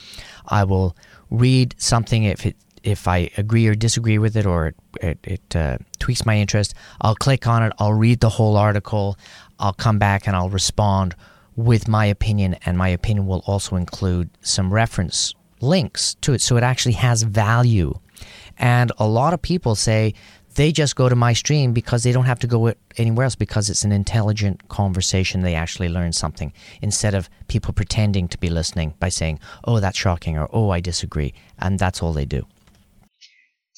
I 0.48 0.64
will 0.64 0.96
read 1.30 1.76
something 1.78 2.24
if 2.24 2.46
it 2.46 2.56
if 2.84 3.08
I 3.08 3.30
agree 3.38 3.68
or 3.68 3.76
disagree 3.76 4.18
with 4.18 4.36
it 4.36 4.46
or 4.46 4.68
it, 4.68 4.76
it, 5.02 5.20
it 5.24 5.56
uh, 5.56 5.78
tweaks 6.00 6.26
my 6.26 6.38
interest, 6.38 6.74
I'll 7.02 7.16
click 7.16 7.46
on 7.46 7.62
it, 7.64 7.74
I'll 7.78 7.94
read 7.94 8.22
the 8.22 8.30
whole 8.30 8.58
article, 8.58 9.18
I'll 9.62 9.74
come 9.74 10.00
back 10.00 10.28
and 10.28 10.36
I'll 10.36 10.50
respond 10.50 11.16
with 11.56 11.88
my 11.88 12.06
opinion, 12.06 12.56
and 12.66 12.78
my 12.78 12.90
opinion 12.90 13.28
will 13.28 13.44
also 13.46 13.76
include 13.76 14.30
some 14.42 14.74
reference 14.74 15.34
links 15.62 16.16
to 16.22 16.34
it 16.34 16.42
so 16.42 16.58
it 16.58 16.64
actually 16.64 16.94
has 16.94 17.24
value. 17.24 17.94
And 18.58 18.92
a 18.98 19.08
lot 19.08 19.34
of 19.34 19.42
people 19.42 19.76
say 19.76 20.14
they 20.56 20.72
just 20.72 20.96
go 20.96 21.08
to 21.08 21.16
my 21.16 21.34
stream 21.34 21.72
because 21.72 22.04
they 22.04 22.12
don't 22.12 22.26
have 22.26 22.40
to 22.40 22.48
go 22.48 22.74
anywhere 22.98 23.24
else 23.24 23.36
because 23.36 23.70
it's 23.70 23.84
an 23.84 23.92
intelligent 23.92 24.68
conversation. 24.70 25.42
They 25.42 25.56
actually 25.56 25.90
learn 25.90 26.12
something 26.12 26.52
instead 26.82 27.16
of 27.16 27.30
people 27.48 27.74
pretending 27.74 28.28
to 28.30 28.38
be 28.38 28.50
listening 28.50 28.96
by 29.00 29.10
saying, 29.10 29.40
oh, 29.64 29.80
that's 29.80 29.98
shocking 29.98 30.38
or 30.38 30.50
oh, 30.52 30.72
I 30.72 30.82
disagree. 30.82 31.34
And 31.60 31.80
that's 31.80 32.02
all 32.02 32.12
they 32.12 32.26
do 32.26 32.46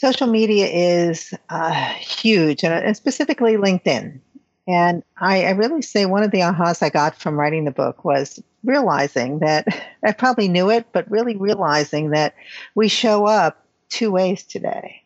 social 0.04 0.28
media 0.28 0.68
is 0.68 1.34
uh, 1.50 1.72
huge, 1.94 2.66
and 2.66 2.98
specifically 2.98 3.56
LinkedIn. 3.56 4.20
And 4.68 5.04
I, 5.18 5.46
I, 5.46 5.50
really 5.52 5.82
say 5.82 6.06
one 6.06 6.24
of 6.24 6.32
the 6.32 6.40
ahas 6.40 6.82
I 6.82 6.90
got 6.90 7.20
from 7.20 7.38
writing 7.38 7.66
the 7.66 7.72
book 7.72 8.06
was 8.06 8.42
realizing 8.64 9.40
that 9.40 9.68
I 10.04 10.14
probably 10.14 10.48
knew 10.48 10.70
it, 10.70 10.88
but 10.94 11.10
really 11.12 11.36
realizing 11.36 12.12
that 12.12 12.36
we 12.76 12.88
show 12.88 13.26
up 13.26 13.66
two 13.90 14.12
ways 14.12 14.44
today. 14.44 15.04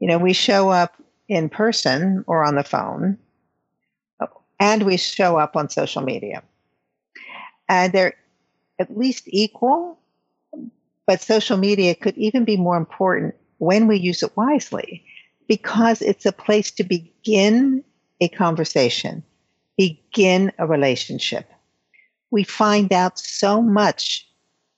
You 0.00 0.08
know, 0.08 0.18
we 0.18 0.34
show 0.34 0.68
up 0.68 0.94
in 1.28 1.48
person 1.48 2.24
or 2.26 2.44
on 2.44 2.56
the 2.56 2.64
phone, 2.64 3.18
and 4.60 4.82
we 4.82 4.98
show 4.98 5.38
up 5.38 5.56
on 5.56 5.70
social 5.70 6.02
media. 6.02 6.42
And 7.68 7.92
they're 7.92 8.14
at 8.78 8.96
least 8.96 9.24
equal, 9.26 9.98
but 11.06 11.22
social 11.22 11.56
media 11.56 11.94
could 11.94 12.16
even 12.18 12.44
be 12.44 12.56
more 12.56 12.76
important 12.76 13.34
when 13.58 13.86
we 13.86 13.98
use 13.98 14.22
it 14.22 14.36
wisely, 14.36 15.04
because 15.48 16.02
it's 16.02 16.26
a 16.26 16.32
place 16.32 16.70
to 16.72 16.84
begin 16.84 17.82
a 18.20 18.28
conversation, 18.28 19.22
begin 19.76 20.52
a 20.58 20.66
relationship. 20.66 21.50
We 22.30 22.44
find 22.44 22.92
out 22.92 23.18
so 23.18 23.62
much 23.62 24.28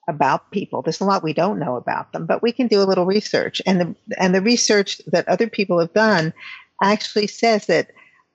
about 0.09 0.51
people. 0.51 0.82
There's 0.82 1.01
a 1.01 1.05
lot 1.05 1.22
we 1.22 1.32
don't 1.32 1.59
know 1.59 1.76
about 1.76 2.12
them, 2.12 2.26
but 2.26 2.43
we 2.43 2.53
can 2.53 2.68
do 2.68 2.80
a 2.80 2.84
little 2.84 3.07
research. 3.07 3.61
And 3.66 3.80
the 3.80 3.95
and 4.18 4.34
the 4.34 4.43
research 4.43 5.01
that 5.07 5.28
other 5.28 5.49
people 5.49 5.78
have 5.80 5.93
done 5.93 6.32
actually 6.82 7.26
says 7.26 7.66
that 7.66 7.91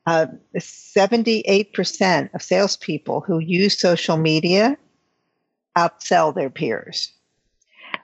uh, 0.08 0.26
78% 0.58 2.34
of 2.34 2.42
salespeople 2.42 3.22
who 3.22 3.38
use 3.40 3.80
social 3.80 4.18
media 4.18 4.76
outsell 5.78 6.34
their 6.34 6.50
peers 6.50 7.14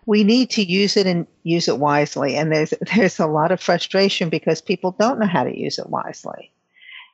we 0.08 0.24
need 0.24 0.50
to 0.52 0.64
use 0.64 0.98
it 0.98 1.06
and 1.06 1.28
use 1.44 1.68
it 1.68 1.80
wisely. 1.80 2.36
And 2.36 2.52
there's 2.52 2.74
there's 2.96 3.20
a 3.20 3.28
lot 3.28 3.52
of 3.52 3.62
frustration 3.62 4.30
because 4.30 4.62
people 4.62 4.96
don't 4.98 5.20
know 5.20 5.28
how 5.28 5.44
to 5.44 5.56
use 5.56 5.78
it 5.78 5.90
wisely. 5.90 6.52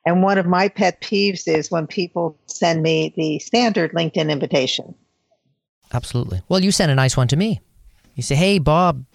And 0.06 0.22
one 0.22 0.38
of 0.38 0.46
my 0.46 0.68
pet 0.68 1.02
peeves 1.02 1.48
is 1.48 1.72
when 1.72 1.88
people 1.88 2.38
send 2.46 2.84
me 2.84 3.14
the 3.16 3.40
standard 3.40 3.94
LinkedIn 3.94 4.30
invitation. 4.30 4.96
Absolutely. 5.94 6.42
Well, 6.50 6.62
you 6.62 6.72
sent 6.72 6.92
a 6.92 6.96
nice 6.96 7.16
one 7.16 7.28
to 7.30 7.36
me. 7.36 7.62
You 8.16 8.24
say, 8.24 8.36
"Hey, 8.36 8.60
Bob, 8.60 9.06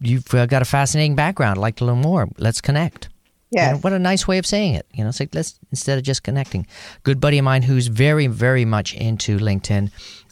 you've 0.00 0.32
uh, 0.34 0.46
got 0.46 0.62
a 0.62 0.64
fascinating 0.64 1.14
background. 1.14 1.58
I'd 1.58 1.60
like 1.60 1.76
to 1.76 1.84
learn 1.84 2.00
more. 2.00 2.28
Let's 2.38 2.60
connect." 2.60 3.08
Yeah. 3.52 3.74
what 3.78 3.92
a 3.92 3.98
nice 3.98 4.28
way 4.28 4.38
of 4.38 4.46
saying 4.46 4.74
it. 4.74 4.86
You 4.94 5.02
know, 5.02 5.08
it's 5.08 5.18
like 5.18 5.34
let's 5.34 5.58
instead 5.70 5.98
of 5.98 6.04
just 6.04 6.22
connecting. 6.22 6.66
Good 7.02 7.20
buddy 7.20 7.38
of 7.38 7.44
mine 7.44 7.62
who's 7.62 7.88
very, 7.88 8.28
very 8.28 8.64
much 8.64 8.94
into 8.94 9.38
LinkedIn 9.38 9.90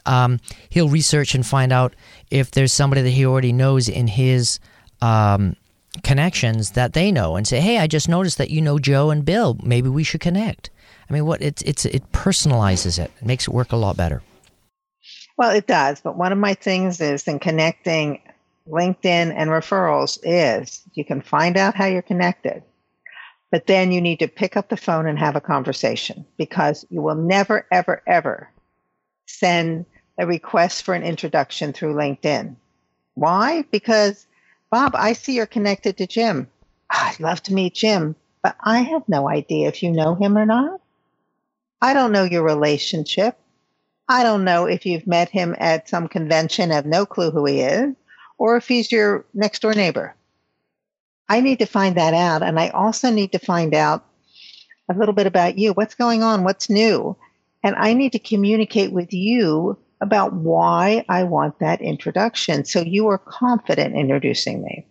um, 0.08 0.40
he'll 0.70 0.88
research 0.88 1.34
and 1.34 1.46
find 1.46 1.70
out 1.70 1.94
if 2.30 2.50
there's 2.50 2.72
somebody 2.72 3.02
that 3.02 3.10
he 3.10 3.26
already 3.26 3.52
knows 3.52 3.88
in 3.88 4.08
his 4.08 4.58
um, 5.02 5.54
connections 6.02 6.72
that 6.72 6.92
they 6.92 7.12
know 7.12 7.36
and 7.36 7.46
say, 7.46 7.60
"Hey, 7.60 7.78
I 7.78 7.86
just 7.86 8.08
noticed 8.08 8.38
that 8.38 8.50
you 8.50 8.60
know 8.60 8.78
Joe 8.78 9.10
and 9.10 9.24
Bill. 9.24 9.56
Maybe 9.62 9.88
we 9.88 10.04
should 10.04 10.20
connect." 10.20 10.70
I 11.08 11.12
mean, 11.12 11.26
what 11.26 11.40
it's 11.42 11.62
it's 11.62 11.84
it 11.84 12.10
personalizes 12.12 12.98
it. 12.98 13.10
It 13.20 13.26
makes 13.26 13.48
it 13.48 13.54
work 13.54 13.72
a 13.72 13.76
lot 13.76 13.96
better. 13.96 14.22
Well, 15.36 15.50
it 15.50 15.66
does. 15.66 16.00
But 16.00 16.16
one 16.16 16.32
of 16.32 16.38
my 16.38 16.54
things 16.54 17.00
is 17.00 17.26
in 17.28 17.38
connecting 17.38 18.20
LinkedIn 18.68 19.32
and 19.34 19.50
referrals 19.50 20.18
is 20.22 20.82
you 20.94 21.04
can 21.04 21.20
find 21.20 21.56
out 21.56 21.74
how 21.74 21.86
you're 21.86 22.02
connected. 22.02 22.62
But 23.50 23.66
then 23.66 23.92
you 23.92 24.00
need 24.00 24.18
to 24.18 24.28
pick 24.28 24.56
up 24.56 24.68
the 24.68 24.76
phone 24.76 25.06
and 25.06 25.18
have 25.18 25.36
a 25.36 25.40
conversation 25.40 26.26
because 26.36 26.84
you 26.90 27.00
will 27.00 27.14
never, 27.14 27.66
ever, 27.72 28.02
ever 28.06 28.50
send 29.26 29.86
a 30.18 30.26
request 30.26 30.82
for 30.82 30.94
an 30.94 31.02
introduction 31.02 31.72
through 31.72 31.94
LinkedIn. 31.94 32.56
Why? 33.14 33.64
Because, 33.70 34.26
Bob, 34.70 34.94
I 34.94 35.14
see 35.14 35.34
you're 35.34 35.46
connected 35.46 35.96
to 35.96 36.06
Jim. 36.06 36.48
Ah, 36.90 37.10
I'd 37.10 37.20
love 37.20 37.42
to 37.44 37.54
meet 37.54 37.74
Jim, 37.74 38.16
but 38.42 38.56
I 38.60 38.80
have 38.80 39.08
no 39.08 39.28
idea 39.28 39.68
if 39.68 39.82
you 39.82 39.90
know 39.90 40.14
him 40.14 40.36
or 40.36 40.46
not. 40.46 40.80
I 41.80 41.94
don't 41.94 42.12
know 42.12 42.24
your 42.24 42.42
relationship. 42.42 43.38
I 44.08 44.22
don't 44.22 44.44
know 44.44 44.66
if 44.66 44.86
you've 44.86 45.06
met 45.06 45.28
him 45.28 45.54
at 45.58 45.88
some 45.88 46.08
convention, 46.08 46.70
have 46.70 46.86
no 46.86 47.06
clue 47.06 47.30
who 47.30 47.44
he 47.44 47.60
is, 47.60 47.94
or 48.36 48.56
if 48.56 48.68
he's 48.68 48.90
your 48.90 49.24
next 49.34 49.62
door 49.62 49.74
neighbor. 49.74 50.14
I 51.28 51.40
need 51.40 51.58
to 51.58 51.66
find 51.66 51.96
that 51.96 52.14
out. 52.14 52.42
And 52.42 52.58
I 52.58 52.68
also 52.70 53.10
need 53.10 53.32
to 53.32 53.38
find 53.38 53.74
out 53.74 54.04
a 54.88 54.94
little 54.94 55.14
bit 55.14 55.26
about 55.26 55.58
you. 55.58 55.72
What's 55.72 55.94
going 55.94 56.22
on? 56.22 56.44
What's 56.44 56.70
new? 56.70 57.16
And 57.62 57.76
I 57.76 57.92
need 57.92 58.12
to 58.12 58.18
communicate 58.18 58.92
with 58.92 59.12
you 59.12 59.78
about 60.00 60.32
why 60.32 61.04
I 61.08 61.24
want 61.24 61.58
that 61.58 61.80
introduction. 61.80 62.64
So 62.64 62.80
you 62.80 63.08
are 63.08 63.18
confident 63.18 63.94
introducing 63.94 64.62
me. 64.62 64.86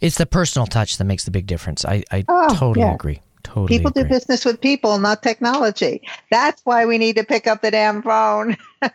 It's 0.00 0.16
the 0.16 0.26
personal 0.26 0.66
touch 0.66 0.98
that 0.98 1.04
makes 1.04 1.24
the 1.24 1.30
big 1.30 1.46
difference. 1.46 1.84
I, 1.84 2.04
I 2.10 2.24
oh, 2.28 2.54
totally 2.54 2.86
yeah. 2.86 2.94
agree. 2.94 3.20
Totally. 3.42 3.68
People 3.68 3.90
agree. 3.90 4.04
do 4.04 4.08
business 4.08 4.44
with 4.44 4.60
people, 4.60 4.98
not 4.98 5.22
technology. 5.22 6.02
That's 6.30 6.60
why 6.64 6.86
we 6.86 6.98
need 6.98 7.16
to 7.16 7.24
pick 7.24 7.46
up 7.46 7.62
the 7.62 7.70
damn 7.70 8.02
phone. 8.02 8.56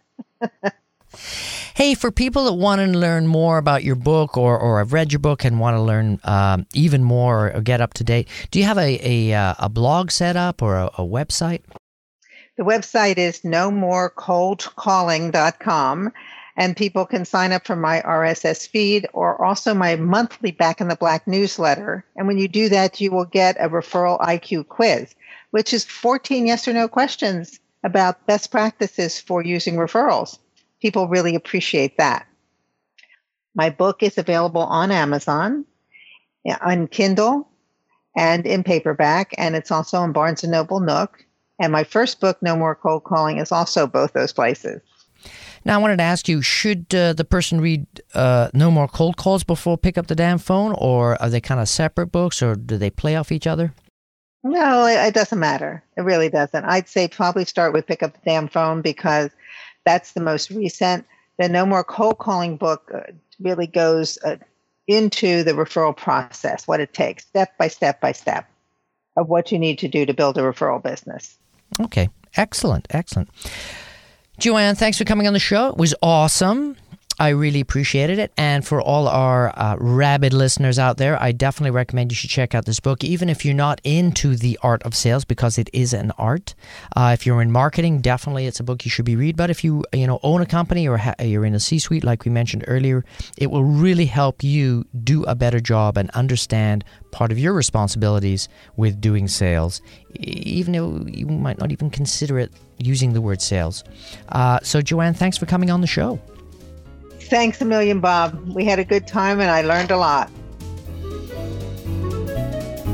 hey, 1.76 1.96
for 1.96 2.12
people 2.12 2.46
that 2.46 2.54
want 2.54 2.80
to 2.80 2.88
learn 2.88 3.28
more 3.28 3.58
about 3.58 3.84
your 3.84 3.96
book 3.96 4.38
or, 4.38 4.58
or 4.58 4.80
have 4.80 4.94
read 4.94 5.12
your 5.12 5.20
book 5.20 5.44
and 5.44 5.60
want 5.60 5.76
to 5.76 5.82
learn 5.82 6.20
um, 6.24 6.66
even 6.74 7.04
more 7.04 7.52
or 7.54 7.62
get 7.62 7.82
up 7.82 7.94
to 7.96 8.04
date, 8.04 8.28
do 8.52 8.60
you 8.60 8.66
have 8.66 8.78
a, 8.78 9.00
a, 9.04 9.34
uh, 9.34 9.56
a 9.60 9.70
blog 9.70 10.12
set 10.12 10.36
up 10.36 10.62
or 10.62 10.76
a, 10.76 10.86
a 10.98 11.06
website? 11.06 11.62
The 12.58 12.64
website 12.64 13.18
is 13.18 13.44
no 13.44 13.70
more 13.70 14.12
nomorecoldcalling.com 14.12 16.14
and 16.58 16.78
people 16.78 17.06
can 17.06 17.26
sign 17.26 17.52
up 17.52 17.68
for 17.68 17.76
my 17.76 18.02
RSS 18.02 18.68
feed 18.68 19.08
or 19.12 19.44
also 19.44 19.74
my 19.74 19.98
monthly 19.98 20.52
Back 20.52 20.80
in 20.80 20.88
the 20.88 20.96
Black 20.96 21.28
newsletter. 21.28 22.06
And 22.16 22.28
when 22.28 22.38
you 22.38 22.48
do 22.48 22.70
that, 22.70 23.02
you 23.02 23.12
will 23.12 23.26
get 23.26 23.58
a 23.60 23.68
referral 23.68 24.22
IQ 24.22 24.70
quiz, 24.70 25.14
which 25.52 25.74
is 25.74 25.84
14 25.84 26.48
yes 26.48 26.68
or 26.68 26.74
no 26.74 26.88
questions 26.88 27.60
about 27.84 28.26
best 28.26 28.52
practices 28.52 29.20
for 29.20 29.44
using 29.44 29.76
referrals. 29.76 30.40
People 30.82 31.10
really 31.10 31.36
appreciate 31.36 31.98
that. 31.98 32.26
My 33.54 33.70
book 33.70 34.02
is 34.02 34.18
available 34.18 34.64
on 34.64 34.92
Amazon, 34.92 35.66
on 36.62 36.88
Kindle, 36.88 37.50
and 38.16 38.46
in 38.46 38.64
paperback, 38.64 39.34
and 39.38 39.56
it's 39.56 39.72
also 39.72 39.98
on 39.98 40.14
Barnes 40.14 40.44
and 40.44 40.52
Noble 40.52 40.80
Nook. 40.80 41.25
And 41.60 41.72
my 41.72 41.84
first 41.84 42.20
book, 42.20 42.38
No 42.42 42.56
More 42.56 42.76
Cold 42.76 43.04
Calling, 43.04 43.38
is 43.38 43.52
also 43.52 43.88
both 43.88 44.14
those 44.14 44.34
places. 44.34 44.82
Now, 45.64 45.76
I 45.76 45.82
wanted 45.82 45.98
to 45.98 46.04
ask 46.04 46.30
you 46.30 46.44
should 46.44 46.94
uh, 46.94 47.14
the 47.14 47.26
person 47.26 47.60
read 47.60 47.88
uh, 48.14 48.50
No 48.54 48.70
More 48.70 48.88
Cold 48.88 49.18
Calls 49.18 49.44
before 49.44 49.78
pick 49.78 49.98
up 49.98 50.08
the 50.08 50.16
damn 50.16 50.38
phone, 50.38 50.76
or 50.78 51.20
are 51.22 51.30
they 51.30 51.42
kind 51.42 51.60
of 51.60 51.68
separate 51.68 52.08
books, 52.08 52.44
or 52.44 52.56
do 52.56 52.78
they 52.78 52.92
play 52.92 53.16
off 53.16 53.32
each 53.32 53.48
other? 53.48 53.74
No, 54.44 54.86
it, 54.86 55.08
it 55.08 55.14
doesn't 55.16 55.40
matter. 55.40 55.84
It 55.98 56.02
really 56.02 56.30
doesn't. 56.30 56.66
I'd 56.66 56.88
say 56.88 57.08
probably 57.08 57.46
start 57.46 57.74
with 57.74 57.88
Pick 57.88 58.04
Up 58.04 58.14
the 58.14 58.20
Damn 58.26 58.48
Phone 58.48 58.82
because 58.82 59.32
that's 59.86 60.12
the 60.12 60.22
most 60.22 60.52
recent. 60.52 61.06
The 61.40 61.50
No 61.50 61.66
More 61.66 61.84
Cold 61.84 62.20
Calling 62.20 62.58
book 62.58 62.92
uh, 62.94 63.12
really 63.40 63.68
goes 63.68 64.20
uh, 64.24 64.36
into 64.88 65.44
the 65.44 65.54
referral 65.54 65.98
process, 65.98 66.68
what 66.68 66.80
it 66.80 66.94
takes, 66.94 67.26
step 67.26 67.58
by 67.58 67.70
step 67.70 68.00
by 68.00 68.12
step, 68.12 68.48
of 69.18 69.30
what 69.30 69.52
you 69.52 69.58
need 69.58 69.80
to 69.80 69.88
do 69.88 70.06
to 70.06 70.14
build 70.14 70.38
a 70.38 70.42
referral 70.42 70.84
business. 70.84 71.40
Okay, 71.80 72.10
excellent, 72.36 72.88
excellent. 72.90 73.30
Joanne, 74.40 74.76
thanks 74.76 74.98
for 74.98 75.06
coming 75.06 75.28
on 75.28 75.34
the 75.34 75.40
show. 75.40 75.70
It 75.70 75.78
was 75.78 75.96
awesome. 76.02 76.76
I 77.18 77.30
really 77.30 77.62
appreciated 77.62 78.20
it. 78.20 78.34
And 78.38 78.66
for 78.66 78.82
all 78.82 79.08
our 79.08 79.58
uh, 79.58 79.78
rabid 79.80 80.34
listeners 80.34 80.78
out 80.78 80.98
there, 80.98 81.22
I 81.22 81.32
definitely 81.32 81.72
recommend 81.72 82.12
you 82.12 82.16
should 82.16 82.30
check 82.30 82.54
out 82.54 82.66
this 82.66 82.80
book, 82.80 83.04
even 83.04 83.30
if 83.30 83.46
you're 83.46 83.54
not 83.54 83.80
into 83.84 84.36
the 84.36 84.60
art 84.62 84.84
of 84.84 84.96
sales, 84.96 85.24
because 85.24 85.58
it 85.58 85.70
is 85.72 85.94
an 85.94 86.12
art. 86.18 86.56
Uh, 86.96 87.12
if 87.14 87.26
you're 87.26 87.42
in 87.42 87.52
marketing, 87.52 88.02
definitely 88.02 88.48
it's 88.48 88.60
a 88.60 88.64
book 88.64 88.84
you 88.84 88.92
should 88.92 89.06
be 89.06 89.16
read. 89.16 89.38
But 89.38 89.50
if 89.50 89.64
you 89.64 89.84
you 89.94 90.08
know 90.08 90.20
own 90.24 90.42
a 90.42 90.46
company 90.46 90.88
or 90.88 90.98
ha- 90.98 91.16
you're 91.22 91.46
in 91.46 91.56
a 91.56 91.60
C-suite, 91.60 92.04
like 92.04 92.26
we 92.26 92.32
mentioned 92.32 92.66
earlier, 92.68 93.06
it 93.38 93.50
will 93.50 93.64
really 93.64 94.06
help 94.06 94.44
you 94.44 94.86
do 95.04 95.24
a 95.24 95.36
better 95.36 95.62
job 95.62 95.98
and 95.98 96.10
understand 96.12 96.84
part 97.12 97.32
of 97.32 97.40
your 97.40 97.54
responsibilities 97.54 98.50
with 98.76 99.00
doing 99.00 99.30
sales, 99.30 99.82
even 100.20 100.74
though 100.74 101.06
you 101.08 101.28
might 101.28 101.58
not 101.60 101.72
even 101.72 101.90
consider 101.90 102.38
it 102.40 102.52
using 102.78 103.14
the 103.14 103.22
word 103.22 103.42
sales. 103.42 103.86
Uh, 104.30 104.60
so, 104.64 104.82
Joanne, 104.82 105.14
thanks 105.14 105.38
for 105.38 105.46
coming 105.46 105.72
on 105.72 105.80
the 105.80 105.88
show. 105.88 106.20
Thanks 107.26 107.62
a 107.62 107.66
million, 107.66 108.00
Bob. 108.00 108.40
We 108.50 108.66
had 108.66 108.80
a 108.80 108.86
good 108.86 109.08
time 109.08 109.40
and 109.40 109.50
I 109.50 109.62
learned 109.62 109.92
a 109.92 109.98
lot. 109.98 110.30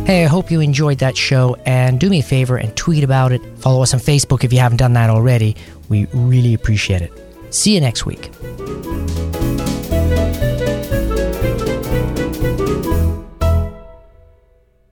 Hey, 0.05 0.25
I 0.25 0.27
hope 0.27 0.49
you 0.51 0.59
enjoyed 0.61 0.97
that 0.97 1.15
show 1.15 1.55
and 1.65 1.99
do 1.99 2.09
me 2.09 2.19
a 2.19 2.23
favor 2.23 2.57
and 2.57 2.75
tweet 2.75 3.03
about 3.03 3.31
it. 3.31 3.41
Follow 3.59 3.81
us 3.81 3.93
on 3.93 3.99
Facebook 3.99 4.43
if 4.43 4.51
you 4.51 4.59
haven't 4.59 4.77
done 4.77 4.93
that 4.93 5.09
already. 5.09 5.55
We 5.89 6.05
really 6.13 6.53
appreciate 6.53 7.01
it. 7.01 7.11
See 7.53 7.75
you 7.75 7.81
next 7.81 8.05
week. 8.05 8.31